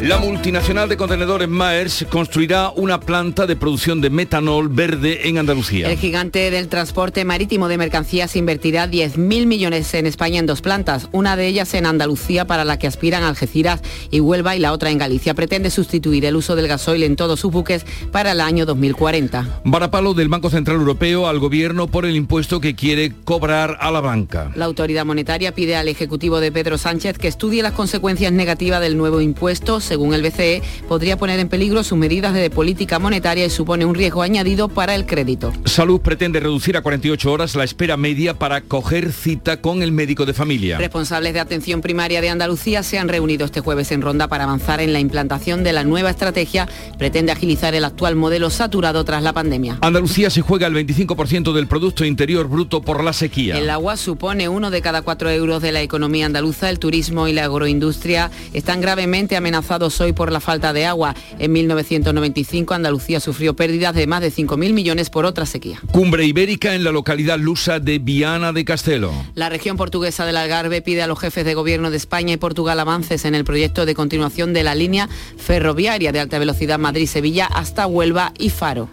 La 0.06 0.18
multinacional 0.18 0.88
de 0.88 0.96
contenedores 0.96 1.48
Maers 1.48 2.06
construirá 2.08 2.70
una 2.70 3.00
planta 3.00 3.44
de 3.44 3.56
producción 3.56 4.00
de 4.00 4.08
metanol 4.08 4.68
verde 4.68 5.28
en 5.28 5.36
Andalucía. 5.36 5.90
El 5.90 5.98
gigante 5.98 6.52
del 6.52 6.68
transporte 6.68 7.24
marítimo 7.24 7.66
de 7.66 7.76
mercancías 7.76 8.36
invertirá 8.36 8.88
10.000 8.88 9.46
millones 9.46 9.92
en 9.94 10.06
España 10.06 10.38
en 10.38 10.46
dos 10.46 10.62
plantas, 10.62 11.08
una 11.10 11.34
de 11.34 11.48
ellas 11.48 11.74
en 11.74 11.86
Andalucía 11.86 12.44
para 12.44 12.64
la 12.64 12.78
que 12.78 12.86
aspiran 12.86 13.24
Algeciras 13.24 13.80
y 14.12 14.20
Huelva 14.20 14.54
y 14.54 14.60
la 14.60 14.72
otra 14.72 14.92
en 14.92 14.98
Galicia. 14.98 15.34
Pretende 15.34 15.70
sustituir 15.70 16.24
el 16.24 16.36
uso 16.36 16.54
del 16.54 16.68
gasoil 16.68 17.02
en 17.02 17.16
todos 17.16 17.40
sus 17.40 17.50
buques 17.50 17.84
para 18.12 18.30
el 18.30 18.40
año 18.40 18.64
2040. 18.64 19.62
Varapalo 19.64 20.14
del 20.14 20.28
Banco 20.28 20.50
Central 20.50 20.76
Europeo 20.76 21.26
al 21.26 21.40
gobierno 21.40 21.88
por 21.88 22.06
el 22.06 22.14
impuesto 22.14 22.60
que 22.60 22.76
quiere 22.76 23.12
cobrar 23.24 23.76
a 23.80 23.90
la 23.90 24.00
banca. 24.00 24.52
La 24.54 24.66
autoridad 24.66 25.04
monetaria 25.04 25.52
pide 25.52 25.74
al 25.74 25.88
Ejecutivo 25.88 26.38
de 26.38 26.52
Pedro 26.52 26.78
Sánchez 26.78 27.18
que 27.18 27.26
estudie 27.26 27.64
las 27.64 27.72
consecuencias 27.72 28.30
negativas 28.30 28.80
del 28.80 28.96
nuevo 28.96 29.20
impuesto 29.20 29.80
según 29.80 29.95
el 29.96 30.22
BCE, 30.22 30.62
podría 30.88 31.16
poner 31.16 31.38
en 31.40 31.48
peligro 31.48 31.82
sus 31.84 31.98
medidas 31.98 32.34
de 32.34 32.50
política 32.50 32.98
monetaria 32.98 33.44
y 33.44 33.50
supone 33.50 33.84
un 33.84 33.94
riesgo 33.94 34.22
añadido 34.22 34.68
para 34.68 34.94
el 34.94 35.06
crédito. 35.06 35.52
Salud 35.64 36.00
pretende 36.00 36.40
reducir 36.40 36.76
a 36.76 36.82
48 36.82 37.32
horas 37.32 37.54
la 37.54 37.64
espera 37.64 37.96
media 37.96 38.34
para 38.34 38.60
coger 38.60 39.12
cita 39.12 39.60
con 39.60 39.82
el 39.82 39.92
médico 39.92 40.26
de 40.26 40.34
familia. 40.34 40.78
Responsables 40.78 41.34
de 41.34 41.40
atención 41.40 41.80
primaria 41.80 42.20
de 42.20 42.28
Andalucía 42.28 42.82
se 42.82 42.98
han 42.98 43.08
reunido 43.08 43.46
este 43.46 43.60
jueves 43.60 43.90
en 43.92 44.02
Ronda 44.02 44.28
para 44.28 44.44
avanzar 44.44 44.80
en 44.80 44.92
la 44.92 45.00
implantación 45.00 45.64
de 45.64 45.72
la 45.72 45.84
nueva 45.84 46.10
estrategia. 46.10 46.68
Pretende 46.98 47.32
agilizar 47.32 47.74
el 47.74 47.84
actual 47.84 48.16
modelo 48.16 48.50
saturado 48.50 49.04
tras 49.04 49.22
la 49.22 49.32
pandemia. 49.32 49.78
Andalucía 49.80 50.30
se 50.30 50.42
juega 50.42 50.66
el 50.66 50.74
25% 50.74 51.52
del 51.52 51.66
Producto 51.66 52.04
Interior 52.04 52.48
Bruto 52.48 52.82
por 52.82 53.02
la 53.02 53.12
sequía. 53.12 53.58
El 53.58 53.70
agua 53.70 53.96
supone 53.96 54.48
uno 54.48 54.70
de 54.70 54.82
cada 54.82 55.02
cuatro 55.02 55.30
euros 55.30 55.62
de 55.62 55.72
la 55.72 55.82
economía 55.82 56.26
andaluza. 56.26 56.70
El 56.70 56.78
turismo 56.78 57.28
y 57.28 57.32
la 57.32 57.44
agroindustria 57.44 58.30
están 58.52 58.80
gravemente 58.80 59.36
amenazados 59.36 59.75
hoy 60.00 60.12
por 60.12 60.32
la 60.32 60.40
falta 60.40 60.72
de 60.72 60.86
agua. 60.86 61.14
En 61.38 61.52
1995 61.52 62.74
Andalucía 62.74 63.20
sufrió 63.20 63.54
pérdidas 63.54 63.94
de 63.94 64.06
más 64.06 64.20
de 64.20 64.32
5.000 64.32 64.72
millones 64.72 65.10
por 65.10 65.26
otra 65.26 65.46
sequía. 65.46 65.80
Cumbre 65.92 66.24
ibérica 66.24 66.74
en 66.74 66.82
la 66.82 66.92
localidad 66.92 67.38
lusa 67.38 67.78
de 67.78 67.98
Viana 67.98 68.52
de 68.52 68.64
Castelo. 68.64 69.12
La 69.34 69.48
región 69.48 69.76
portuguesa 69.76 70.24
del 70.24 70.36
Algarve 70.36 70.82
pide 70.82 71.02
a 71.02 71.06
los 71.06 71.18
jefes 71.18 71.44
de 71.44 71.54
gobierno 71.54 71.90
de 71.90 71.96
España 71.96 72.32
y 72.32 72.36
Portugal 72.38 72.80
avances 72.80 73.24
en 73.24 73.34
el 73.34 73.44
proyecto 73.44 73.86
de 73.86 73.94
continuación 73.94 74.52
de 74.52 74.62
la 74.62 74.74
línea 74.74 75.08
ferroviaria 75.36 76.12
de 76.12 76.20
alta 76.20 76.38
velocidad 76.38 76.78
Madrid-Sevilla 76.78 77.46
hasta 77.46 77.86
Huelva 77.86 78.32
y 78.38 78.50
Faro. 78.50 78.88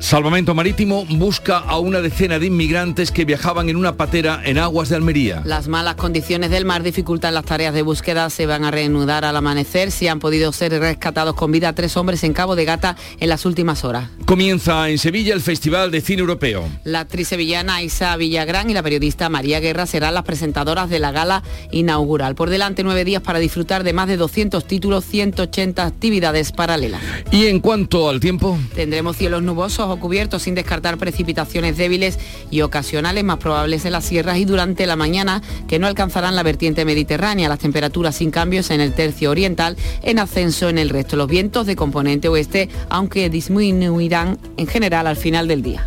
Salvamento 0.00 0.54
Marítimo 0.54 1.06
busca 1.06 1.58
a 1.58 1.78
una 1.78 2.00
decena 2.00 2.38
de 2.38 2.46
inmigrantes 2.46 3.10
que 3.10 3.24
viajaban 3.24 3.68
en 3.68 3.76
una 3.76 3.96
patera 3.96 4.42
en 4.44 4.58
aguas 4.58 4.88
de 4.88 4.96
Almería. 4.96 5.42
Las 5.44 5.68
malas 5.68 5.94
condiciones 5.94 6.50
del 6.50 6.64
mar 6.64 6.82
dificultan 6.82 7.32
las 7.32 7.44
tareas 7.44 7.72
de 7.72 7.82
búsqueda, 7.82 8.28
se 8.28 8.46
van 8.46 8.64
a 8.64 8.70
reanudar 8.70 9.24
al 9.24 9.36
amanecer 9.36 9.90
si 9.90 10.08
han 10.08 10.18
podido 10.18 10.52
ser 10.52 10.72
rescatados 10.78 11.34
con 11.34 11.52
vida 11.52 11.72
tres 11.72 11.96
hombres 11.96 12.22
en 12.24 12.32
Cabo 12.32 12.56
de 12.56 12.64
Gata 12.64 12.96
en 13.18 13.28
las 13.28 13.46
últimas 13.46 13.84
horas. 13.84 14.10
Comienza 14.26 14.90
en 14.90 14.98
Sevilla 14.98 15.32
el 15.32 15.40
Festival 15.40 15.90
de 15.90 16.00
Cine 16.00 16.20
Europeo. 16.20 16.68
La 16.84 17.00
actriz 17.00 17.28
sevillana 17.28 17.82
Isa 17.82 18.16
Villagrán 18.16 18.68
y 18.70 18.74
la 18.74 18.82
periodista 18.82 19.28
María 19.28 19.60
Guerra 19.60 19.86
serán 19.86 20.14
las 20.14 20.24
presentadoras 20.24 20.90
de 20.90 20.98
la 20.98 21.12
gala 21.12 21.42
inaugural. 21.70 22.34
Por 22.34 22.50
delante 22.50 22.82
nueve 22.82 23.04
días 23.04 23.22
para 23.22 23.38
disfrutar 23.38 23.84
de 23.84 23.92
más 23.92 24.08
de 24.08 24.16
200 24.16 24.66
títulos, 24.66 25.04
180 25.04 25.84
actividades 25.84 26.52
paralelas. 26.52 27.00
Y 27.30 27.46
en 27.46 27.60
cuanto 27.60 28.08
al 28.08 28.20
tiempo... 28.20 28.58
Tendremos 28.74 29.16
cielos 29.16 29.42
nubosos 29.42 29.83
cubiertos 29.98 30.42
sin 30.42 30.54
descartar 30.54 30.98
precipitaciones 30.98 31.76
débiles 31.76 32.18
y 32.50 32.62
ocasionales 32.62 33.24
más 33.24 33.38
probables 33.38 33.84
en 33.84 33.92
las 33.92 34.04
sierras 34.04 34.38
y 34.38 34.44
durante 34.44 34.86
la 34.86 34.96
mañana 34.96 35.42
que 35.68 35.78
no 35.78 35.86
alcanzarán 35.86 36.36
la 36.36 36.42
vertiente 36.42 36.84
mediterránea. 36.84 37.48
Las 37.48 37.58
temperaturas 37.58 38.16
sin 38.16 38.30
cambios 38.30 38.70
en 38.70 38.80
el 38.80 38.92
tercio 38.92 39.30
oriental, 39.30 39.76
en 40.02 40.18
ascenso 40.18 40.68
en 40.68 40.78
el 40.78 40.90
resto. 40.90 41.16
Los 41.16 41.28
vientos 41.28 41.66
de 41.66 41.76
componente 41.76 42.28
oeste, 42.28 42.68
aunque 42.88 43.30
disminuirán 43.30 44.38
en 44.56 44.66
general 44.66 45.06
al 45.06 45.16
final 45.16 45.48
del 45.48 45.62
día. 45.62 45.86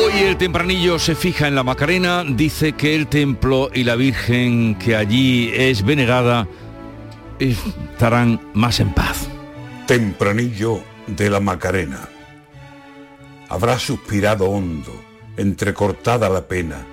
Hoy 0.00 0.12
el 0.22 0.36
tempranillo 0.36 1.00
se 1.00 1.16
fija 1.16 1.48
en 1.48 1.56
la 1.56 1.64
Macarena, 1.64 2.22
dice 2.22 2.74
que 2.74 2.94
el 2.94 3.08
templo 3.08 3.68
y 3.74 3.82
la 3.82 3.96
Virgen 3.96 4.76
que 4.76 4.94
allí 4.94 5.50
es 5.52 5.84
venerada 5.84 6.46
estarán 7.40 8.40
más 8.54 8.78
en 8.78 8.94
paz. 8.94 9.28
Tempranillo 9.88 10.80
de 11.08 11.30
la 11.30 11.40
Macarena. 11.40 12.08
Habrá 13.48 13.76
suspirado 13.80 14.48
hondo, 14.48 14.92
entrecortada 15.36 16.28
la 16.28 16.46
pena, 16.46 16.86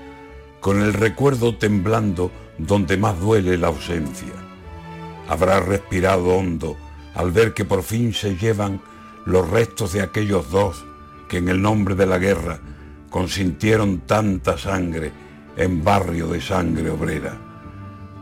con 0.59 0.81
el 0.81 0.93
recuerdo 0.93 1.55
temblando 1.57 2.31
donde 2.57 2.97
más 2.97 3.19
duele 3.19 3.55
la 3.57 3.67
ausencia. 3.67 4.33
Habrá 5.27 5.59
respirado 5.59 6.29
hondo 6.29 6.75
al 7.13 7.31
ver 7.31 7.53
que 7.53 7.65
por 7.65 7.83
fin 7.83 8.15
se 8.15 8.35
llevan 8.35 8.81
los 9.25 9.47
restos 9.47 9.93
de 9.93 10.01
aquellos 10.01 10.49
dos 10.49 10.83
que 11.29 11.37
en 11.37 11.49
el 11.49 11.61
nombre 11.61 11.93
de 11.93 12.07
la 12.07 12.17
guerra 12.17 12.59
consintieron 13.15 14.01
tanta 14.01 14.57
sangre 14.57 15.09
en 15.55 15.85
barrio 15.85 16.27
de 16.27 16.41
sangre 16.41 16.89
obrera. 16.89 17.37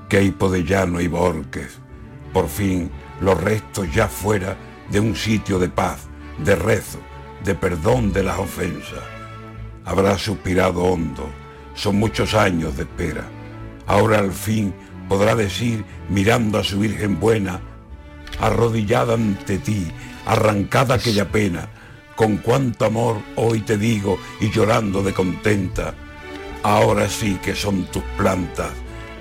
Queipo 0.07 0.51
de 0.51 0.63
Llano 0.63 1.01
y 1.01 1.07
Borques, 1.07 1.79
por 2.31 2.47
fin 2.47 2.91
los 3.19 3.41
restos 3.41 3.91
ya 3.91 4.07
fuera 4.07 4.55
de 4.91 4.99
un 4.99 5.15
sitio 5.15 5.57
de 5.57 5.67
paz, 5.67 6.01
de 6.45 6.55
rezo, 6.55 6.99
de 7.43 7.55
perdón 7.55 8.13
de 8.13 8.21
las 8.21 8.37
ofensas. 8.37 9.01
Habrá 9.83 10.15
suspirado 10.19 10.83
hondo, 10.83 11.27
son 11.73 11.95
muchos 11.95 12.35
años 12.35 12.77
de 12.77 12.83
espera. 12.83 13.23
Ahora 13.87 14.19
al 14.19 14.31
fin 14.31 14.75
podrá 15.09 15.33
decir, 15.33 15.83
mirando 16.07 16.59
a 16.59 16.63
su 16.63 16.77
Virgen 16.77 17.19
buena, 17.19 17.61
arrodillada 18.39 19.15
ante 19.15 19.57
ti, 19.57 19.91
arrancada 20.27 20.93
aquella 20.93 21.31
pena, 21.31 21.67
con 22.15 22.37
cuánto 22.37 22.85
amor 22.85 23.17
hoy 23.35 23.61
te 23.61 23.77
digo 23.77 24.17
y 24.39 24.51
llorando 24.51 25.03
de 25.03 25.13
contenta, 25.13 25.93
ahora 26.63 27.09
sí 27.09 27.39
que 27.43 27.55
son 27.55 27.85
tus 27.85 28.03
plantas 28.17 28.71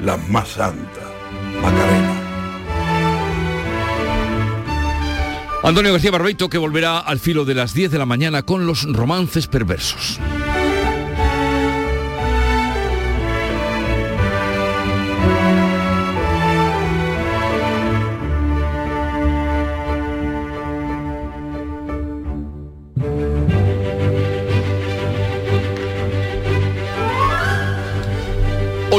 las 0.01 0.29
más 0.29 0.49
santas, 0.49 1.05
Macarena. 1.61 2.23
Antonio 5.65 5.93
García 5.93 6.11
Barbeito 6.11 6.49
que 6.49 6.59
volverá 6.59 6.99
al 6.99 7.21
filo 7.21 7.45
de 7.45 7.55
las 7.55 7.73
10 7.73 7.93
de 7.93 7.99
la 7.99 8.07
mañana 8.07 8.43
con 8.43 8.67
los 8.67 8.83
romances 8.93 9.47
perversos. 9.47 10.19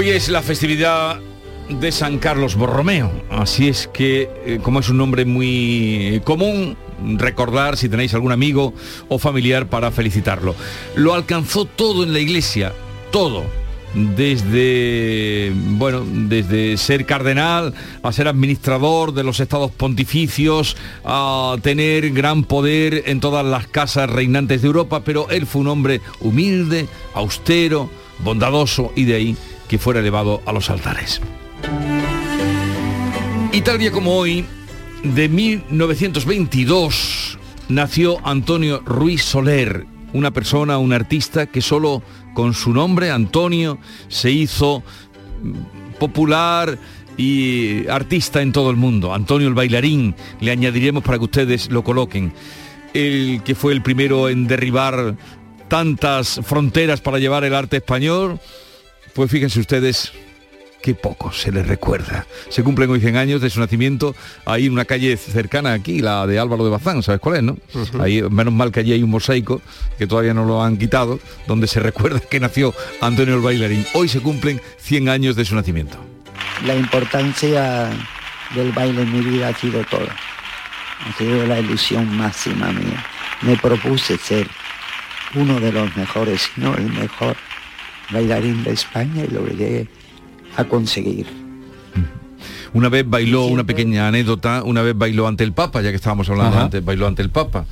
Hoy 0.04 0.10
es 0.10 0.28
la 0.28 0.42
festividad 0.42 1.22
de 1.70 1.92
San 1.94 2.20
Carlos 2.20 2.56
Borromeo, 2.58 3.10
así 3.30 3.70
es 3.70 3.88
que, 3.88 4.30
eh, 4.46 4.60
como 4.62 4.82
es 4.82 4.90
un 4.90 4.98
nombre 4.98 5.24
muy 5.24 6.22
común, 6.26 6.76
recordar 7.16 7.78
si 7.78 7.88
tenéis 7.88 8.14
algún 8.14 8.34
amigo 8.34 8.74
o 9.08 9.18
familiar 9.18 9.70
para 9.70 9.92
felicitarlo. 9.92 10.56
Lo 10.96 11.14
alcanzó 11.14 11.64
todo 11.64 12.04
en 12.04 12.12
la 12.12 12.20
iglesia, 12.20 12.74
todo 13.12 13.46
desde 13.94 15.54
bueno 15.56 16.04
desde 16.06 16.76
ser 16.78 17.06
cardenal 17.06 17.74
a 18.02 18.12
ser 18.12 18.28
administrador 18.28 19.14
de 19.14 19.24
los 19.24 19.40
estados 19.40 19.72
pontificios 19.72 20.76
a 21.06 21.56
tener 21.62 22.10
gran 22.10 22.44
poder 22.44 23.04
en 23.06 23.20
todas 23.20 23.46
las 23.46 23.68
casas 23.68 24.10
reinantes 24.10 24.64
de 24.64 24.68
Europa 24.68 25.04
pero 25.06 25.30
él 25.30 25.46
fue 25.46 25.62
un 25.62 25.68
hombre 25.68 26.02
humilde 26.22 26.88
austero 27.14 27.88
bondadoso 28.24 28.92
y 28.96 29.06
de 29.06 29.14
ahí 29.14 29.38
que 29.68 29.78
fuera 29.78 30.00
elevado 30.00 30.42
a 30.46 30.52
los 30.52 30.70
altares 30.70 31.22
y 33.52 33.62
tal 33.62 33.78
día 33.78 33.92
como 33.92 34.16
hoy 34.16 34.46
de 35.04 35.30
1922 35.30 37.38
nació 37.70 38.18
Antonio 38.26 38.82
Ruiz 38.86 39.24
Soler 39.24 39.86
una 40.14 40.32
persona, 40.32 40.78
un 40.78 40.94
artista 40.94 41.48
que 41.48 41.62
solo 41.62 42.02
con 42.34 42.54
su 42.54 42.72
nombre, 42.72 43.12
Antonio, 43.12 43.80
se 44.08 44.32
hizo 44.32 44.84
popular 46.00 46.78
y 47.18 47.88
artista 47.88 48.42
en 48.42 48.52
todo 48.52 48.70
el 48.70 48.78
mundo. 48.78 49.14
Antonio 49.14 49.48
el 49.48 49.54
bailarín, 49.54 50.16
le 50.40 50.52
añadiremos 50.52 51.04
para 51.04 51.18
que 51.18 51.26
ustedes 51.26 51.70
lo 51.70 51.84
coloquen. 51.84 52.34
El 52.94 53.42
que 53.44 53.56
fue 53.56 53.74
el 53.74 53.82
primero 53.82 54.30
en 54.30 54.48
derribar 54.48 55.16
tantas 55.68 56.40
fronteras 56.44 57.02
para 57.02 57.18
llevar 57.18 57.44
el 57.44 57.56
arte 57.56 57.78
español, 57.78 58.40
pues 59.14 59.30
fíjense 59.30 59.60
ustedes 59.60 60.12
qué 60.84 60.94
poco 60.94 61.32
se 61.32 61.52
le 61.52 61.64
recuerda. 61.64 62.28
Se 62.50 62.62
cumplen 62.62 62.90
hoy 62.90 63.00
100 63.00 63.16
años 63.16 63.42
de 63.42 63.50
su 63.50 63.60
nacimiento, 63.62 64.16
ahí 64.46 64.66
en 64.66 64.74
una 64.74 64.84
calle 64.84 65.16
cercana 65.16 65.72
aquí, 65.72 66.02
la 66.02 66.28
de 66.28 66.38
Álvaro 66.38 66.66
de 66.66 66.72
Bazán, 66.72 67.02
¿sabes 67.02 67.22
cuál 67.22 67.38
es, 67.38 67.44
no? 67.44 67.58
Ahí, 68.02 68.22
menos 68.22 68.54
mal 68.54 68.72
que 68.72 68.82
allí 68.82 68.92
hay 68.92 69.02
un 69.02 69.10
mosaico, 69.10 69.62
que 69.98 70.08
todavía 70.08 70.34
no 70.34 70.44
lo 70.44 70.62
han 70.62 70.78
quitado, 70.78 71.20
donde 71.48 71.68
se 71.68 71.80
recuerda 71.90 72.20
que 72.20 72.40
nació 72.40 72.76
Antonio 73.00 73.36
el 73.36 73.42
Bailarín. 73.42 73.86
Hoy 73.94 74.10
se 74.10 74.20
cumplen 74.20 74.62
100 74.78 75.08
años 75.08 75.36
de 75.38 75.46
su 75.46 75.56
nacimiento. 75.56 75.98
La 76.66 76.76
importancia 76.76 77.90
del 78.54 78.74
baile 78.74 79.04
en 79.04 79.14
mi 79.14 79.22
vida 79.22 79.48
ha 79.48 79.54
sido 79.56 79.84
todo. 79.86 80.08
Ha 81.06 81.18
sido 81.18 81.48
la 81.48 81.60
ilusión 81.60 82.16
máxima 82.18 82.72
mía. 82.72 83.06
Me 83.42 83.56
propuse 83.56 84.18
ser 84.18 84.48
uno 85.36 85.60
de 85.62 85.72
los 85.72 85.96
mejores, 85.96 86.42
si 86.42 86.62
no 86.62 86.76
el 86.76 86.92
mejor 86.92 87.36
bailarín 88.12 88.64
de 88.64 88.72
España 88.72 89.26
y 89.26 89.34
lo 89.34 89.46
llegué 89.46 89.88
a 90.58 90.64
conseguir. 90.64 91.28
Una 92.74 92.90
vez 92.90 93.08
bailó 93.08 93.46
una 93.46 93.64
pequeña 93.64 94.08
anécdota, 94.08 94.64
una 94.64 94.82
vez 94.82 94.98
bailó 94.98 95.28
ante 95.28 95.44
el 95.44 95.54
Papa, 95.54 95.82
ya 95.82 95.92
que 95.92 95.96
estábamos 95.96 96.28
hablando 96.30 96.56
Ajá. 96.56 96.66
antes, 96.66 96.84
bailó 96.84 97.06
ante 97.06 97.22
el 97.22 97.30
Papa. 97.30 97.66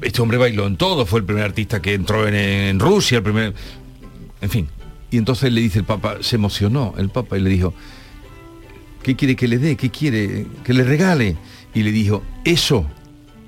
Este 0.00 0.22
hombre 0.22 0.38
bailó 0.38 0.66
en 0.66 0.76
todo, 0.76 1.04
fue 1.04 1.20
el 1.20 1.26
primer 1.26 1.44
artista 1.44 1.82
que 1.82 1.92
entró 1.92 2.26
en, 2.26 2.34
en 2.34 2.80
Rusia, 2.80 3.18
el 3.18 3.24
primer... 3.24 3.54
En 4.40 4.48
fin. 4.48 4.68
Y 5.10 5.18
entonces 5.18 5.52
le 5.52 5.60
dice 5.60 5.80
el 5.80 5.84
Papa, 5.84 6.18
se 6.20 6.36
emocionó 6.36 6.94
el 6.96 7.10
Papa 7.10 7.36
y 7.36 7.42
le 7.42 7.50
dijo, 7.50 7.74
¿qué 9.02 9.16
quiere 9.16 9.36
que 9.36 9.48
le 9.48 9.58
dé? 9.58 9.76
¿Qué 9.76 9.90
quiere 9.90 10.46
que 10.64 10.72
le 10.72 10.84
regale? 10.84 11.36
Y 11.74 11.82
le 11.82 11.92
dijo, 11.92 12.22
eso, 12.44 12.86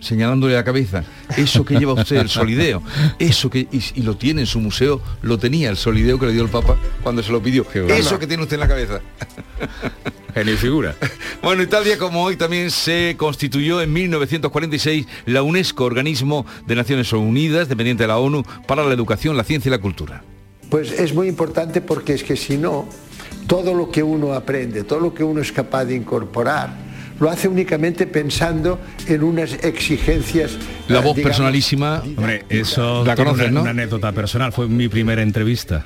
señalándole 0.01 0.55
la 0.55 0.65
cabeza, 0.65 1.05
eso 1.37 1.65
que 1.65 1.79
lleva 1.79 1.93
usted, 1.93 2.17
el 2.17 2.29
solideo, 2.29 2.83
eso 3.19 3.51
que, 3.51 3.61
y, 3.71 3.83
y 3.95 4.03
lo 4.03 4.17
tiene 4.17 4.43
en 4.43 4.47
su 4.47 4.61
museo, 4.61 5.01
lo 5.23 5.39
tenía 5.39 5.71
el 5.71 5.77
solideo 5.77 6.19
que 6.19 6.27
le 6.27 6.33
dio 6.33 6.43
el 6.43 6.49
Papa 6.49 6.77
cuando 7.03 7.23
se 7.23 7.31
lo 7.31 7.43
pidió. 7.43 7.65
bueno. 7.73 7.95
Eso 7.95 8.19
que 8.19 8.27
tiene 8.27 8.43
usted 8.43 8.55
en 8.55 8.61
la 8.61 8.69
cabeza. 8.69 9.01
Genio 10.35 10.57
figura. 10.57 10.95
Bueno, 11.43 11.63
y 11.63 11.67
tal 11.67 11.85
día 11.85 11.99
como 11.99 12.23
hoy 12.23 12.37
también 12.37 12.71
se 12.71 13.15
constituyó 13.17 13.81
en 13.81 13.93
1946 13.93 15.07
la 15.27 15.43
UNESCO, 15.43 15.85
organismo 15.85 16.47
de 16.67 16.77
Naciones 16.77 17.13
Unidas, 17.13 17.69
dependiente 17.69 18.05
de 18.05 18.09
la 18.09 18.19
ONU, 18.19 18.45
para 18.67 18.85
la 18.85 18.95
educación, 18.95 19.37
la 19.37 19.45
ciencia 19.45 19.69
y 19.69 19.73
la 19.73 19.81
cultura. 19.81 20.23
Pues 20.69 20.93
es 20.93 21.15
muy 21.15 21.27
importante 21.27 21.81
porque 21.81 22.15
es 22.15 22.23
que 22.23 22.37
si 22.37 22.57
no, 22.57 22.89
todo 23.49 23.75
lo 23.75 23.91
que 23.91 24.03
uno 24.03 24.35
aprende, 24.35 24.85
todo 24.85 25.01
lo 25.01 25.13
que 25.13 25.25
uno 25.25 25.41
es 25.41 25.51
capaz 25.51 25.85
de 25.85 25.97
incorporar, 25.97 26.90
lo 27.21 27.31
hace 27.31 27.47
únicamente 27.49 28.07
pensando 28.07 28.81
en 29.07 29.23
unas 29.23 29.53
exigencias. 29.63 30.53
La 30.89 30.99
eh, 30.99 31.03
voz 31.03 31.15
digamos, 31.17 31.23
personalísima, 31.23 32.03
Hombre, 32.17 32.45
eso 32.49 33.05
La 33.05 33.15
conoces, 33.15 33.43
una, 33.45 33.51
¿no? 33.53 33.61
una 33.63 33.71
anécdota 33.71 34.11
personal. 34.13 34.53
Fue 34.53 34.67
mi 34.69 34.89
primera 34.89 35.23
entrevista. 35.23 35.85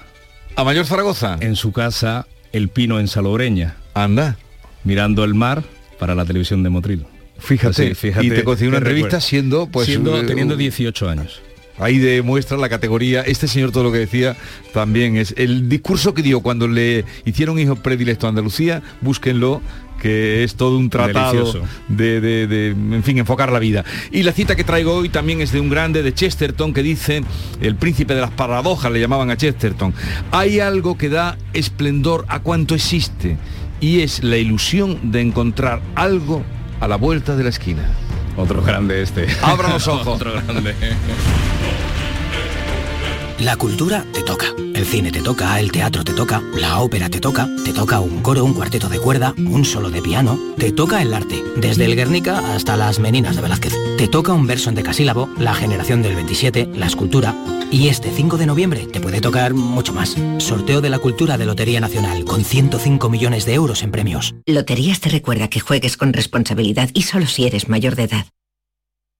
¿A 0.56 0.64
Mayor 0.64 0.86
Zaragoza? 0.86 1.36
En 1.40 1.56
su 1.56 1.72
casa, 1.72 2.26
El 2.52 2.68
Pino 2.68 3.00
en 3.00 3.08
Salobreña. 3.08 3.76
Anda. 3.92 4.36
Mirando 4.84 5.24
el 5.24 5.34
mar 5.34 5.64
para 5.98 6.14
la 6.14 6.24
televisión 6.24 6.62
de 6.62 6.70
Motril. 6.70 7.06
Fíjate, 7.38 7.86
Así, 7.86 7.94
fíjate 7.94 8.26
y 8.26 8.30
te 8.30 8.44
consiguió 8.44 8.68
una 8.70 8.78
entrevista 8.78 9.06
recuerdo. 9.06 9.26
siendo, 9.26 9.66
pues, 9.66 9.86
Siendo- 9.86 10.16
eh, 10.20 10.24
teniendo 10.24 10.56
18 10.56 11.08
años. 11.08 11.40
Ahí 11.78 11.98
demuestra 11.98 12.56
la 12.56 12.68
categoría. 12.68 13.22
Este 13.22 13.48
señor 13.48 13.72
todo 13.72 13.82
lo 13.82 13.92
que 13.92 13.98
decía 13.98 14.36
también 14.72 15.16
es 15.16 15.34
el 15.36 15.68
discurso 15.68 16.14
que 16.14 16.22
dio 16.22 16.40
cuando 16.40 16.68
le 16.68 17.04
hicieron 17.24 17.58
hijo 17.58 17.74
predilecto 17.76 18.26
a 18.26 18.28
Andalucía, 18.30 18.82
búsquenlo 19.00 19.60
que 20.04 20.44
es 20.44 20.54
todo 20.54 20.76
un 20.76 20.90
tratado 20.90 21.50
de, 21.88 22.20
de- 22.20 22.46
de, 22.46 22.68
en 22.72 23.02
fin, 23.02 23.16
enfocar 23.16 23.50
la 23.50 23.58
vida. 23.58 23.86
Y 24.12 24.22
la 24.22 24.32
cita 24.32 24.54
que 24.54 24.62
traigo 24.62 24.92
hoy 24.94 25.08
también 25.08 25.40
es 25.40 25.50
de 25.50 25.60
un 25.60 25.70
grande 25.70 26.02
de 26.02 26.12
Chesterton 26.12 26.74
que 26.74 26.82
dice, 26.82 27.24
el 27.62 27.74
príncipe 27.76 28.14
de 28.14 28.20
las 28.20 28.30
paradojas 28.30 28.92
le 28.92 29.00
llamaban 29.00 29.30
a 29.30 29.36
Chesterton, 29.38 29.94
hay 30.30 30.60
algo 30.60 30.98
que 30.98 31.08
da 31.08 31.38
esplendor 31.54 32.26
a 32.28 32.40
cuanto 32.40 32.74
existe 32.74 33.38
y 33.80 34.00
es 34.02 34.22
la 34.22 34.36
ilusión 34.36 35.10
de 35.10 35.22
encontrar 35.22 35.80
algo 35.94 36.42
a 36.80 36.86
la 36.86 36.96
vuelta 36.96 37.34
de 37.34 37.44
la 37.44 37.48
esquina. 37.48 37.82
Otro 38.36 38.62
grande 38.62 39.00
este. 39.00 39.26
Abra 39.40 39.70
los 39.70 39.88
ojos. 39.88 40.06
Otro 40.20 40.32
grande. 40.32 40.74
La 43.40 43.56
cultura 43.56 44.04
te 44.12 44.22
toca, 44.22 44.46
el 44.56 44.86
cine 44.86 45.10
te 45.10 45.20
toca, 45.20 45.58
el 45.58 45.72
teatro 45.72 46.04
te 46.04 46.12
toca, 46.12 46.40
la 46.56 46.80
ópera 46.80 47.08
te 47.08 47.20
toca, 47.20 47.48
te 47.64 47.72
toca 47.72 48.00
un 48.00 48.22
coro, 48.22 48.44
un 48.44 48.54
cuarteto 48.54 48.88
de 48.88 48.98
cuerda, 48.98 49.34
un 49.36 49.64
solo 49.64 49.90
de 49.90 50.00
piano, 50.00 50.38
te 50.56 50.72
toca 50.72 51.02
el 51.02 51.12
arte, 51.12 51.42
desde 51.56 51.84
el 51.84 51.96
Guernica 51.96 52.54
hasta 52.54 52.76
las 52.76 53.00
Meninas 53.00 53.36
de 53.36 53.42
Velázquez. 53.42 53.74
Te 53.98 54.08
toca 54.08 54.32
un 54.32 54.46
verso 54.46 54.68
en 54.68 54.76
decasílabo, 54.76 55.28
la 55.36 55.54
generación 55.54 56.00
del 56.02 56.14
27, 56.14 56.70
la 56.74 56.86
escultura, 56.86 57.34
y 57.70 57.88
este 57.88 58.10
5 58.10 58.36
de 58.38 58.46
noviembre 58.46 58.86
te 58.86 59.00
puede 59.00 59.20
tocar 59.20 59.52
mucho 59.52 59.92
más. 59.92 60.16
Sorteo 60.38 60.80
de 60.80 60.90
la 60.90 61.00
cultura 61.00 61.36
de 61.36 61.46
Lotería 61.46 61.80
Nacional 61.80 62.24
con 62.24 62.44
105 62.44 63.10
millones 63.10 63.46
de 63.46 63.54
euros 63.54 63.82
en 63.82 63.90
premios. 63.90 64.34
Loterías 64.46 65.00
te 65.00 65.10
recuerda 65.10 65.48
que 65.48 65.60
juegues 65.60 65.96
con 65.96 66.12
responsabilidad 66.12 66.88
y 66.94 67.02
solo 67.02 67.26
si 67.26 67.46
eres 67.46 67.68
mayor 67.68 67.96
de 67.96 68.04
edad. 68.04 68.26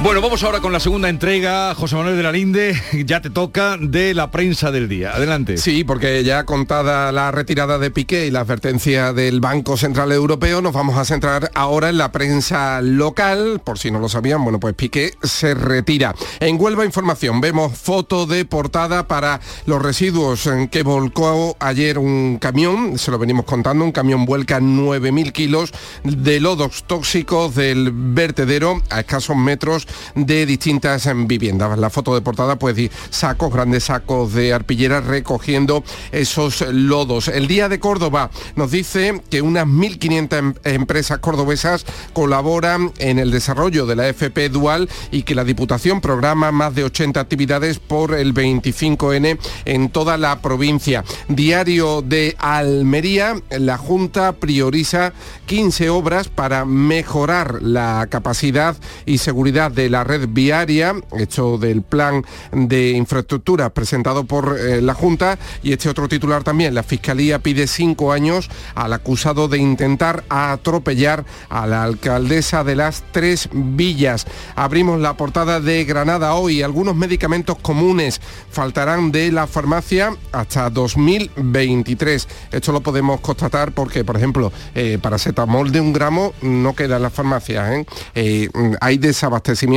Bueno, 0.00 0.22
vamos 0.22 0.44
ahora 0.44 0.60
con 0.60 0.72
la 0.72 0.78
segunda 0.78 1.08
entrega, 1.08 1.74
José 1.74 1.96
Manuel 1.96 2.16
de 2.16 2.22
la 2.22 2.30
Linde, 2.30 2.80
ya 3.04 3.20
te 3.20 3.30
toca 3.30 3.76
de 3.76 4.14
la 4.14 4.30
prensa 4.30 4.70
del 4.70 4.88
día. 4.88 5.10
Adelante. 5.10 5.56
Sí, 5.56 5.82
porque 5.82 6.22
ya 6.22 6.44
contada 6.44 7.10
la 7.10 7.32
retirada 7.32 7.78
de 7.78 7.90
Piqué 7.90 8.26
y 8.26 8.30
la 8.30 8.40
advertencia 8.40 9.12
del 9.12 9.40
Banco 9.40 9.76
Central 9.76 10.12
Europeo, 10.12 10.62
nos 10.62 10.72
vamos 10.72 10.96
a 10.96 11.04
centrar 11.04 11.50
ahora 11.52 11.88
en 11.88 11.98
la 11.98 12.12
prensa 12.12 12.80
local. 12.80 13.60
Por 13.64 13.80
si 13.80 13.90
no 13.90 13.98
lo 13.98 14.08
sabían, 14.08 14.44
bueno, 14.44 14.60
pues 14.60 14.74
Piqué 14.74 15.14
se 15.20 15.54
retira. 15.54 16.14
En 16.38 16.60
Huelva 16.60 16.84
Información 16.84 17.40
vemos 17.40 17.76
foto 17.76 18.24
de 18.26 18.44
portada 18.44 19.08
para 19.08 19.40
los 19.66 19.82
residuos 19.82 20.46
en 20.46 20.68
que 20.68 20.84
volcó 20.84 21.56
ayer 21.58 21.98
un 21.98 22.38
camión, 22.38 22.98
se 22.98 23.10
lo 23.10 23.18
venimos 23.18 23.46
contando, 23.46 23.84
un 23.84 23.92
camión 23.92 24.26
vuelca 24.26 24.60
9.000 24.60 25.32
kilos 25.32 25.72
de 26.04 26.38
lodos 26.38 26.84
tóxicos 26.86 27.56
del 27.56 27.90
vertedero 27.92 28.80
a 28.90 29.00
escasos 29.00 29.36
metros 29.36 29.87
de 30.14 30.46
distintas 30.46 31.06
em, 31.06 31.26
viviendas. 31.26 31.78
La 31.78 31.90
foto 31.90 32.14
de 32.14 32.20
portada, 32.20 32.58
pues 32.58 32.76
sacos, 33.10 33.52
grandes 33.52 33.84
sacos 33.84 34.32
de 34.32 34.52
arpillera 34.52 35.00
recogiendo 35.00 35.82
esos 36.12 36.60
lodos. 36.72 37.28
El 37.28 37.46
Día 37.46 37.68
de 37.68 37.80
Córdoba 37.80 38.30
nos 38.56 38.70
dice 38.70 39.22
que 39.30 39.42
unas 39.42 39.66
1.500 39.66 40.38
em, 40.38 40.54
empresas 40.64 41.18
cordobesas 41.18 41.84
colaboran 42.12 42.92
en 42.98 43.18
el 43.18 43.30
desarrollo 43.30 43.86
de 43.86 43.96
la 43.96 44.08
FP 44.08 44.48
Dual 44.48 44.88
y 45.10 45.22
que 45.22 45.34
la 45.34 45.44
Diputación 45.44 46.00
programa 46.00 46.52
más 46.52 46.74
de 46.74 46.84
80 46.84 47.20
actividades 47.20 47.78
por 47.78 48.14
el 48.14 48.34
25N 48.34 49.38
en 49.64 49.88
toda 49.90 50.16
la 50.16 50.40
provincia. 50.40 51.04
Diario 51.28 52.02
de 52.02 52.36
Almería, 52.38 53.40
la 53.50 53.78
Junta 53.78 54.32
prioriza 54.32 55.12
15 55.46 55.90
obras 55.90 56.28
para 56.28 56.64
mejorar 56.64 57.62
la 57.62 58.06
capacidad 58.10 58.76
y 59.06 59.18
seguridad 59.18 59.70
de 59.78 59.88
la 59.88 60.02
red 60.02 60.26
viaria, 60.28 60.92
hecho 61.16 61.56
del 61.56 61.82
plan 61.82 62.24
de 62.50 62.90
infraestructura 62.90 63.70
presentado 63.70 64.24
por 64.24 64.58
eh, 64.58 64.82
la 64.82 64.92
Junta 64.92 65.38
y 65.62 65.72
este 65.72 65.88
otro 65.88 66.08
titular 66.08 66.42
también. 66.42 66.74
La 66.74 66.82
Fiscalía 66.82 67.38
pide 67.38 67.68
cinco 67.68 68.10
años 68.10 68.50
al 68.74 68.92
acusado 68.92 69.46
de 69.46 69.58
intentar 69.58 70.24
atropellar 70.30 71.24
a 71.48 71.68
la 71.68 71.84
alcaldesa 71.84 72.64
de 72.64 72.74
las 72.74 73.04
tres 73.12 73.48
villas. 73.52 74.26
Abrimos 74.56 74.98
la 74.98 75.16
portada 75.16 75.60
de 75.60 75.84
Granada 75.84 76.34
hoy. 76.34 76.62
Algunos 76.62 76.96
medicamentos 76.96 77.56
comunes 77.62 78.20
faltarán 78.50 79.12
de 79.12 79.30
la 79.30 79.46
farmacia 79.46 80.10
hasta 80.32 80.70
2023. 80.70 82.26
Esto 82.50 82.72
lo 82.72 82.80
podemos 82.80 83.20
constatar 83.20 83.70
porque, 83.70 84.04
por 84.04 84.16
ejemplo, 84.16 84.50
eh, 84.74 84.98
paracetamol 85.00 85.70
de 85.70 85.80
un 85.80 85.92
gramo 85.92 86.32
no 86.42 86.74
queda 86.74 86.96
en 86.96 87.02
las 87.02 87.12
farmacias. 87.12 87.70
¿eh? 87.70 87.86
Eh, 88.16 88.48
hay 88.80 88.98
desabastecimiento 88.98 89.67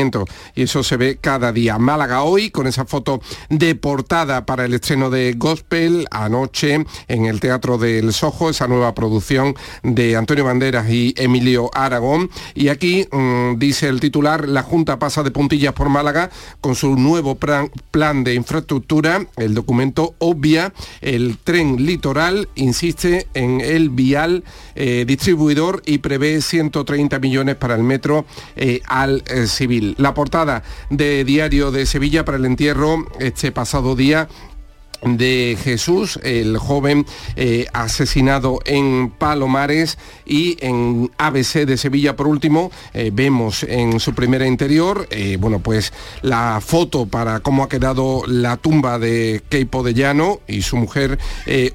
y 0.56 0.64
eso 0.64 0.84
se 0.84 0.96
ve 0.96 1.18
cada 1.20 1.52
día. 1.52 1.78
Málaga 1.78 2.24
hoy 2.24 2.50
con 2.50 2.66
esa 2.66 2.86
foto 2.86 3.22
de 3.50 3.76
portada 3.76 4.46
para 4.46 4.64
el 4.64 4.74
estreno 4.74 5.10
de 5.10 5.34
Gospel 5.34 6.08
anoche 6.12 6.86
en 7.08 7.26
el 7.26 7.42
Teatro 7.42 7.78
del 7.78 8.14
Sojo, 8.14 8.50
esa 8.50 8.68
nueva 8.68 8.96
producción 8.96 9.54
de 9.84 10.16
Antonio 10.16 10.46
Banderas 10.46 10.90
y 10.90 11.14
Emilio 11.18 11.70
Aragón. 11.74 12.30
Y 12.56 12.70
aquí 12.70 13.06
mm, 13.12 13.58
dice 13.58 13.90
el 13.90 14.00
titular, 14.00 14.48
la 14.48 14.64
Junta 14.64 14.98
pasa 14.98 15.24
de 15.24 15.32
puntillas 15.32 15.74
por 15.74 15.90
Málaga 15.90 16.30
con 16.62 16.76
su 16.76 16.96
nuevo 16.96 17.36
plan, 17.36 18.24
de 18.24 18.34
infraestructura. 18.34 19.26
El 19.36 19.54
documento 19.54 20.16
obvia 20.20 20.74
el 21.02 21.38
tren 21.38 21.86
litoral, 21.86 22.48
insiste 22.56 23.28
en 23.34 23.60
el 23.60 23.90
vial 23.90 24.44
eh, 24.76 25.04
distribuidor 25.06 25.82
y 25.86 25.98
prevé 25.98 26.42
130 26.42 27.20
millones 27.20 27.56
para 27.58 27.76
el 27.76 27.84
metro 27.84 28.26
eh, 28.56 28.82
al 28.88 29.24
civil. 29.48 29.81
La 29.98 30.14
portada 30.14 30.64
de 30.92 31.24
Diario 31.24 31.72
de 31.72 31.88
Sevilla 31.88 32.24
para 32.24 32.38
el 32.38 32.46
entierro 32.46 33.08
este 33.20 33.52
pasado 33.52 33.96
día 33.96 34.28
de 35.04 35.58
Jesús, 35.62 36.20
el 36.24 36.58
joven 36.58 37.06
eh, 37.36 37.66
asesinado 37.74 38.60
en 38.66 39.10
Palomares 39.10 39.98
y 40.26 40.58
en 40.62 41.12
ABC 41.18 41.66
de 41.66 41.78
Sevilla. 41.78 42.16
Por 42.16 42.28
último 42.28 42.72
eh, 42.94 43.12
vemos 43.14 43.64
en 43.64 44.00
su 44.00 44.14
primera 44.14 44.46
interior 44.46 45.08
eh, 45.10 45.38
bueno 45.40 45.60
pues 45.60 45.94
la 46.22 46.62
foto 46.62 47.06
para 47.06 47.40
cómo 47.40 47.64
ha 47.64 47.70
quedado 47.70 48.24
la 48.28 48.58
tumba 48.58 49.00
de 49.00 49.42
Keipo 49.50 49.84
de 49.84 49.94
Llano 49.94 50.40
y 50.48 50.62
su 50.62 50.78
mujer 50.78 51.18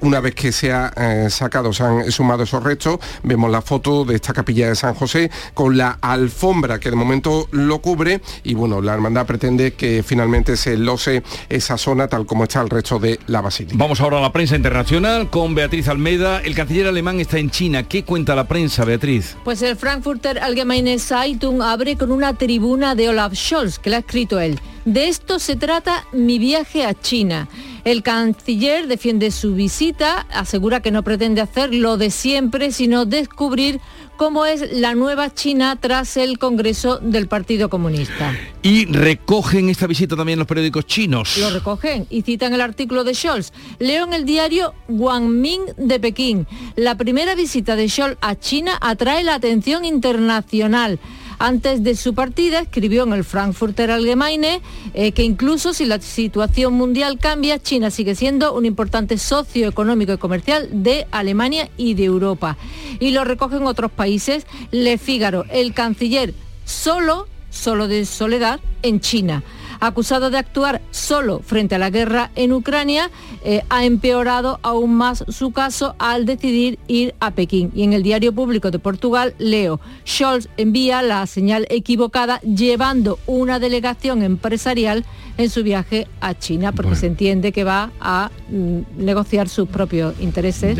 una 0.01 0.19
vez 0.19 0.35
que 0.35 0.51
se 0.51 0.71
ha 0.71 1.29
sacado 1.29 1.73
se 1.73 1.83
han 1.83 2.11
sumado 2.11 2.43
esos 2.43 2.63
restos 2.63 2.99
vemos 3.23 3.51
la 3.51 3.61
foto 3.61 4.05
de 4.05 4.15
esta 4.15 4.33
capilla 4.33 4.69
de 4.69 4.75
San 4.75 4.93
José 4.93 5.29
con 5.53 5.77
la 5.77 5.97
alfombra 6.01 6.79
que 6.79 6.89
de 6.89 6.95
momento 6.95 7.47
lo 7.51 7.79
cubre 7.79 8.21
y 8.43 8.53
bueno 8.53 8.81
la 8.81 8.93
hermandad 8.93 9.25
pretende 9.25 9.73
que 9.73 10.03
finalmente 10.03 10.57
se 10.57 10.77
lose 10.77 11.23
esa 11.49 11.77
zona 11.77 12.07
tal 12.07 12.25
como 12.25 12.43
está 12.43 12.61
el 12.61 12.69
resto 12.69 12.99
de 12.99 13.16
la 13.25 13.41
basílica. 13.41 13.75
Vamos 13.77 13.99
ahora 13.99 14.19
a 14.19 14.21
la 14.21 14.31
prensa 14.31 14.55
internacional 14.55 15.29
con 15.29 15.55
Beatriz 15.55 15.87
Almeida. 15.87 16.41
El 16.41 16.55
canciller 16.55 16.87
alemán 16.87 17.19
está 17.19 17.39
en 17.39 17.49
China. 17.49 17.83
¿Qué 17.83 18.03
cuenta 18.03 18.35
la 18.35 18.47
prensa, 18.47 18.85
Beatriz? 18.85 19.35
Pues 19.43 19.61
el 19.61 19.75
Frankfurter 19.75 20.39
Allgemeine 20.39 20.99
Zeitung 20.99 21.61
abre 21.61 21.95
con 21.95 22.11
una 22.11 22.33
tribuna 22.33 22.95
de 22.95 23.09
Olaf 23.09 23.33
Scholz, 23.33 23.79
que 23.79 23.89
la 23.89 23.97
ha 23.97 23.99
escrito 23.99 24.39
él. 24.39 24.59
De 24.85 25.09
esto 25.09 25.39
se 25.39 25.57
trata 25.57 26.05
mi 26.13 26.39
viaje 26.39 26.85
a 26.85 26.93
China. 26.93 27.49
El 27.83 28.03
canciller 28.03 28.87
defiende 28.87 29.31
su 29.31 29.53
visita, 29.53 30.25
asegura 30.33 30.81
que 30.81 30.91
no 30.91 31.03
pretende 31.03 31.41
hacer 31.41 31.73
lo 31.73 31.97
de 31.97 32.09
siempre, 32.09 32.71
sino 32.71 33.05
descubrir 33.05 33.81
cómo 34.17 34.45
es 34.45 34.73
la 34.73 34.95
nueva 34.95 35.33
China 35.33 35.77
tras 35.79 36.17
el 36.17 36.39
Congreso 36.39 36.97
del 36.97 37.27
Partido 37.27 37.69
Comunista. 37.69 38.35
Y 38.61 38.85
recogen 38.85 39.69
esta 39.69 39.87
visita 39.87 40.15
también 40.15 40.39
los 40.39 40.47
periódicos 40.47 40.85
chinos. 40.85 41.37
Lo 41.37 41.51
recogen 41.51 42.07
y 42.09 42.23
citan 42.23 42.53
el 42.53 42.61
artículo 42.61 43.03
de 43.03 43.13
Scholz. 43.13 43.53
Leo 43.79 44.05
en 44.05 44.13
el 44.13 44.25
diario 44.25 44.73
Guangming 44.87 45.61
de 45.77 45.99
Pekín. 45.99 46.47
La 46.75 46.95
primera 46.95 47.35
visita 47.35 47.75
de 47.75 47.87
Scholz 47.87 48.17
a 48.19 48.35
China 48.35 48.77
atrae 48.81 49.23
la 49.23 49.35
atención 49.35 49.85
internacional. 49.85 50.99
Antes 51.39 51.83
de 51.83 51.95
su 51.95 52.15
partida 52.15 52.61
escribió 52.61 53.03
en 53.03 53.13
el 53.13 53.23
Frankfurter 53.23 53.91
Allgemeine 53.91 54.61
eh, 54.93 55.11
que 55.11 55.23
incluso 55.23 55.73
si 55.73 55.85
la 55.85 56.01
situación 56.01 56.73
mundial 56.73 57.19
cambia, 57.19 57.59
China 57.59 57.91
sigue 57.91 58.15
siendo 58.15 58.53
un 58.53 58.65
importante 58.65 59.19
socio 59.19 59.67
económico 59.67 60.13
y 60.13 60.17
comercial 60.17 60.69
de 60.71 61.05
Alemania 61.11 61.69
y 61.77 61.93
de 61.93 62.05
Europa. 62.05 62.57
Y 62.99 63.11
lo 63.11 63.23
recogen 63.23 63.67
otros 63.67 63.91
países. 63.91 64.47
Le 64.71 64.97
Figaro, 64.97 65.45
el 65.49 65.73
canciller 65.73 66.33
solo, 66.65 67.27
solo 67.51 67.87
de 67.87 68.05
soledad 68.05 68.59
en 68.81 68.99
China 68.99 69.43
acusado 69.79 70.29
de 70.29 70.37
actuar 70.37 70.81
solo 70.91 71.39
frente 71.39 71.75
a 71.75 71.79
la 71.79 71.89
guerra 71.89 72.31
en 72.35 72.53
Ucrania, 72.53 73.09
eh, 73.43 73.63
ha 73.69 73.85
empeorado 73.85 74.59
aún 74.63 74.95
más 74.95 75.25
su 75.27 75.51
caso 75.51 75.95
al 75.99 76.25
decidir 76.25 76.79
ir 76.87 77.15
a 77.19 77.31
Pekín. 77.31 77.71
Y 77.73 77.83
en 77.83 77.93
el 77.93 78.03
diario 78.03 78.33
público 78.33 78.71
de 78.71 78.79
Portugal 78.79 79.35
leo, 79.37 79.79
Scholz 80.05 80.49
envía 80.57 81.01
la 81.01 81.25
señal 81.27 81.65
equivocada 81.69 82.39
llevando 82.41 83.19
una 83.27 83.59
delegación 83.59 84.23
empresarial 84.23 85.05
en 85.37 85.49
su 85.49 85.63
viaje 85.63 86.07
a 86.19 86.33
China, 86.33 86.71
porque 86.71 86.95
se 86.95 87.07
entiende 87.07 87.51
que 87.51 87.63
va 87.63 87.91
a 87.99 88.31
mm, 88.49 88.79
negociar 88.97 89.49
sus 89.49 89.67
propios 89.67 90.15
intereses 90.19 90.77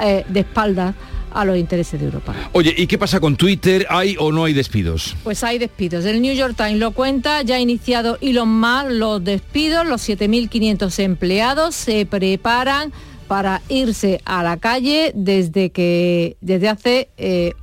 eh, 0.00 0.24
de 0.28 0.40
espaldas 0.40 0.94
a 1.32 1.44
los 1.44 1.56
intereses 1.56 2.00
de 2.00 2.06
Europa. 2.06 2.34
Oye, 2.52 2.74
¿y 2.76 2.86
qué 2.86 2.98
pasa 2.98 3.20
con 3.20 3.36
Twitter? 3.36 3.86
¿Hay 3.88 4.16
o 4.18 4.32
no 4.32 4.44
hay 4.44 4.52
despidos? 4.52 5.16
Pues 5.24 5.42
hay 5.44 5.58
despidos. 5.58 6.04
El 6.04 6.22
New 6.22 6.34
York 6.34 6.54
Times 6.56 6.78
lo 6.78 6.92
cuenta, 6.92 7.42
ya 7.42 7.56
ha 7.56 7.60
iniciado 7.60 8.18
Elon 8.20 8.60
Musk 8.60 8.90
los 8.90 9.24
despidos, 9.24 9.86
los 9.86 10.08
7.500 10.08 10.98
empleados 11.00 11.74
se 11.74 12.06
preparan 12.06 12.92
para 13.28 13.62
irse 13.68 14.20
a 14.24 14.42
la 14.42 14.56
calle 14.56 15.12
desde 15.14 15.70
que 15.70 16.36
desde 16.40 16.68
hace 16.68 17.08
eh, 17.16 17.54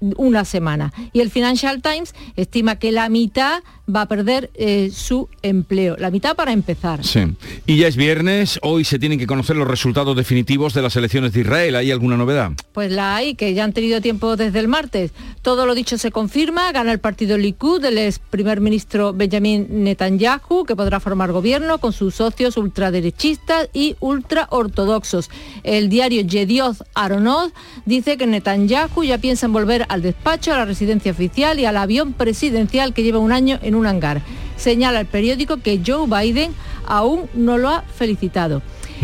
una 0.00 0.44
semana. 0.44 0.92
Y 1.12 1.20
el 1.20 1.30
Financial 1.30 1.80
Times 1.82 2.14
estima 2.36 2.76
que 2.76 2.92
la 2.92 3.08
mitad 3.08 3.62
va 3.94 4.02
a 4.02 4.06
perder 4.06 4.50
eh, 4.54 4.90
su 4.92 5.28
empleo. 5.42 5.96
La 5.98 6.10
mitad 6.10 6.34
para 6.34 6.52
empezar. 6.52 7.04
Sí. 7.04 7.20
Y 7.66 7.78
ya 7.78 7.88
es 7.88 7.96
viernes, 7.96 8.58
hoy 8.62 8.84
se 8.84 8.98
tienen 8.98 9.18
que 9.18 9.26
conocer 9.26 9.56
los 9.56 9.68
resultados 9.68 10.16
definitivos 10.16 10.74
de 10.74 10.82
las 10.82 10.96
elecciones 10.96 11.32
de 11.32 11.40
Israel. 11.40 11.76
¿Hay 11.76 11.90
alguna 11.90 12.16
novedad? 12.16 12.52
Pues 12.72 12.90
la 12.90 13.16
hay, 13.16 13.34
que 13.34 13.54
ya 13.54 13.64
han 13.64 13.72
tenido 13.72 14.00
tiempo 14.00 14.36
desde 14.36 14.58
el 14.58 14.68
martes. 14.68 15.12
Todo 15.42 15.66
lo 15.66 15.74
dicho 15.74 15.98
se 15.98 16.10
confirma, 16.10 16.72
gana 16.72 16.92
el 16.92 16.98
partido 16.98 17.38
Likud, 17.38 17.84
el 17.84 17.98
ex 17.98 18.18
primer 18.18 18.60
ministro 18.60 19.12
Benjamin 19.12 19.84
Netanyahu, 19.84 20.64
que 20.66 20.74
podrá 20.74 21.00
formar 21.00 21.32
gobierno 21.32 21.78
con 21.78 21.92
sus 21.92 22.16
socios 22.16 22.56
ultraderechistas 22.56 23.68
y 23.72 23.96
ultraortodoxos. 24.00 25.30
El 25.62 25.88
diario 25.88 26.22
Yedioth 26.22 26.82
Aronoth 26.94 27.52
dice 27.84 28.16
que 28.16 28.26
Netanyahu 28.26 29.04
ya 29.04 29.18
piensa 29.18 29.46
en 29.46 29.52
volver 29.52 29.86
al 29.96 30.02
despacho, 30.02 30.52
a 30.52 30.58
la 30.58 30.64
residencia 30.64 31.10
oficial 31.10 31.58
y 31.58 31.64
al 31.64 31.76
avión 31.76 32.12
presidencial 32.12 32.94
que 32.94 33.02
lleva 33.02 33.18
un 33.18 33.32
año 33.32 33.58
en 33.62 33.74
un 33.74 33.86
hangar. 33.86 34.22
Señala 34.56 35.00
el 35.00 35.06
periódico 35.06 35.56
que 35.56 35.80
Joe 35.84 36.06
Biden 36.06 36.54
aún 36.86 37.28
no 37.34 37.58
lo 37.58 37.70
ha 37.70 37.82
felicitado. 37.82 38.62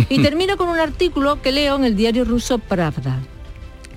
Y 0.09 0.23
termino 0.23 0.57
con 0.57 0.69
un 0.69 0.79
artículo 0.79 1.41
que 1.43 1.51
leo 1.51 1.77
en 1.77 1.85
el 1.85 1.97
diario 1.97 2.25
ruso 2.25 2.59
Pravda. 2.59 3.21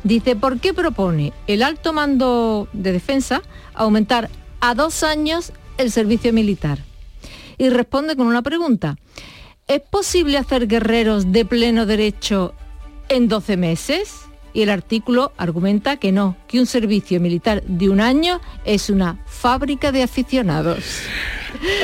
Dice, 0.03 0.35
¿por 0.35 0.59
qué 0.59 0.73
propone 0.73 1.33
el 1.47 1.63
alto 1.63 1.91
mando 1.91 2.67
de 2.73 2.91
defensa 2.91 3.41
aumentar 3.73 4.29
a 4.61 4.73
dos 4.73 5.03
años 5.03 5.51
el 5.77 5.91
servicio 5.91 6.31
militar? 6.31 6.79
Y 7.57 7.69
responde 7.69 8.15
con 8.15 8.27
una 8.27 8.41
pregunta. 8.41 8.97
¿Es 9.67 9.81
posible 9.81 10.37
hacer 10.37 10.67
guerreros 10.67 11.31
de 11.31 11.43
pleno 11.43 11.85
derecho 11.85 12.53
en 13.09 13.27
12 13.27 13.57
meses? 13.57 14.24
Y 14.55 14.61
el 14.61 14.69
artículo 14.69 15.33
argumenta 15.37 15.97
que 15.97 16.11
no, 16.11 16.37
que 16.47 16.59
un 16.59 16.65
servicio 16.65 17.19
militar 17.19 17.61
de 17.67 17.89
un 17.89 17.99
año 17.99 18.39
es 18.63 18.89
una 18.89 19.19
fábrica 19.27 19.91
de 19.91 20.01
aficionados. 20.01 20.79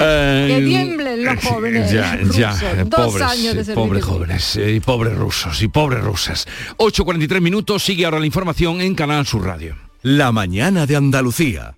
Eh, 0.02 0.48
que 0.50 0.66
tiemblen 0.66 1.24
los 1.24 1.46
jóvenes. 1.46 1.90
Ya, 1.90 2.20
ya, 2.36 2.54
Dos 2.84 3.14
pobres, 3.14 3.22
años 3.22 3.56
de 3.56 3.62
eh, 3.62 3.64
servicio 3.64 3.76
pobres 3.76 4.04
jóvenes 4.04 4.56
eh, 4.58 4.74
y 4.74 4.80
pobres 4.82 5.16
rusos 5.16 5.62
y 5.62 5.70
pobres 5.70 6.04
rusas. 6.04 6.46
8.43 6.76 7.40
minutos, 7.40 7.82
sigue 7.82 8.04
ahora 8.04 8.20
la 8.20 8.26
información 8.26 8.82
en 8.82 8.96
Canal 8.96 9.26
Sur 9.26 9.46
Radio. 9.46 9.78
La 10.02 10.34
mañana 10.34 10.86
de 10.86 10.98
Andalucía. 10.98 11.78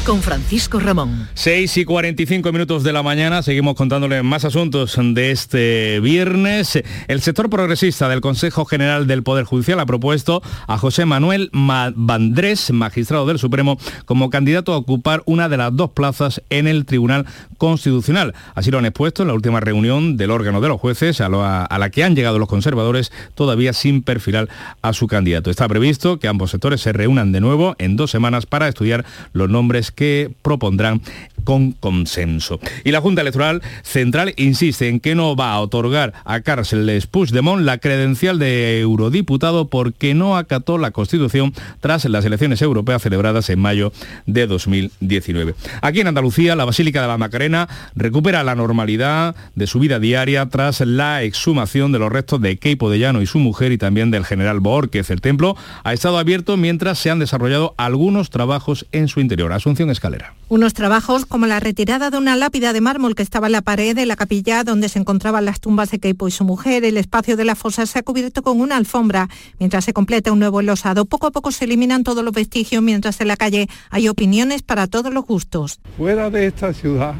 con 0.05 0.21
Francisco 0.21 0.79
Ramón. 0.79 1.27
6 1.33 1.77
y 1.77 1.85
45 1.85 2.51
minutos 2.51 2.83
de 2.83 2.93
la 2.93 3.03
mañana, 3.03 3.43
seguimos 3.43 3.75
contándole 3.75 4.23
más 4.23 4.45
asuntos 4.45 4.97
de 4.99 5.31
este 5.31 5.99
viernes. 5.99 6.81
El 7.07 7.21
sector 7.21 7.49
progresista 7.49 8.09
del 8.09 8.21
Consejo 8.21 8.65
General 8.65 9.05
del 9.05 9.23
Poder 9.23 9.45
Judicial 9.45 9.79
ha 9.79 9.85
propuesto 9.85 10.41
a 10.67 10.77
José 10.77 11.05
Manuel 11.05 11.49
Vandrés, 11.53 12.71
magistrado 12.71 13.25
del 13.25 13.37
Supremo, 13.37 13.77
como 14.05 14.29
candidato 14.29 14.73
a 14.73 14.77
ocupar 14.77 15.21
una 15.25 15.49
de 15.49 15.57
las 15.57 15.75
dos 15.75 15.91
plazas 15.91 16.41
en 16.49 16.67
el 16.67 16.85
Tribunal 16.85 17.25
Constitucional. 17.57 18.33
Así 18.55 18.71
lo 18.71 18.79
han 18.79 18.85
expuesto 18.85 19.23
en 19.23 19.27
la 19.27 19.33
última 19.35 19.59
reunión 19.59 20.17
del 20.17 20.31
órgano 20.31 20.61
de 20.61 20.69
los 20.69 20.79
jueces, 20.79 21.21
a, 21.21 21.29
la 21.29 21.89
que 21.91 22.03
han 22.03 22.15
llegado 22.15 22.39
los 22.39 22.49
conservadores, 22.49 23.11
todavía 23.35 23.73
sin 23.73 24.01
perfilar 24.01 24.49
a 24.81 24.93
su 24.93 25.07
candidato. 25.07 25.51
Está 25.51 25.67
previsto 25.67 26.17
que 26.17 26.27
ambos 26.27 26.51
sectores 26.51 26.81
se 26.81 26.93
reúnan 26.93 27.31
de 27.31 27.41
nuevo 27.41 27.75
en 27.77 27.97
dos 27.97 28.11
semanas 28.11 28.45
para 28.45 28.67
estudiar 28.67 29.05
los 29.33 29.49
nombres 29.49 29.90
que 29.91 30.31
propondrán 30.41 31.01
con 31.43 31.71
consenso. 31.71 32.59
Y 32.83 32.91
la 32.91 33.01
Junta 33.01 33.21
Electoral 33.21 33.61
Central 33.83 34.33
insiste 34.37 34.87
en 34.87 34.99
que 34.99 35.15
no 35.15 35.35
va 35.35 35.53
a 35.53 35.59
otorgar 35.59 36.13
a 36.25 36.41
Carles 36.41 37.07
Puigdemont 37.07 37.63
la 37.63 37.77
credencial 37.79 38.39
de 38.39 38.79
eurodiputado 38.79 39.67
porque 39.67 40.13
no 40.13 40.37
acató 40.37 40.77
la 40.77 40.91
Constitución 40.91 41.53
tras 41.79 42.05
las 42.05 42.25
elecciones 42.25 42.61
europeas 42.61 43.01
celebradas 43.01 43.49
en 43.49 43.59
mayo 43.59 43.91
de 44.25 44.47
2019. 44.47 45.55
Aquí 45.81 46.01
en 46.01 46.07
Andalucía, 46.07 46.55
la 46.55 46.65
Basílica 46.65 47.01
de 47.01 47.07
la 47.07 47.17
Macarena 47.17 47.67
recupera 47.95 48.43
la 48.43 48.55
normalidad 48.55 49.35
de 49.55 49.67
su 49.67 49.79
vida 49.79 49.99
diaria 49.99 50.47
tras 50.47 50.81
la 50.81 51.23
exhumación 51.23 51.91
de 51.91 51.99
los 51.99 52.11
restos 52.11 52.41
de 52.41 52.57
Keipo 52.57 52.89
de 52.89 52.99
Llano 52.99 53.21
y 53.21 53.25
su 53.25 53.39
mujer 53.39 53.71
y 53.71 53.77
también 53.77 54.11
del 54.11 54.25
general 54.25 54.59
Borquez. 54.59 55.09
El 55.09 55.21
templo 55.21 55.55
ha 55.83 55.93
estado 55.93 56.17
abierto 56.17 56.57
mientras 56.57 56.99
se 56.99 57.09
han 57.09 57.19
desarrollado 57.19 57.73
algunos 57.77 58.29
trabajos 58.29 58.85
en 58.91 59.07
su 59.07 59.19
interior. 59.19 59.53
Asunción 59.53 59.80
Escalera. 59.89 60.33
Unos 60.49 60.73
trabajos 60.73 61.25
como 61.25 61.47
la 61.47 61.59
retirada 61.59 62.09
de 62.09 62.17
una 62.17 62.35
lápida 62.35 62.73
de 62.73 62.81
mármol 62.81 63.15
que 63.15 63.23
estaba 63.23 63.47
en 63.47 63.53
la 63.53 63.61
pared 63.61 63.95
de 63.95 64.05
la 64.05 64.15
capilla 64.15 64.63
donde 64.63 64.89
se 64.89 64.99
encontraban 64.99 65.45
las 65.45 65.59
tumbas 65.59 65.91
de 65.91 65.99
Keipo 65.99 66.27
y 66.27 66.31
su 66.31 66.43
mujer. 66.43 66.83
El 66.83 66.97
espacio 66.97 67.37
de 67.37 67.45
la 67.45 67.55
fosa 67.55 67.85
se 67.85 67.99
ha 67.99 68.03
cubierto 68.03 68.41
con 68.43 68.59
una 68.59 68.77
alfombra 68.77 69.29
mientras 69.59 69.85
se 69.85 69.93
completa 69.93 70.31
un 70.31 70.39
nuevo 70.39 70.59
enlosado. 70.59 71.05
Poco 71.05 71.27
a 71.27 71.31
poco 71.31 71.51
se 71.51 71.65
eliminan 71.65 72.03
todos 72.03 72.23
los 72.23 72.33
vestigios 72.33 72.83
mientras 72.83 73.21
en 73.21 73.29
la 73.29 73.37
calle 73.37 73.67
hay 73.89 74.09
opiniones 74.09 74.61
para 74.61 74.87
todos 74.87 75.13
los 75.13 75.25
gustos. 75.25 75.79
Fuera 75.97 76.29
de 76.29 76.47
esta 76.47 76.73
ciudad, 76.73 77.15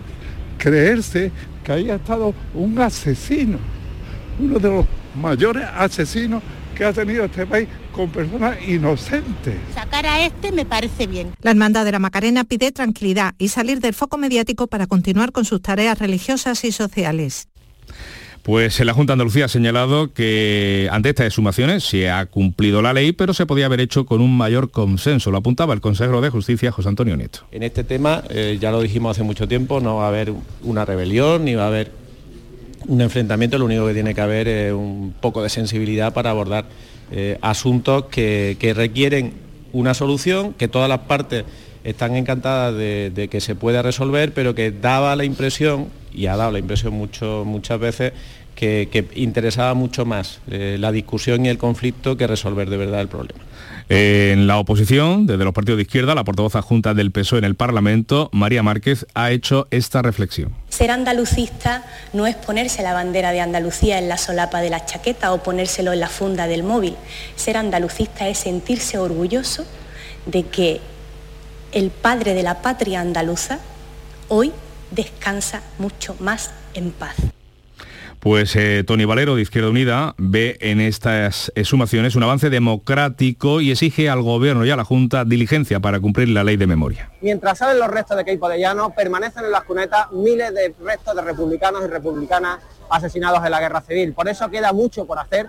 creerse 0.58 1.32
que 1.64 1.72
haya 1.72 1.96
estado 1.96 2.34
un 2.54 2.80
asesino, 2.80 3.58
uno 4.40 4.60
de 4.60 4.70
los 4.70 4.86
mayores 5.16 5.66
asesinos 5.76 6.44
que 6.82 6.86
ha 6.86 6.94
tenido 6.94 7.26
este 7.26 7.46
país 7.46 7.68
con 7.92 8.10
personas 8.10 8.58
inocentes. 8.68 9.54
Sacar 9.76 10.04
a 10.08 10.26
este 10.26 10.52
me 10.52 10.66
parece 10.66 11.06
bien. 11.06 11.32
La 11.44 11.52
Hermandad 11.52 11.86
de 11.86 11.92
la 11.92 12.00
Macarena 12.00 12.44
pide 12.44 12.72
tranquilidad 12.72 13.36
y 13.38 13.50
salir 13.50 13.82
del 13.82 13.94
foco 13.94 14.18
mediático 14.18 14.66
para 14.66 14.88
continuar 14.88 15.32
con 15.32 15.46
sus 15.46 15.62
tareas 15.62 16.00
religiosas 16.00 16.64
y 16.64 16.72
sociales. 16.72 17.50
Pues 18.42 18.80
la 18.80 18.94
Junta 18.94 19.12
de 19.12 19.14
Andalucía 19.14 19.46
ha 19.46 19.48
señalado 19.48 20.12
que 20.12 20.90
ante 20.92 21.10
estas 21.10 21.28
exhumaciones 21.28 21.84
se 21.84 22.10
ha 22.10 22.26
cumplido 22.26 22.82
la 22.82 22.94
ley, 22.94 23.12
pero 23.12 23.36
se 23.36 23.46
podía 23.46 23.68
haber 23.68 23.80
hecho 23.80 24.08
con 24.08 24.20
un 24.20 24.36
mayor 24.36 24.72
consenso. 24.72 25.30
Lo 25.30 25.38
apuntaba 25.38 25.76
el 25.76 25.82
consejero 25.82 26.20
de 26.20 26.32
Justicia, 26.32 26.72
José 26.72 26.90
Antonio 26.90 27.16
Nieto. 27.16 27.42
En 27.52 27.62
este 27.62 27.84
tema, 27.84 28.24
eh, 28.32 28.58
ya 28.60 28.72
lo 28.72 28.82
dijimos 28.82 29.12
hace 29.12 29.22
mucho 29.22 29.48
tiempo, 29.48 29.82
no 29.82 29.98
va 29.98 30.06
a 30.06 30.08
haber 30.08 30.34
una 30.64 30.84
rebelión 30.84 31.46
ni 31.46 31.54
va 31.54 31.66
a 31.66 31.68
haber 31.68 32.01
un 32.88 33.02
enfrentamiento, 33.02 33.58
lo 33.58 33.66
único 33.66 33.88
que 33.88 33.94
tiene 33.94 34.14
que 34.14 34.22
haber 34.22 34.48
es 34.48 34.74
un 34.74 35.14
poco 35.20 35.44
de 35.44 35.50
sensibilidad 35.50 36.14
para 36.14 36.32
abordar 36.32 36.66
eh, 37.12 37.38
asuntos 37.42 38.06
que, 38.06 38.74
requieren 38.76 39.34
una 39.74 39.94
solución, 39.94 40.54
que 40.54 40.68
todas 40.68 40.90
las 40.90 41.00
partes 41.00 41.46
están 41.84 42.16
encantadas 42.16 42.76
de, 42.76 43.28
que 43.30 43.42
se 43.42 43.56
pueda 43.56 43.82
resolver, 43.82 44.34
pero 44.34 44.56
que 44.56 44.72
daba 44.72 45.16
la 45.16 45.26
impresión, 45.26 45.88
y 46.14 46.28
ha 46.28 46.36
dado 46.36 46.52
la 46.52 46.60
impresión 46.60 46.94
muchas 46.94 47.80
veces, 47.80 48.14
que, 48.56 49.08
interesaba 49.16 49.74
mucho 49.74 50.06
más 50.06 50.40
eh, 50.50 50.78
la 50.80 50.92
discusión 50.92 51.46
y 51.46 51.50
el 51.50 51.58
conflicto 51.58 52.18
que 52.18 52.28
resolver 52.28 52.70
de 52.70 52.78
verdad 52.78 53.02
el 53.02 53.08
problema. 53.08 53.42
En 53.94 54.48
la 54.48 54.58
oposición, 54.58 55.28
desde 55.28 55.44
los 55.44 55.54
partidos 55.54 55.76
de 55.76 55.82
izquierda, 55.82 56.16
la 56.16 56.24
portavoz 56.24 56.56
adjunta 56.56 56.94
del 56.94 57.12
PSOE 57.12 57.40
en 57.40 57.44
el 57.44 57.56
Parlamento, 57.56 58.30
María 58.32 58.64
Márquez, 58.64 59.06
ha 59.16 59.32
hecho 59.32 59.68
esta 59.70 60.02
reflexión. 60.02 60.56
Ser 60.70 60.92
andalucista 60.92 61.84
no 62.14 62.26
es 62.26 62.38
ponerse 62.38 62.84
la 62.84 62.94
bandera 62.94 63.34
de 63.34 63.42
Andalucía 63.42 64.00
en 64.00 64.08
la 64.08 64.18
solapa 64.18 64.62
de 64.62 64.70
la 64.70 64.86
chaqueta 64.86 65.34
o 65.34 65.44
ponérselo 65.44 65.92
en 65.92 66.00
la 66.00 66.08
funda 66.08 66.48
del 66.48 66.64
móvil. 66.64 66.96
Ser 67.36 67.58
andalucista 67.58 68.30
es 68.30 68.38
sentirse 68.38 68.98
orgulloso 68.98 69.66
de 70.26 70.44
que 70.44 70.80
el 71.74 71.90
padre 71.90 72.34
de 72.34 72.44
la 72.44 72.62
patria 72.62 73.02
andaluza 73.02 73.60
hoy 74.30 74.54
descansa 74.92 75.64
mucho 75.80 76.16
más 76.22 76.52
en 76.76 76.92
paz. 76.92 77.18
Pues 78.22 78.56
eh, 78.56 78.84
Tony 78.86 79.06
Valero 79.06 79.36
de 79.36 79.42
Izquierda 79.42 79.72
Unida 79.72 80.14
ve 80.20 80.56
en 80.62 80.80
estas 80.80 81.52
exhumaciones 81.56 82.16
un 82.16 82.22
avance 82.22 82.52
democrático 82.52 83.62
y 83.62 83.72
exige 83.72 84.12
al 84.12 84.22
Gobierno 84.22 84.64
y 84.64 84.70
a 84.70 84.76
la 84.76 84.84
Junta 84.84 85.26
diligencia 85.26 85.80
para 85.80 86.00
cumplir 86.00 86.30
la 86.30 86.44
ley 86.44 86.56
de 86.56 86.68
memoria. 86.68 87.10
Mientras 87.22 87.58
salen 87.58 87.80
los 87.80 87.88
restos 87.88 88.16
de 88.16 88.24
Keipo 88.24 88.48
de 88.48 88.60
Llano, 88.60 88.94
permanecen 88.96 89.46
en 89.46 89.52
las 89.52 89.64
cunetas 89.64 90.12
miles 90.12 90.54
de 90.54 90.72
restos 90.86 91.16
de 91.16 91.22
republicanos 91.24 91.84
y 91.84 91.88
republicanas 91.88 92.60
asesinados 92.92 93.44
en 93.44 93.50
la 93.50 93.60
guerra 93.60 93.82
civil. 93.82 94.14
Por 94.14 94.30
eso 94.30 94.52
queda 94.52 94.72
mucho 94.72 95.08
por 95.08 95.18
hacer 95.18 95.48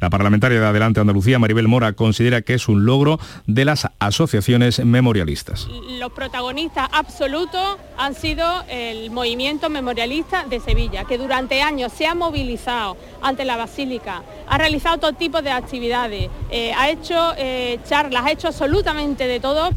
la 0.00 0.10
parlamentaria 0.10 0.60
de 0.60 0.66
Adelante 0.66 1.00
Andalucía, 1.00 1.38
Maribel 1.38 1.68
Mora, 1.68 1.92
considera 1.92 2.42
que 2.42 2.54
es 2.54 2.68
un 2.68 2.84
logro 2.84 3.18
de 3.46 3.64
las 3.64 3.88
asociaciones 3.98 4.84
memorialistas. 4.84 5.68
Los 5.98 6.12
protagonistas 6.12 6.88
absolutos 6.92 7.76
han 7.96 8.14
sido 8.14 8.64
el 8.68 9.10
movimiento 9.10 9.68
memorialista 9.68 10.44
de 10.44 10.60
Sevilla, 10.60 11.04
que 11.04 11.18
durante 11.18 11.62
años 11.62 11.92
se 11.92 12.06
ha 12.06 12.14
movilizado 12.14 12.96
ante 13.22 13.44
la 13.44 13.56
Basílica, 13.56 14.22
ha 14.48 14.58
realizado 14.58 14.98
todo 14.98 15.12
tipo 15.12 15.42
de 15.42 15.50
actividades, 15.50 16.30
eh, 16.50 16.72
ha 16.76 16.90
hecho 16.90 17.34
eh, 17.36 17.78
charlas, 17.88 18.24
ha 18.24 18.30
hecho 18.32 18.48
absolutamente 18.48 19.26
de 19.26 19.40
todo. 19.40 19.70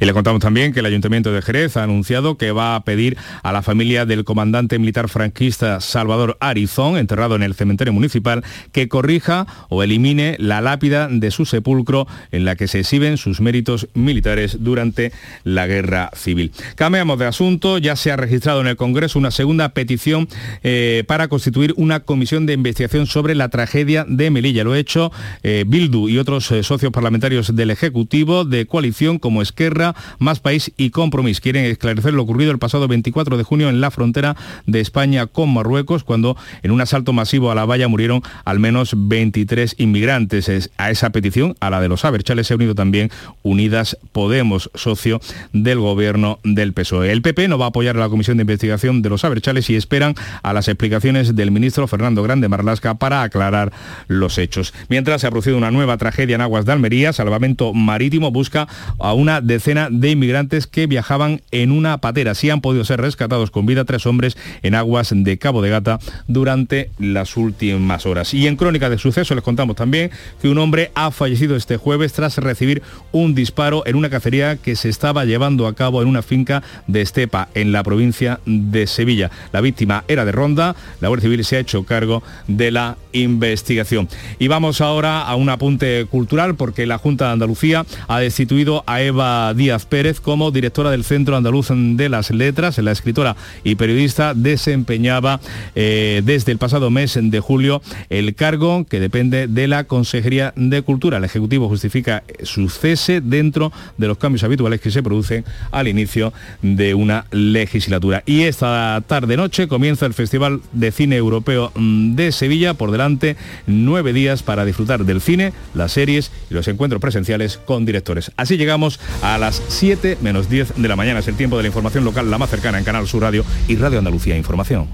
Y 0.00 0.04
le 0.04 0.12
contamos 0.12 0.40
también 0.40 0.72
que 0.72 0.80
el 0.80 0.86
Ayuntamiento 0.86 1.32
de 1.32 1.42
Jerez 1.42 1.76
ha 1.76 1.82
anunciado 1.82 2.36
que 2.36 2.52
va 2.52 2.76
a 2.76 2.84
pedir 2.84 3.16
a 3.42 3.52
la 3.52 3.62
familia 3.62 4.06
del 4.06 4.24
comandante 4.24 4.78
militar 4.78 5.08
franquista 5.08 5.80
Salvador 5.80 6.36
Arizón, 6.40 6.96
enterrado 6.96 7.36
en 7.36 7.42
el 7.42 7.54
cementerio 7.54 7.92
municipal, 7.92 8.44
que 8.72 8.88
corrija 8.88 9.46
o 9.68 9.82
elimine 9.82 10.36
la 10.38 10.60
lápida 10.60 11.08
de 11.10 11.30
su 11.30 11.46
sepulcro 11.46 12.06
en 12.32 12.44
la 12.44 12.56
que 12.56 12.68
se 12.68 12.80
exhiben 12.80 13.16
sus 13.16 13.40
méritos 13.40 13.88
militares 13.94 14.58
durante 14.60 15.12
la 15.44 15.66
guerra 15.66 16.10
civil. 16.14 16.52
Cambiamos 16.74 17.18
de 17.18 17.26
asunto, 17.26 17.78
ya 17.78 17.96
se 17.96 18.10
ha 18.10 18.16
registrado 18.16 18.60
en 18.60 18.66
el 18.66 18.76
Congreso 18.76 19.18
una 19.18 19.30
segunda 19.30 19.70
petición 19.70 20.28
eh, 20.62 21.04
para 21.06 21.28
constituir 21.28 21.74
una 21.76 22.00
comisión 22.00 22.46
de 22.46 22.54
investigación 22.54 23.06
sobre 23.06 23.34
la 23.34 23.48
tragedia 23.48 24.04
de 24.08 24.30
Melilla. 24.30 24.64
Lo 24.64 24.72
ha 24.72 24.78
hecho 24.78 25.12
eh, 25.42 25.64
Bildu 25.66 26.08
y 26.08 26.18
otros 26.18 26.50
eh, 26.50 26.62
socios 26.62 26.92
parlamentarios 26.92 27.54
del 27.54 27.70
Ejecutivo 27.70 28.44
de 28.44 28.66
coalición 28.66 29.18
como 29.18 29.42
Esquerra 29.54 29.94
Más 30.18 30.40
País 30.40 30.72
y 30.76 30.90
Compromís. 30.90 31.40
Quieren 31.40 31.64
esclarecer 31.64 32.12
lo 32.12 32.22
ocurrido 32.22 32.50
el 32.50 32.58
pasado 32.58 32.88
24 32.88 33.36
de 33.36 33.44
junio 33.44 33.68
en 33.68 33.80
la 33.80 33.92
frontera 33.92 34.34
de 34.66 34.80
España 34.80 35.28
con 35.28 35.54
Marruecos, 35.54 36.02
cuando 36.02 36.36
en 36.64 36.72
un 36.72 36.80
asalto 36.80 37.12
masivo 37.12 37.52
a 37.52 37.54
la 37.54 37.64
valla 37.64 37.86
murieron 37.86 38.22
al 38.44 38.58
menos 38.58 38.94
23 38.96 39.76
inmigrantes. 39.78 40.50
A 40.76 40.90
esa 40.90 41.10
petición, 41.10 41.54
a 41.60 41.70
la 41.70 41.80
de 41.80 41.88
los 41.88 42.04
Aberchales, 42.04 42.48
se 42.48 42.54
ha 42.54 42.56
unido 42.56 42.74
también 42.74 43.10
Unidas 43.42 43.96
Podemos, 44.10 44.70
socio 44.74 45.20
del 45.52 45.78
gobierno 45.78 46.40
del 46.42 46.72
PSOE. 46.72 47.12
El 47.12 47.22
PP 47.22 47.46
no 47.46 47.56
va 47.56 47.66
a 47.66 47.68
apoyar 47.68 47.96
a 47.96 48.00
la 48.00 48.08
comisión 48.08 48.36
de 48.36 48.42
investigación 48.42 49.02
de 49.02 49.08
los 49.08 49.24
Aberchales 49.24 49.70
y 49.70 49.76
esperan 49.76 50.16
a 50.42 50.52
las 50.52 50.66
explicaciones 50.66 51.36
del 51.36 51.52
ministro 51.52 51.86
Fernando 51.86 52.24
Grande 52.24 52.48
Marlasca 52.48 52.94
para 52.94 53.22
aclarar 53.22 53.72
los 54.08 54.36
hechos. 54.38 54.74
Mientras 54.88 55.20
se 55.20 55.28
ha 55.28 55.30
producido 55.30 55.56
una 55.56 55.70
nueva 55.70 55.96
tragedia 55.96 56.34
en 56.34 56.40
aguas 56.40 56.64
de 56.64 56.72
Almería, 56.72 57.12
Salvamento 57.12 57.72
Marítimo 57.72 58.32
busca 58.32 58.66
a 58.98 59.12
una 59.12 59.43
decena 59.44 59.88
de 59.90 60.10
inmigrantes 60.10 60.66
que 60.66 60.86
viajaban 60.86 61.42
en 61.50 61.70
una 61.70 61.98
patera. 61.98 62.34
Sí 62.34 62.50
han 62.50 62.60
podido 62.60 62.84
ser 62.84 63.00
rescatados 63.00 63.50
con 63.50 63.66
vida 63.66 63.84
tres 63.84 64.06
hombres 64.06 64.36
en 64.62 64.74
aguas 64.74 65.12
de 65.14 65.38
Cabo 65.38 65.62
de 65.62 65.70
Gata 65.70 65.98
durante 66.26 66.90
las 66.98 67.36
últimas 67.36 68.06
horas. 68.06 68.34
Y 68.34 68.46
en 68.46 68.56
crónica 68.56 68.90
de 68.90 68.98
suceso 68.98 69.34
les 69.34 69.44
contamos 69.44 69.76
también 69.76 70.10
que 70.40 70.48
un 70.48 70.58
hombre 70.58 70.90
ha 70.94 71.10
fallecido 71.10 71.56
este 71.56 71.76
jueves 71.76 72.12
tras 72.12 72.38
recibir 72.38 72.82
un 73.12 73.34
disparo 73.34 73.82
en 73.86 73.96
una 73.96 74.10
cacería 74.10 74.56
que 74.56 74.76
se 74.76 74.88
estaba 74.88 75.24
llevando 75.24 75.66
a 75.66 75.74
cabo 75.74 76.00
en 76.02 76.08
una 76.08 76.22
finca 76.22 76.62
de 76.86 77.02
Estepa, 77.02 77.48
en 77.54 77.72
la 77.72 77.82
provincia 77.82 78.40
de 78.46 78.86
Sevilla. 78.86 79.30
La 79.52 79.60
víctima 79.60 80.04
era 80.08 80.24
de 80.24 80.32
Ronda, 80.32 80.74
la 81.00 81.08
Guardia 81.08 81.24
Civil 81.24 81.44
se 81.44 81.56
ha 81.56 81.60
hecho 81.60 81.84
cargo 81.84 82.22
de 82.48 82.70
la 82.70 82.96
investigación. 83.12 84.08
Y 84.38 84.48
vamos 84.48 84.80
ahora 84.80 85.22
a 85.22 85.36
un 85.36 85.48
apunte 85.48 86.06
cultural 86.10 86.54
porque 86.54 86.86
la 86.86 86.98
Junta 86.98 87.26
de 87.26 87.32
Andalucía 87.32 87.84
ha 88.08 88.20
destituido 88.20 88.82
a 88.86 89.02
Eva 89.02 89.33
Díaz 89.54 89.86
Pérez 89.86 90.20
como 90.20 90.50
directora 90.50 90.90
del 90.90 91.04
Centro 91.04 91.36
Andaluz 91.36 91.68
de 91.70 92.08
las 92.08 92.30
Letras. 92.30 92.78
La 92.78 92.92
escritora 92.92 93.36
y 93.62 93.74
periodista 93.74 94.34
desempeñaba 94.34 95.40
eh, 95.74 96.22
desde 96.24 96.52
el 96.52 96.58
pasado 96.58 96.90
mes 96.90 97.18
de 97.20 97.40
julio 97.40 97.82
el 98.10 98.34
cargo 98.34 98.84
que 98.84 99.00
depende 99.00 99.46
de 99.46 99.68
la 99.68 99.84
Consejería 99.84 100.52
de 100.56 100.82
Cultura. 100.82 101.18
El 101.18 101.24
Ejecutivo 101.24 101.68
justifica 101.68 102.22
su 102.42 102.68
cese 102.68 103.20
dentro 103.20 103.72
de 103.98 104.06
los 104.06 104.18
cambios 104.18 104.44
habituales 104.44 104.80
que 104.80 104.90
se 104.90 105.02
producen 105.02 105.44
al 105.70 105.88
inicio 105.88 106.32
de 106.62 106.94
una 106.94 107.26
legislatura. 107.30 108.22
Y 108.26 108.42
esta 108.42 109.02
tarde-noche 109.06 109.68
comienza 109.68 110.06
el 110.06 110.14
Festival 110.14 110.60
de 110.72 110.92
Cine 110.92 111.16
Europeo 111.16 111.72
mm, 111.74 112.14
de 112.14 112.32
Sevilla 112.32 112.74
por 112.74 112.90
delante 112.90 113.36
nueve 113.66 114.12
días 114.12 114.42
para 114.42 114.64
disfrutar 114.64 115.04
del 115.04 115.20
cine, 115.20 115.52
las 115.74 115.92
series 115.92 116.30
y 116.50 116.54
los 116.54 116.68
encuentros 116.68 117.00
presenciales 117.00 117.58
con 117.58 117.84
directores. 117.84 118.32
Así 118.36 118.56
llegamos 118.56 119.00
a 119.24 119.38
las 119.38 119.62
7 119.68 120.18
menos 120.20 120.50
10 120.50 120.74
de 120.76 120.88
la 120.88 120.96
mañana. 120.96 121.20
Es 121.20 121.28
el 121.28 121.36
tiempo 121.36 121.56
de 121.56 121.62
la 121.62 121.68
información 121.68 122.04
local, 122.04 122.30
la 122.30 122.38
más 122.38 122.50
cercana 122.50 122.78
en 122.78 122.84
Canal 122.84 123.08
Sur 123.08 123.22
Radio 123.22 123.44
y 123.66 123.76
Radio 123.76 123.98
Andalucía 123.98 124.36
Información. 124.36 124.86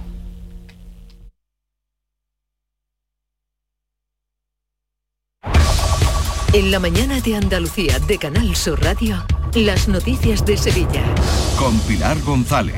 En 6.53 6.71
la 6.73 6.81
mañana 6.81 7.21
de 7.21 7.37
Andalucía 7.37 7.99
de 8.01 8.19
Canal 8.19 8.57
Sur 8.57 8.83
Radio, 8.83 9.25
las 9.55 9.89
noticias 9.89 10.45
de 10.45 10.57
Sevilla. 10.57 11.03
Con 11.57 11.79
Pilar 11.81 12.21
González. 12.23 12.75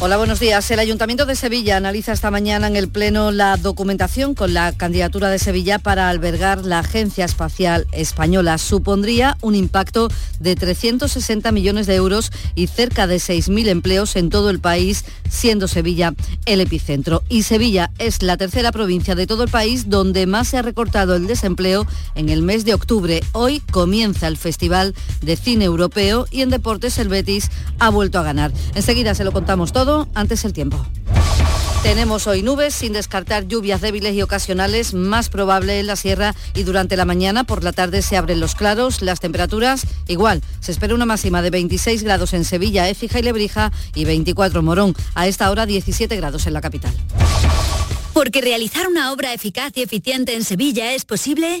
Hola, 0.00 0.16
buenos 0.16 0.38
días. 0.38 0.70
El 0.70 0.78
Ayuntamiento 0.78 1.26
de 1.26 1.34
Sevilla 1.34 1.76
analiza 1.76 2.12
esta 2.12 2.30
mañana 2.30 2.68
en 2.68 2.76
el 2.76 2.88
Pleno 2.88 3.32
la 3.32 3.56
documentación 3.56 4.36
con 4.36 4.54
la 4.54 4.70
candidatura 4.70 5.28
de 5.28 5.40
Sevilla 5.40 5.80
para 5.80 6.08
albergar 6.08 6.64
la 6.64 6.78
Agencia 6.78 7.24
Espacial 7.24 7.88
Española. 7.90 8.58
Supondría 8.58 9.36
un 9.40 9.56
impacto 9.56 10.08
de 10.38 10.54
360 10.54 11.50
millones 11.50 11.88
de 11.88 11.96
euros 11.96 12.30
y 12.54 12.68
cerca 12.68 13.08
de 13.08 13.16
6.000 13.16 13.66
empleos 13.66 14.14
en 14.14 14.30
todo 14.30 14.50
el 14.50 14.60
país, 14.60 15.04
siendo 15.28 15.66
Sevilla 15.66 16.14
el 16.46 16.60
epicentro. 16.60 17.24
Y 17.28 17.42
Sevilla 17.42 17.90
es 17.98 18.22
la 18.22 18.36
tercera 18.36 18.70
provincia 18.70 19.16
de 19.16 19.26
todo 19.26 19.42
el 19.42 19.50
país 19.50 19.90
donde 19.90 20.28
más 20.28 20.46
se 20.46 20.58
ha 20.58 20.62
recortado 20.62 21.16
el 21.16 21.26
desempleo 21.26 21.88
en 22.14 22.28
el 22.28 22.42
mes 22.42 22.64
de 22.64 22.74
octubre. 22.74 23.20
Hoy 23.32 23.58
comienza 23.72 24.28
el 24.28 24.36
Festival 24.36 24.94
de 25.22 25.34
Cine 25.34 25.64
Europeo 25.64 26.28
y 26.30 26.42
en 26.42 26.50
Deportes 26.50 26.98
el 26.98 27.08
Betis 27.08 27.50
ha 27.80 27.90
vuelto 27.90 28.20
a 28.20 28.22
ganar. 28.22 28.52
Enseguida 28.76 29.16
se 29.16 29.24
lo 29.24 29.32
contamos 29.32 29.72
todo 29.72 29.87
antes 30.14 30.44
el 30.44 30.52
tiempo. 30.52 30.84
Tenemos 31.82 32.26
hoy 32.26 32.42
nubes 32.42 32.74
sin 32.74 32.92
descartar 32.92 33.46
lluvias 33.46 33.80
débiles 33.80 34.14
y 34.14 34.22
ocasionales, 34.22 34.94
más 34.94 35.28
probable 35.28 35.78
en 35.78 35.86
la 35.86 35.96
sierra 35.96 36.34
y 36.54 36.64
durante 36.64 36.96
la 36.96 37.04
mañana. 37.04 37.44
Por 37.44 37.62
la 37.62 37.72
tarde 37.72 38.02
se 38.02 38.16
abren 38.16 38.40
los 38.40 38.54
claros, 38.54 39.00
las 39.00 39.20
temperaturas 39.20 39.86
igual. 40.08 40.42
Se 40.60 40.72
espera 40.72 40.94
una 40.94 41.06
máxima 41.06 41.40
de 41.40 41.50
26 41.50 42.02
grados 42.02 42.34
en 42.34 42.44
Sevilla, 42.44 42.88
Écija 42.88 43.20
y 43.20 43.22
Lebrija 43.22 43.72
y 43.94 44.04
24 44.04 44.58
en 44.58 44.66
Morón. 44.66 44.96
A 45.14 45.28
esta 45.28 45.50
hora 45.50 45.66
17 45.66 46.14
grados 46.16 46.46
en 46.46 46.54
la 46.54 46.60
capital. 46.60 46.92
Porque 48.12 48.40
realizar 48.40 48.88
una 48.88 49.12
obra 49.12 49.32
eficaz 49.32 49.72
y 49.76 49.82
eficiente 49.82 50.34
en 50.34 50.44
Sevilla 50.44 50.92
es 50.92 51.04
posible. 51.04 51.60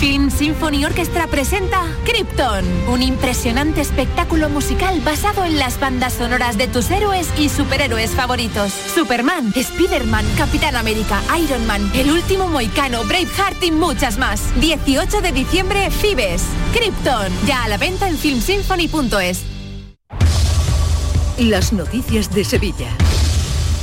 Film 0.00 0.30
Symphony 0.30 0.86
Orchestra 0.86 1.26
presenta 1.26 1.84
Krypton, 2.06 2.64
un 2.88 3.02
impresionante 3.02 3.82
espectáculo 3.82 4.48
musical 4.48 4.98
basado 5.02 5.44
en 5.44 5.58
las 5.58 5.78
bandas 5.78 6.14
sonoras 6.14 6.56
de 6.56 6.68
tus 6.68 6.90
héroes 6.90 7.28
y 7.38 7.50
superhéroes 7.50 8.12
favoritos. 8.12 8.72
Superman, 8.72 9.52
Spider-Man, 9.54 10.24
Capitán 10.38 10.74
América, 10.76 11.20
Iron 11.38 11.66
Man, 11.66 11.90
El 11.94 12.10
Último 12.12 12.48
Moicano, 12.48 13.04
Braveheart 13.04 13.62
y 13.62 13.72
muchas 13.72 14.16
más. 14.16 14.40
18 14.58 15.20
de 15.20 15.32
diciembre, 15.32 15.90
Fibes. 15.90 16.44
Krypton, 16.72 17.30
ya 17.46 17.64
a 17.64 17.68
la 17.68 17.76
venta 17.76 18.08
en 18.08 18.16
filmsymphony.es. 18.16 19.42
Las 21.40 21.74
noticias 21.74 22.34
de 22.34 22.44
Sevilla. 22.46 22.88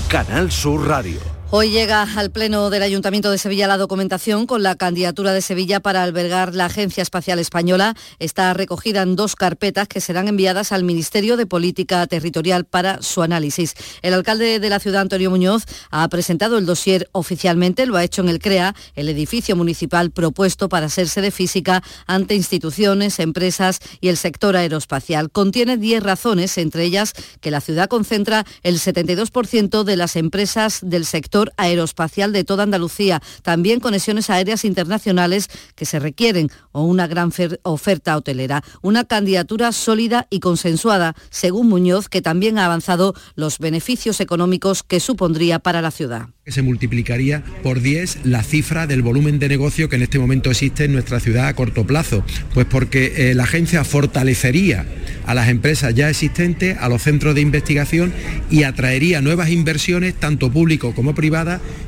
Canal 0.10 0.52
Sur 0.52 0.88
Radio. 0.88 1.37
Hoy 1.50 1.70
llega 1.70 2.06
al 2.18 2.30
Pleno 2.30 2.70
del 2.70 2.84
Ayuntamiento 2.84 3.32
de 3.32 3.38
Sevilla 3.38 3.68
la 3.68 3.78
documentación 3.78 4.48
con 4.48 4.64
la 4.64 4.76
candidatura 4.76 5.32
de 5.32 5.42
Sevilla 5.42 5.80
para 5.80 6.04
albergar 6.04 6.54
la 6.54 6.66
Agencia 6.66 7.02
Espacial 7.02 7.40
Española. 7.40 7.96
Está 8.20 8.54
recogida 8.54 9.02
en 9.02 9.16
dos 9.16 9.38
carpetas 9.38 9.88
que 9.88 10.02
serán 10.02 10.28
enviadas 10.28 10.74
al 10.74 10.84
Ministerio 10.84 11.38
de 11.38 11.46
Política 11.46 12.06
Territorial 12.06 12.66
para 12.66 13.02
su 13.02 13.22
análisis. 13.22 13.76
El 14.02 14.14
alcalde 14.14 14.60
de 14.60 14.70
la 14.70 14.80
ciudad, 14.80 15.04
Antonio 15.04 15.30
Muñoz, 15.30 15.64
ha 15.90 16.06
presentado 16.10 16.58
el 16.58 16.66
dossier 16.66 17.08
oficialmente, 17.14 17.86
lo 17.86 17.96
ha 17.96 18.04
hecho 18.04 18.22
en 18.22 18.28
el 18.28 18.40
CREA, 18.40 18.76
el 18.96 19.08
edificio 19.08 19.56
municipal 19.56 20.12
propuesto 20.12 20.68
para 20.68 20.90
ser 20.90 21.08
sede 21.08 21.32
física 21.32 21.82
ante 22.08 22.36
instituciones, 22.36 23.20
empresas 23.20 23.80
y 24.02 24.10
el 24.10 24.18
sector 24.18 24.58
aeroespacial. 24.58 25.32
Contiene 25.32 25.78
10 25.78 26.04
razones, 26.04 26.58
entre 26.58 26.84
ellas 26.84 27.14
que 27.40 27.52
la 27.52 27.62
ciudad 27.62 27.88
concentra 27.88 28.46
el 28.64 28.80
72% 28.80 29.86
de 29.86 29.96
las 29.96 30.18
empresas 30.18 30.80
del 30.84 31.06
sector 31.06 31.37
aeroespacial 31.58 32.34
de 32.34 32.44
toda 32.44 32.64
Andalucía, 32.64 33.22
también 33.44 33.80
conexiones 33.80 34.30
aéreas 34.30 34.66
internacionales 34.66 35.50
que 35.76 35.86
se 35.86 36.00
requieren 36.00 36.50
o 36.72 36.84
una 36.84 37.08
gran 37.08 37.32
oferta 37.64 38.18
hotelera. 38.18 38.64
Una 38.82 39.04
candidatura 39.04 39.72
sólida 39.72 40.28
y 40.30 40.40
consensuada, 40.40 41.16
según 41.30 41.70
Muñoz, 41.70 42.10
que 42.10 42.22
también 42.22 42.58
ha 42.58 42.66
avanzado 42.66 43.14
los 43.36 43.60
beneficios 43.60 44.20
económicos 44.20 44.84
que 44.84 45.00
supondría 45.00 45.60
para 45.60 45.82
la 45.82 45.92
ciudad 45.92 46.30
se 46.48 46.62
multiplicaría 46.62 47.44
por 47.62 47.82
10 47.82 48.20
la 48.24 48.42
cifra 48.42 48.88
del 48.88 49.02
volumen 49.02 49.38
de 49.38 49.50
negocio 49.50 49.90
que 49.90 49.98
en 49.98 50.04
este 50.04 50.18
momento 50.18 50.50
existe 50.50 50.86
en 50.86 50.94
nuestra 50.94 51.20
ciudad 51.20 51.48
a 51.48 51.54
corto 51.54 51.86
plazo, 51.86 52.24
pues 52.54 52.66
porque 52.66 53.32
eh, 53.32 53.36
la 53.36 53.44
agencia 53.44 53.84
fortalecería 53.84 54.86
a 55.26 55.34
las 55.34 55.50
empresas 55.50 55.94
ya 55.94 56.10
existentes, 56.10 56.78
a 56.80 56.88
los 56.88 57.02
centros 57.02 57.36
de 57.36 57.42
investigación 57.42 58.14
y 58.50 58.64
atraería 58.64 59.22
nuevas 59.22 59.50
inversiones, 59.50 60.16
tanto 60.16 60.50
público 60.50 60.96
como 60.96 61.14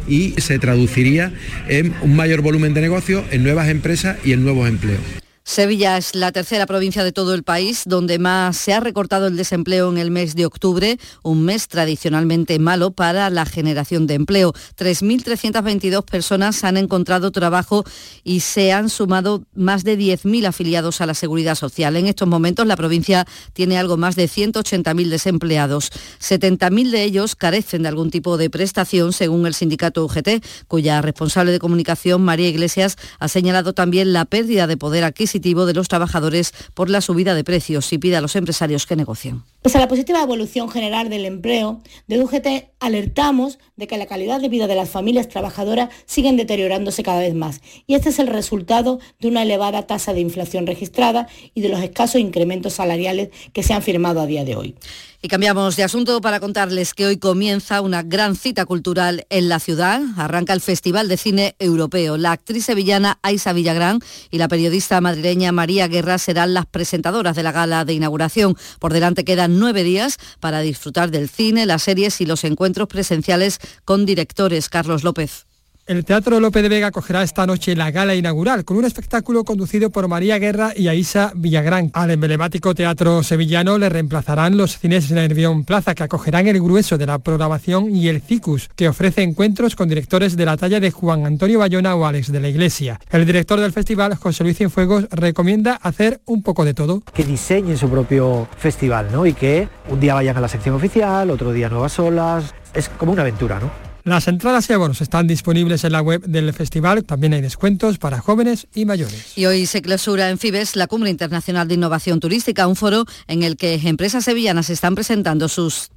y 0.07 0.31
se 0.37 0.59
traduciría 0.59 1.31
en 1.67 1.93
un 2.01 2.15
mayor 2.15 2.41
volumen 2.41 2.73
de 2.73 2.81
negocio, 2.81 3.23
en 3.31 3.43
nuevas 3.43 3.69
empresas 3.69 4.17
y 4.23 4.33
en 4.33 4.43
nuevos 4.43 4.67
empleos. 4.67 5.18
Sevilla 5.49 5.97
es 5.97 6.13
la 6.13 6.31
tercera 6.31 6.67
provincia 6.67 7.03
de 7.03 7.11
todo 7.11 7.33
el 7.33 7.41
país 7.41 7.81
donde 7.87 8.19
más 8.19 8.55
se 8.55 8.71
ha 8.71 8.79
recortado 8.79 9.25
el 9.25 9.35
desempleo 9.35 9.89
en 9.89 9.97
el 9.97 10.11
mes 10.11 10.35
de 10.35 10.45
octubre, 10.45 10.99
un 11.23 11.43
mes 11.43 11.67
tradicionalmente 11.67 12.59
malo 12.59 12.91
para 12.91 13.31
la 13.31 13.47
generación 13.47 14.05
de 14.05 14.13
empleo. 14.13 14.53
3.322 14.77 16.05
personas 16.05 16.63
han 16.63 16.77
encontrado 16.77 17.31
trabajo 17.31 17.83
y 18.23 18.41
se 18.41 18.71
han 18.71 18.89
sumado 18.89 19.43
más 19.55 19.83
de 19.83 19.97
10.000 19.97 20.45
afiliados 20.45 21.01
a 21.01 21.07
la 21.07 21.15
seguridad 21.15 21.55
social. 21.55 21.95
En 21.95 22.05
estos 22.05 22.27
momentos 22.27 22.67
la 22.67 22.77
provincia 22.77 23.25
tiene 23.53 23.79
algo 23.79 23.97
más 23.97 24.15
de 24.15 24.29
180.000 24.29 25.09
desempleados. 25.09 25.89
70.000 26.21 26.91
de 26.91 27.03
ellos 27.03 27.35
carecen 27.35 27.81
de 27.81 27.89
algún 27.89 28.11
tipo 28.11 28.37
de 28.37 28.51
prestación, 28.51 29.13
según 29.13 29.47
el 29.47 29.55
sindicato 29.55 30.05
UGT, 30.05 30.45
cuya 30.67 31.01
responsable 31.01 31.51
de 31.51 31.57
comunicación, 31.57 32.21
María 32.21 32.49
Iglesias, 32.49 32.97
ha 33.17 33.27
señalado 33.27 33.73
también 33.73 34.13
la 34.13 34.25
pérdida 34.25 34.67
de 34.67 34.77
poder 34.77 35.03
adquisitivo 35.03 35.38
de 35.39 35.73
los 35.73 35.87
trabajadores 35.87 36.53
por 36.73 36.89
la 36.89 37.01
subida 37.01 37.33
de 37.33 37.43
precios 37.43 37.91
y 37.93 37.97
pide 37.97 38.17
a 38.17 38.21
los 38.21 38.35
empresarios 38.35 38.85
que 38.85 38.95
negocien. 38.95 39.43
Pese 39.61 39.77
a 39.77 39.81
la 39.81 39.87
positiva 39.87 40.21
evolución 40.21 40.69
general 40.69 41.09
del 41.09 41.25
empleo, 41.25 41.81
de 42.07 42.21
UGT 42.21 42.47
alertamos 42.79 43.59
de 43.75 43.87
que 43.87 43.97
la 43.97 44.05
calidad 44.05 44.41
de 44.41 44.49
vida 44.49 44.67
de 44.67 44.75
las 44.75 44.89
familias 44.89 45.27
trabajadoras 45.27 45.89
siguen 46.05 46.37
deteriorándose 46.37 47.03
cada 47.03 47.19
vez 47.19 47.33
más 47.33 47.61
y 47.87 47.95
este 47.95 48.09
es 48.09 48.19
el 48.19 48.27
resultado 48.27 48.99
de 49.19 49.27
una 49.27 49.43
elevada 49.43 49.87
tasa 49.87 50.13
de 50.13 50.21
inflación 50.21 50.67
registrada 50.67 51.27
y 51.53 51.61
de 51.61 51.69
los 51.69 51.81
escasos 51.81 52.21
incrementos 52.21 52.73
salariales 52.73 53.29
que 53.53 53.63
se 53.63 53.73
han 53.73 53.81
firmado 53.81 54.21
a 54.21 54.25
día 54.25 54.45
de 54.45 54.55
hoy. 54.55 54.75
Y 55.21 55.27
cambiamos 55.27 55.75
de 55.75 55.83
asunto 55.83 56.21
para 56.21 56.39
contarles 56.39 56.93
que 56.93 57.05
hoy 57.05 57.17
comienza 57.17 57.81
una 57.81 58.03
gran 58.03 58.37
cita 58.37 58.65
cultural 58.65 59.25
en 59.29 59.49
la 59.49 59.59
ciudad. 59.59 60.01
Arranca 60.15 60.53
el 60.53 60.61
Festival 60.61 61.09
de 61.09 61.17
Cine 61.17 61.55
Europeo. 61.59 62.15
La 62.15 62.31
actriz 62.31 62.63
sevillana 62.63 63.19
Aisa 63.21 63.51
Villagrán 63.51 63.99
y 64.31 64.37
la 64.37 64.47
periodista 64.47 65.01
madrileña 65.01 65.51
María 65.51 65.89
Guerra 65.89 66.19
serán 66.19 66.53
las 66.53 66.67
presentadoras 66.67 67.35
de 67.35 67.43
la 67.43 67.51
gala 67.51 67.83
de 67.83 67.95
inauguración. 67.95 68.55
Por 68.79 68.93
delante 68.93 69.25
quedan 69.25 69.59
nueve 69.59 69.83
días 69.83 70.19
para 70.39 70.61
disfrutar 70.61 71.11
del 71.11 71.27
cine, 71.27 71.65
las 71.65 71.83
series 71.83 72.21
y 72.21 72.25
los 72.25 72.45
encuentros 72.45 72.87
presenciales 72.87 73.59
con 73.83 74.05
directores. 74.05 74.69
Carlos 74.69 75.03
López. 75.03 75.48
El 75.89 76.05
Teatro 76.05 76.39
López 76.39 76.61
de 76.61 76.69
Vega 76.69 76.89
acogerá 76.89 77.23
esta 77.23 77.47
noche 77.47 77.75
la 77.75 77.89
gala 77.89 78.13
inaugural 78.13 78.63
con 78.63 78.77
un 78.77 78.85
espectáculo 78.85 79.43
conducido 79.43 79.89
por 79.89 80.07
María 80.07 80.37
Guerra 80.37 80.71
y 80.75 80.87
Aisa 80.87 81.31
Villagrán. 81.33 81.89
Al 81.95 82.11
emblemático 82.11 82.75
teatro 82.75 83.23
sevillano 83.23 83.79
le 83.79 83.89
reemplazarán 83.89 84.55
los 84.55 84.77
cines 84.77 85.09
Nervión 85.09 85.63
Plaza 85.63 85.95
que 85.95 86.03
acogerán 86.03 86.45
el 86.45 86.61
grueso 86.61 86.99
de 86.99 87.07
la 87.07 87.17
programación 87.17 87.95
y 87.95 88.07
el 88.07 88.21
CICUS 88.21 88.69
que 88.75 88.87
ofrece 88.87 89.23
encuentros 89.23 89.75
con 89.75 89.89
directores 89.89 90.37
de 90.37 90.45
la 90.45 90.57
talla 90.57 90.79
de 90.79 90.91
Juan 90.91 91.25
Antonio 91.25 91.57
Bayona 91.57 91.95
o 91.95 92.05
Alex 92.05 92.31
de 92.31 92.39
la 92.39 92.49
Iglesia. 92.49 92.99
El 93.09 93.25
director 93.25 93.59
del 93.59 93.73
festival, 93.73 94.13
José 94.13 94.43
Luis 94.43 94.57
Cienfuegos, 94.57 95.07
recomienda 95.09 95.73
hacer 95.73 96.21
un 96.25 96.43
poco 96.43 96.65
de 96.65 96.75
todo. 96.75 97.01
Que 97.15 97.23
diseñen 97.23 97.79
su 97.79 97.89
propio 97.89 98.47
festival 98.59 99.07
¿no? 99.11 99.25
y 99.25 99.33
que 99.33 99.67
un 99.89 99.99
día 99.99 100.13
vayan 100.13 100.37
a 100.37 100.41
la 100.41 100.49
sección 100.49 100.75
oficial, 100.75 101.31
otro 101.31 101.51
día 101.51 101.67
nuevas 101.67 101.97
olas. 101.97 102.53
Es 102.75 102.89
como 102.89 103.11
una 103.11 103.23
aventura, 103.23 103.59
¿no? 103.59 103.88
Las 104.09 104.27
entradas 104.27 104.67
y 104.67 104.73
abonos 104.73 105.01
están 105.01 105.27
disponibles 105.27 105.83
en 105.83 105.91
la 105.91 106.01
web 106.01 106.23
del 106.25 106.51
festival. 106.51 107.03
También 107.03 107.33
hay 107.33 107.41
descuentos 107.41 107.99
para 107.99 108.19
jóvenes 108.19 108.65
y 108.73 108.85
mayores. 108.85 109.37
Y 109.37 109.45
hoy 109.45 109.67
se 109.67 109.83
clausura 109.83 110.31
en 110.31 110.39
FIBES 110.39 110.75
la 110.75 110.87
Cumbre 110.87 111.11
Internacional 111.11 111.67
de 111.67 111.75
Innovación 111.75 112.19
Turística, 112.19 112.65
un 112.65 112.75
foro 112.75 113.05
en 113.27 113.43
el 113.43 113.55
que 113.55 113.75
empresas 113.75 114.25
sevillanas 114.25 114.71
están 114.71 114.95
presentando 114.95 115.47
sus 115.47 115.91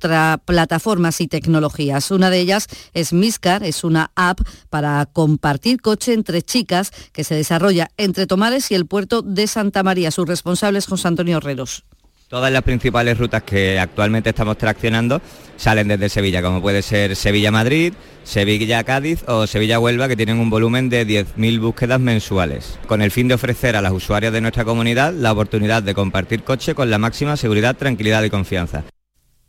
plataformas 0.44 1.22
y 1.22 1.26
tecnologías. 1.26 2.10
Una 2.10 2.28
de 2.28 2.40
ellas 2.40 2.66
es 2.92 3.14
Miscar, 3.14 3.64
es 3.64 3.82
una 3.82 4.10
app 4.14 4.40
para 4.68 5.06
compartir 5.06 5.80
coche 5.80 6.12
entre 6.12 6.42
chicas 6.42 6.92
que 7.12 7.24
se 7.24 7.34
desarrolla 7.34 7.88
entre 7.96 8.26
Tomares 8.26 8.70
y 8.70 8.74
el 8.74 8.84
puerto 8.84 9.22
de 9.22 9.46
Santa 9.46 9.82
María. 9.82 10.10
Sus 10.10 10.28
responsables 10.28 10.84
José 10.84 11.08
Antonio 11.08 11.38
Herreros. 11.38 11.84
Todas 12.32 12.50
las 12.50 12.62
principales 12.62 13.18
rutas 13.18 13.42
que 13.42 13.78
actualmente 13.78 14.30
estamos 14.30 14.56
traccionando 14.56 15.20
salen 15.58 15.86
desde 15.86 16.08
Sevilla, 16.08 16.40
como 16.40 16.62
puede 16.62 16.80
ser 16.80 17.14
Sevilla-Madrid, 17.14 17.92
Sevilla-Cádiz 18.24 19.22
o 19.28 19.46
Sevilla-Huelva, 19.46 20.08
que 20.08 20.16
tienen 20.16 20.40
un 20.40 20.48
volumen 20.48 20.88
de 20.88 21.06
10.000 21.06 21.60
búsquedas 21.60 22.00
mensuales, 22.00 22.78
con 22.86 23.02
el 23.02 23.10
fin 23.10 23.28
de 23.28 23.34
ofrecer 23.34 23.76
a 23.76 23.82
las 23.82 23.92
usuarias 23.92 24.32
de 24.32 24.40
nuestra 24.40 24.64
comunidad 24.64 25.12
la 25.12 25.30
oportunidad 25.30 25.82
de 25.82 25.92
compartir 25.92 26.42
coche 26.42 26.74
con 26.74 26.88
la 26.88 26.96
máxima 26.96 27.36
seguridad, 27.36 27.76
tranquilidad 27.76 28.22
y 28.22 28.30
confianza. 28.30 28.84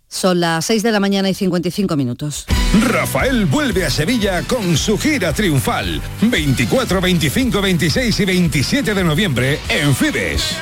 Son 0.10 0.42
las 0.42 0.66
6 0.66 0.84
de 0.84 0.92
la 0.92 1.00
mañana 1.00 1.30
y 1.30 1.34
55 1.34 1.96
minutos. 1.96 2.46
Rafael 2.90 3.46
vuelve 3.46 3.86
a 3.86 3.90
Sevilla 3.90 4.42
con 4.42 4.76
su 4.76 4.98
gira 4.98 5.32
triunfal. 5.32 6.02
24, 6.24 7.00
25, 7.00 7.62
26 7.62 8.20
y 8.20 8.26
27 8.26 8.94
de 8.94 9.04
noviembre 9.06 9.60
en 9.70 9.96
Fibes. 9.96 10.58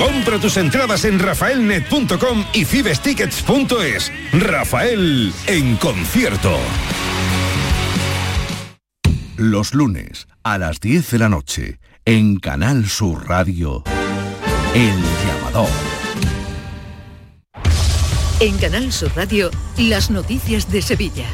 Compra 0.00 0.38
tus 0.38 0.56
entradas 0.56 1.04
en 1.04 1.18
rafaelnet.com 1.18 2.46
y 2.54 2.64
fibestickets.es. 2.64 4.10
Rafael 4.32 5.30
en 5.46 5.76
concierto. 5.76 6.56
Los 9.36 9.74
lunes 9.74 10.26
a 10.42 10.56
las 10.56 10.80
10 10.80 11.10
de 11.10 11.18
la 11.18 11.28
noche 11.28 11.80
en 12.06 12.38
Canal 12.38 12.88
Sur 12.88 13.28
Radio. 13.28 13.84
El 14.74 14.96
llamador. 15.26 15.68
En 18.40 18.56
Canal 18.56 18.90
Sur 18.92 19.14
Radio, 19.14 19.50
las 19.76 20.10
noticias 20.10 20.72
de 20.72 20.80
Sevilla. 20.80 21.26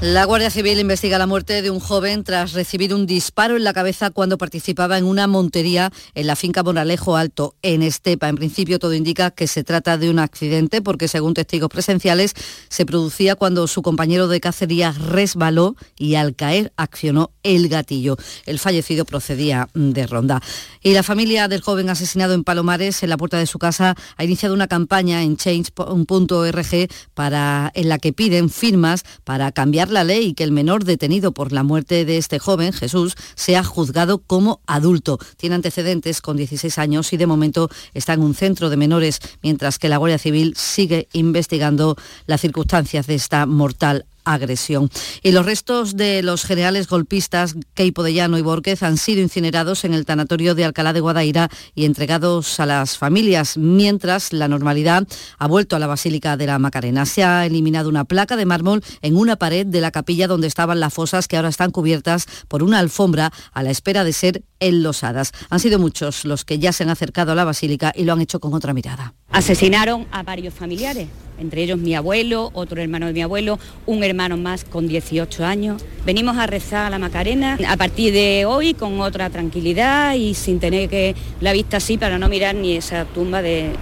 La 0.00 0.26
Guardia 0.26 0.48
Civil 0.48 0.78
investiga 0.78 1.18
la 1.18 1.26
muerte 1.26 1.60
de 1.60 1.72
un 1.72 1.80
joven 1.80 2.22
tras 2.22 2.52
recibir 2.52 2.94
un 2.94 3.04
disparo 3.04 3.56
en 3.56 3.64
la 3.64 3.72
cabeza 3.72 4.10
cuando 4.10 4.38
participaba 4.38 4.96
en 4.96 5.04
una 5.04 5.26
montería 5.26 5.90
en 6.14 6.28
la 6.28 6.36
finca 6.36 6.62
Moralejo 6.62 7.16
Alto, 7.16 7.56
en 7.62 7.82
Estepa. 7.82 8.28
En 8.28 8.36
principio 8.36 8.78
todo 8.78 8.94
indica 8.94 9.32
que 9.32 9.48
se 9.48 9.64
trata 9.64 9.98
de 9.98 10.08
un 10.08 10.20
accidente 10.20 10.82
porque 10.82 11.08
según 11.08 11.34
testigos 11.34 11.68
presenciales 11.68 12.34
se 12.68 12.86
producía 12.86 13.34
cuando 13.34 13.66
su 13.66 13.82
compañero 13.82 14.28
de 14.28 14.38
cacería 14.38 14.92
resbaló 14.92 15.74
y 15.96 16.14
al 16.14 16.36
caer 16.36 16.72
accionó 16.76 17.32
el 17.42 17.68
gatillo. 17.68 18.16
El 18.46 18.60
fallecido 18.60 19.04
procedía 19.04 19.68
de 19.74 20.06
ronda. 20.06 20.40
Y 20.80 20.92
la 20.92 21.02
familia 21.02 21.48
del 21.48 21.60
joven 21.60 21.90
asesinado 21.90 22.34
en 22.34 22.44
Palomares, 22.44 23.02
en 23.02 23.10
la 23.10 23.16
puerta 23.16 23.38
de 23.38 23.46
su 23.46 23.58
casa, 23.58 23.96
ha 24.16 24.24
iniciado 24.24 24.54
una 24.54 24.68
campaña 24.68 25.24
en 25.24 25.36
change.org 25.36 26.88
para 27.14 27.72
en 27.74 27.88
la 27.88 27.98
que 27.98 28.12
piden 28.12 28.48
firmas 28.48 29.02
para 29.24 29.50
cambiar 29.50 29.87
la 29.90 30.04
ley 30.04 30.34
que 30.34 30.44
el 30.44 30.52
menor 30.52 30.84
detenido 30.84 31.32
por 31.32 31.52
la 31.52 31.62
muerte 31.62 32.04
de 32.04 32.18
este 32.18 32.38
joven, 32.38 32.72
Jesús, 32.72 33.14
sea 33.34 33.64
juzgado 33.64 34.18
como 34.18 34.60
adulto. 34.66 35.18
Tiene 35.36 35.56
antecedentes 35.56 36.20
con 36.20 36.36
16 36.36 36.78
años 36.78 37.12
y 37.12 37.16
de 37.16 37.26
momento 37.26 37.68
está 37.94 38.12
en 38.12 38.22
un 38.22 38.34
centro 38.34 38.70
de 38.70 38.76
menores, 38.76 39.20
mientras 39.42 39.78
que 39.78 39.88
la 39.88 39.96
Guardia 39.96 40.18
Civil 40.18 40.54
sigue 40.56 41.08
investigando 41.12 41.96
las 42.26 42.40
circunstancias 42.40 43.06
de 43.06 43.14
esta 43.14 43.46
mortal 43.46 44.06
agresión. 44.34 44.90
Y 45.22 45.32
los 45.32 45.46
restos 45.46 45.96
de 45.96 46.22
los 46.22 46.44
generales 46.44 46.88
golpistas 46.88 47.56
Keipo 47.74 48.02
de 48.02 48.14
Llano 48.14 48.38
y 48.38 48.42
Borquez 48.42 48.82
han 48.82 48.96
sido 48.96 49.20
incinerados 49.20 49.84
en 49.84 49.94
el 49.94 50.04
tanatorio 50.04 50.54
de 50.54 50.64
Alcalá 50.64 50.92
de 50.92 51.00
Guadaira 51.00 51.48
y 51.74 51.84
entregados 51.84 52.60
a 52.60 52.66
las 52.66 52.98
familias, 52.98 53.56
mientras 53.56 54.32
la 54.32 54.48
normalidad 54.48 55.06
ha 55.38 55.46
vuelto 55.46 55.76
a 55.76 55.78
la 55.78 55.86
Basílica 55.86 56.36
de 56.36 56.46
la 56.46 56.58
Macarena. 56.58 57.06
Se 57.06 57.24
ha 57.24 57.46
eliminado 57.46 57.88
una 57.88 58.04
placa 58.04 58.36
de 58.36 58.46
mármol 58.46 58.82
en 59.02 59.16
una 59.16 59.36
pared 59.36 59.66
de 59.66 59.80
la 59.80 59.90
capilla 59.90 60.26
donde 60.26 60.46
estaban 60.46 60.80
las 60.80 60.94
fosas 60.94 61.28
que 61.28 61.36
ahora 61.36 61.48
están 61.48 61.70
cubiertas 61.70 62.26
por 62.48 62.62
una 62.62 62.78
alfombra 62.78 63.32
a 63.52 63.62
la 63.62 63.70
espera 63.70 64.04
de 64.04 64.12
ser 64.12 64.42
enlosadas. 64.60 65.32
Han 65.50 65.60
sido 65.60 65.78
muchos 65.78 66.24
los 66.24 66.44
que 66.44 66.58
ya 66.58 66.72
se 66.72 66.82
han 66.82 66.90
acercado 66.90 67.32
a 67.32 67.34
la 67.34 67.44
Basílica 67.44 67.92
y 67.94 68.04
lo 68.04 68.12
han 68.12 68.20
hecho 68.20 68.40
con 68.40 68.54
otra 68.54 68.74
mirada. 68.74 69.14
Asesinaron 69.30 70.06
a 70.10 70.22
varios 70.22 70.54
familiares, 70.54 71.08
entre 71.38 71.62
ellos 71.62 71.78
mi 71.78 71.94
abuelo, 71.94 72.50
otro 72.54 72.80
hermano 72.80 73.06
de 73.06 73.12
mi 73.12 73.22
abuelo, 73.22 73.58
un 73.86 74.04
hermano 74.04 74.36
más 74.36 74.64
con 74.64 74.88
18 74.88 75.44
años. 75.44 75.82
Venimos 76.04 76.36
a 76.36 76.46
rezar 76.46 76.86
a 76.86 76.90
la 76.90 76.98
Macarena 76.98 77.58
a 77.68 77.76
partir 77.76 78.12
de 78.12 78.44
hoy 78.46 78.74
con 78.74 79.00
otra 79.00 79.30
tranquilidad 79.30 80.14
y 80.14 80.34
sin 80.34 80.60
tener 80.60 80.88
que 80.88 81.14
la 81.40 81.52
vista 81.52 81.78
así 81.78 81.98
para 81.98 82.18
no 82.18 82.28
mirar 82.28 82.54
ni 82.54 82.76
esa 82.76 83.04
tumba 83.04 83.42
de, 83.42 83.72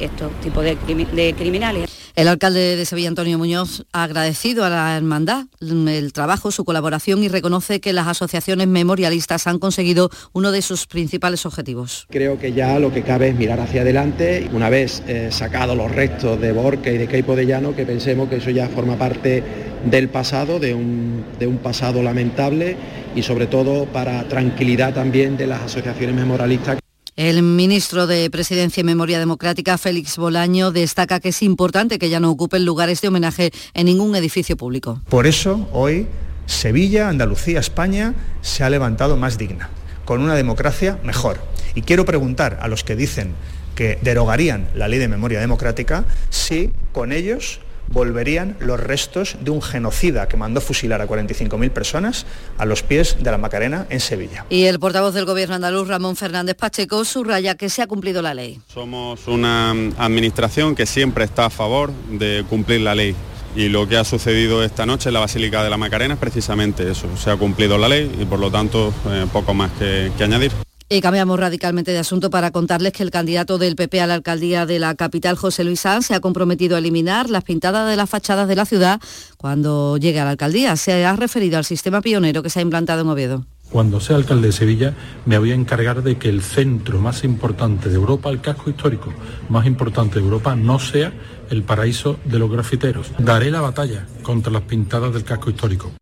estos 0.00 0.32
tipos 0.40 0.64
de, 0.64 0.76
de 0.76 1.34
criminales. 1.34 1.99
El 2.20 2.28
alcalde 2.28 2.76
de 2.76 2.84
Sevilla, 2.84 3.08
Antonio 3.08 3.38
Muñoz, 3.38 3.86
ha 3.94 4.04
agradecido 4.04 4.66
a 4.66 4.68
la 4.68 4.94
hermandad 4.94 5.46
el 5.58 6.12
trabajo, 6.12 6.50
su 6.50 6.66
colaboración 6.66 7.22
y 7.22 7.28
reconoce 7.28 7.80
que 7.80 7.94
las 7.94 8.08
asociaciones 8.08 8.68
memorialistas 8.68 9.46
han 9.46 9.58
conseguido 9.58 10.10
uno 10.34 10.52
de 10.52 10.60
sus 10.60 10.86
principales 10.86 11.46
objetivos. 11.46 12.06
Creo 12.10 12.38
que 12.38 12.52
ya 12.52 12.78
lo 12.78 12.92
que 12.92 13.04
cabe 13.04 13.28
es 13.28 13.36
mirar 13.36 13.60
hacia 13.60 13.80
adelante. 13.80 14.50
Una 14.52 14.68
vez 14.68 15.02
eh, 15.08 15.28
sacados 15.30 15.74
los 15.74 15.90
restos 15.90 16.38
de 16.38 16.52
Borca 16.52 16.90
y 16.90 16.98
de 16.98 17.08
Keipo 17.08 17.34
de 17.36 17.46
Llano, 17.46 17.74
que 17.74 17.86
pensemos 17.86 18.28
que 18.28 18.36
eso 18.36 18.50
ya 18.50 18.68
forma 18.68 18.98
parte 18.98 19.42
del 19.86 20.10
pasado, 20.10 20.60
de 20.60 20.74
un, 20.74 21.24
de 21.38 21.46
un 21.46 21.56
pasado 21.56 22.02
lamentable 22.02 22.76
y 23.16 23.22
sobre 23.22 23.46
todo 23.46 23.86
para 23.86 24.28
tranquilidad 24.28 24.92
también 24.92 25.38
de 25.38 25.46
las 25.46 25.62
asociaciones 25.62 26.14
memorialistas. 26.14 26.80
El 27.16 27.42
ministro 27.42 28.06
de 28.06 28.30
Presidencia 28.30 28.80
y 28.80 28.84
Memoria 28.84 29.18
Democrática, 29.18 29.78
Félix 29.78 30.16
Bolaño, 30.16 30.70
destaca 30.70 31.20
que 31.20 31.30
es 31.30 31.42
importante 31.42 31.98
que 31.98 32.08
ya 32.08 32.20
no 32.20 32.30
ocupen 32.30 32.64
lugares 32.64 33.00
de 33.00 33.08
homenaje 33.08 33.50
en 33.74 33.86
ningún 33.86 34.14
edificio 34.14 34.56
público. 34.56 35.00
Por 35.08 35.26
eso, 35.26 35.68
hoy, 35.72 36.06
Sevilla, 36.46 37.08
Andalucía, 37.08 37.60
España 37.60 38.14
se 38.42 38.64
ha 38.64 38.70
levantado 38.70 39.16
más 39.16 39.38
digna, 39.38 39.70
con 40.04 40.20
una 40.20 40.34
democracia 40.34 40.98
mejor. 41.04 41.40
Y 41.74 41.82
quiero 41.82 42.04
preguntar 42.04 42.58
a 42.62 42.68
los 42.68 42.84
que 42.84 42.96
dicen 42.96 43.34
que 43.74 43.98
derogarían 44.02 44.68
la 44.74 44.88
ley 44.88 44.98
de 44.98 45.08
memoria 45.08 45.40
democrática 45.40 46.04
si 46.28 46.70
con 46.92 47.12
ellos 47.12 47.60
volverían 47.90 48.56
los 48.60 48.80
restos 48.80 49.36
de 49.40 49.50
un 49.50 49.60
genocida 49.60 50.28
que 50.28 50.36
mandó 50.36 50.60
fusilar 50.60 51.00
a 51.00 51.06
45.000 51.06 51.70
personas 51.70 52.26
a 52.56 52.64
los 52.64 52.82
pies 52.82 53.16
de 53.20 53.30
la 53.30 53.38
Macarena 53.38 53.86
en 53.90 54.00
Sevilla. 54.00 54.46
Y 54.48 54.64
el 54.64 54.78
portavoz 54.78 55.14
del 55.14 55.26
Gobierno 55.26 55.56
andaluz, 55.56 55.88
Ramón 55.88 56.16
Fernández 56.16 56.56
Pacheco, 56.56 57.04
subraya 57.04 57.56
que 57.56 57.68
se 57.68 57.82
ha 57.82 57.86
cumplido 57.86 58.22
la 58.22 58.34
ley. 58.34 58.60
Somos 58.72 59.26
una 59.26 59.70
administración 59.98 60.74
que 60.74 60.86
siempre 60.86 61.24
está 61.24 61.46
a 61.46 61.50
favor 61.50 61.92
de 62.10 62.44
cumplir 62.48 62.80
la 62.80 62.94
ley 62.94 63.14
y 63.56 63.68
lo 63.68 63.88
que 63.88 63.96
ha 63.96 64.04
sucedido 64.04 64.62
esta 64.62 64.86
noche 64.86 65.08
en 65.08 65.14
la 65.14 65.20
Basílica 65.20 65.64
de 65.64 65.70
la 65.70 65.76
Macarena 65.76 66.14
es 66.14 66.20
precisamente 66.20 66.88
eso, 66.88 67.08
se 67.16 67.30
ha 67.30 67.36
cumplido 67.36 67.78
la 67.78 67.88
ley 67.88 68.10
y 68.20 68.24
por 68.24 68.38
lo 68.38 68.50
tanto 68.50 68.92
eh, 69.08 69.26
poco 69.32 69.54
más 69.54 69.72
que, 69.72 70.12
que 70.16 70.24
añadir. 70.24 70.52
Y 70.92 71.02
cambiamos 71.02 71.38
radicalmente 71.38 71.92
de 71.92 71.98
asunto 72.00 72.30
para 72.30 72.50
contarles 72.50 72.92
que 72.92 73.04
el 73.04 73.12
candidato 73.12 73.58
del 73.58 73.76
PP 73.76 74.00
a 74.00 74.08
la 74.08 74.14
alcaldía 74.14 74.66
de 74.66 74.80
la 74.80 74.96
capital, 74.96 75.36
José 75.36 75.62
Luis 75.62 75.78
Sanz, 75.78 76.06
se 76.06 76.16
ha 76.16 76.20
comprometido 76.20 76.74
a 76.74 76.80
eliminar 76.80 77.30
las 77.30 77.44
pintadas 77.44 77.88
de 77.88 77.96
las 77.96 78.10
fachadas 78.10 78.48
de 78.48 78.56
la 78.56 78.64
ciudad 78.64 79.00
cuando 79.36 79.98
llegue 79.98 80.18
a 80.18 80.24
la 80.24 80.30
alcaldía. 80.30 80.74
Se 80.74 81.04
ha 81.04 81.14
referido 81.14 81.58
al 81.58 81.64
sistema 81.64 82.00
pionero 82.00 82.42
que 82.42 82.50
se 82.50 82.58
ha 82.58 82.62
implantado 82.62 83.02
en 83.02 83.08
Oviedo. 83.08 83.46
Cuando 83.70 84.00
sea 84.00 84.16
alcalde 84.16 84.48
de 84.48 84.52
Sevilla, 84.52 84.94
me 85.26 85.38
voy 85.38 85.52
a 85.52 85.54
encargar 85.54 86.02
de 86.02 86.18
que 86.18 86.28
el 86.28 86.42
centro 86.42 86.98
más 86.98 87.22
importante 87.22 87.88
de 87.88 87.94
Europa, 87.94 88.28
el 88.28 88.40
casco 88.40 88.68
histórico 88.68 89.14
más 89.48 89.66
importante 89.66 90.18
de 90.18 90.24
Europa, 90.24 90.56
no 90.56 90.80
sea 90.80 91.12
el 91.50 91.62
paraíso 91.62 92.18
de 92.24 92.40
los 92.40 92.50
grafiteros. 92.50 93.12
Daré 93.16 93.52
la 93.52 93.60
batalla 93.60 94.08
contra 94.24 94.50
las 94.50 94.62
pintadas 94.62 95.14
del 95.14 95.22
casco 95.22 95.50
histórico. 95.50 95.92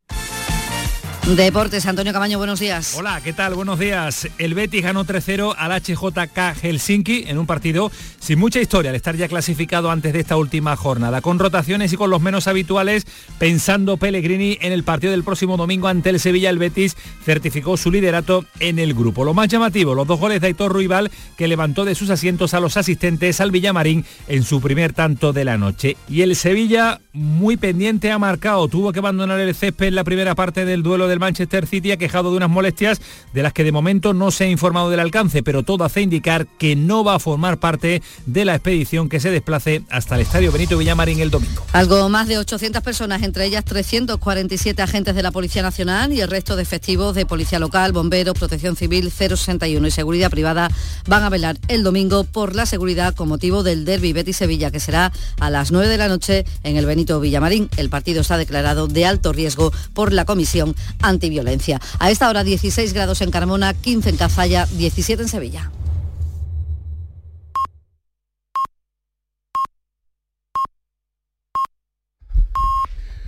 Deportes, 1.37 1.85
Antonio 1.85 2.15
Camaño, 2.15 2.39
buenos 2.39 2.59
días. 2.59 2.95
Hola, 2.97 3.21
¿qué 3.23 3.35
tal? 3.35 3.55
Buenos 3.55 3.79
días. 3.79 4.29
El 4.39 4.55
Betis 4.55 4.83
ganó 4.83 5.05
3-0 5.05 5.55
al 5.59 5.73
HJK 5.73 6.59
Helsinki 6.63 7.25
en 7.27 7.37
un 7.37 7.47
partido 7.47 7.93
sin 8.19 8.39
mucha 8.39 8.61
historia 8.61 8.91
al 8.91 8.97
estar 8.97 9.15
ya 9.15 9.29
clasificado 9.29 9.91
antes 9.91 10.15
de 10.15 10.21
esta 10.21 10.39
última 10.39 10.75
jornada, 10.75 11.21
con 11.21 11.39
rotaciones 11.39 11.93
y 11.93 11.97
con 11.97 12.09
los 12.09 12.23
menos 12.23 12.49
habituales, 12.49 13.07
pensando 13.39 13.99
Pellegrini 13.99 14.57
en 14.63 14.73
el 14.73 14.85
partido 14.85 15.11
del 15.11 15.23
próximo 15.23 15.59
domingo 15.59 15.89
ante 15.89 16.11
el 16.11 16.19
Sevilla, 16.19 16.49
el 16.49 16.59
Betis 16.59 16.97
certificó 17.25 17.77
su 17.77 17.91
liderato 17.91 18.47
en 18.59 18.79
el 18.79 18.95
grupo. 18.95 19.25
Lo 19.25 19.35
más 19.35 19.49
llamativo, 19.49 19.95
los 19.95 20.07
dos 20.07 20.19
goles 20.19 20.41
de 20.41 20.47
Aitor 20.47 20.73
Ruibal, 20.73 21.11
que 21.37 21.49
levantó 21.49 21.85
de 21.85 21.95
sus 21.95 22.09
asientos 22.09 22.55
a 22.55 22.61
los 22.61 22.79
asistentes 22.79 23.41
al 23.41 23.51
Villamarín 23.51 24.05
en 24.29 24.45
su 24.45 24.63
primer 24.63 24.95
tanto 24.95 25.35
de 25.35 25.45
la 25.45 25.59
noche. 25.59 25.97
Y 26.09 26.23
el 26.23 26.37
Sevilla, 26.37 27.01
muy 27.13 27.59
pendiente, 27.59 28.11
ha 28.13 28.19
marcado, 28.19 28.69
tuvo 28.69 28.93
que 28.93 29.01
abandonar 29.01 29.41
el 29.41 29.55
césped 29.55 29.89
en 29.89 29.95
la 29.95 30.05
primera 30.05 30.35
parte 30.35 30.65
del 30.65 30.83
duelo 30.83 31.07
Manchester 31.19 31.67
City 31.67 31.93
ha 31.93 31.97
quejado 31.97 32.31
de 32.31 32.37
unas 32.37 32.51
molestias 32.51 33.01
de 33.33 33.43
las 33.43 33.53
que 33.53 33.65
de 33.65 33.73
momento 33.73 34.15
no 34.15 34.31
se 34.31 34.45
ha 34.45 34.49
informado 34.49 34.91
del 34.91 35.01
alcance, 35.01 35.43
pero 35.43 35.63
todo 35.63 35.85
hace 35.85 36.01
indicar 36.01 36.47
que 36.47 36.77
no 36.77 37.05
va 37.05 37.15
a 37.15 37.19
formar 37.19 37.59
parte 37.59 38.03
de 38.27 38.45
la 38.45 38.55
expedición 38.55 39.09
que 39.09 39.21
se 39.21 39.31
desplace 39.31 39.83
hasta 39.91 40.15
el 40.15 40.23
Estadio 40.23 40.53
Benito 40.53 40.79
Villamarín 40.79 41.21
el 41.21 41.31
domingo. 41.31 41.63
Algo 41.73 42.09
más 42.09 42.29
de 42.29 42.39
800 42.39 42.83
personas, 42.83 43.23
entre 43.23 43.45
ellas 43.45 43.65
347 43.65 44.83
agentes 44.83 45.15
de 45.15 45.23
la 45.23 45.31
Policía 45.31 45.63
Nacional 45.63 46.13
y 46.13 46.21
el 46.21 46.29
resto 46.29 46.57
de 46.57 46.63
efectivos 46.63 47.15
de 47.15 47.27
Policía 47.27 47.59
Local, 47.59 47.93
Bomberos, 47.93 48.39
Protección 48.39 48.77
Civil, 48.77 49.11
061 49.11 49.87
y 49.87 49.91
Seguridad 49.91 50.31
Privada 50.31 50.71
van 51.07 51.23
a 51.23 51.31
velar 51.31 51.59
el 51.69 51.83
domingo 51.83 52.25
por 52.25 52.55
la 52.55 52.67
seguridad 52.67 53.15
con 53.15 53.29
motivo 53.29 53.63
del 53.63 53.85
Derby 53.85 54.13
Betis 54.13 54.37
Sevilla, 54.37 54.71
que 54.71 54.81
será 54.81 55.13
a 55.41 55.51
las 55.51 55.73
9 55.73 55.89
de 55.89 55.99
la 55.99 56.09
noche 56.09 56.45
en 56.63 56.77
el 56.77 56.87
Benito 56.87 57.21
Villamarín. 57.21 57.69
El 57.77 57.91
partido 57.91 58.21
está 58.21 58.37
declarado 58.37 58.87
de 58.87 59.07
alto 59.07 59.33
riesgo 59.33 59.73
por 59.95 60.13
la 60.13 60.25
Comisión 60.25 60.75
antiviolencia. 61.09 61.81
A 61.99 62.11
esta 62.11 62.29
hora 62.29 62.45
16 62.45 62.93
grados 62.93 63.21
en 63.21 63.31
Carmona, 63.31 63.75
15 63.75 64.11
en 64.11 64.17
Cazalla, 64.17 64.67
17 64.67 65.23
en 65.23 65.29
Sevilla. 65.29 65.71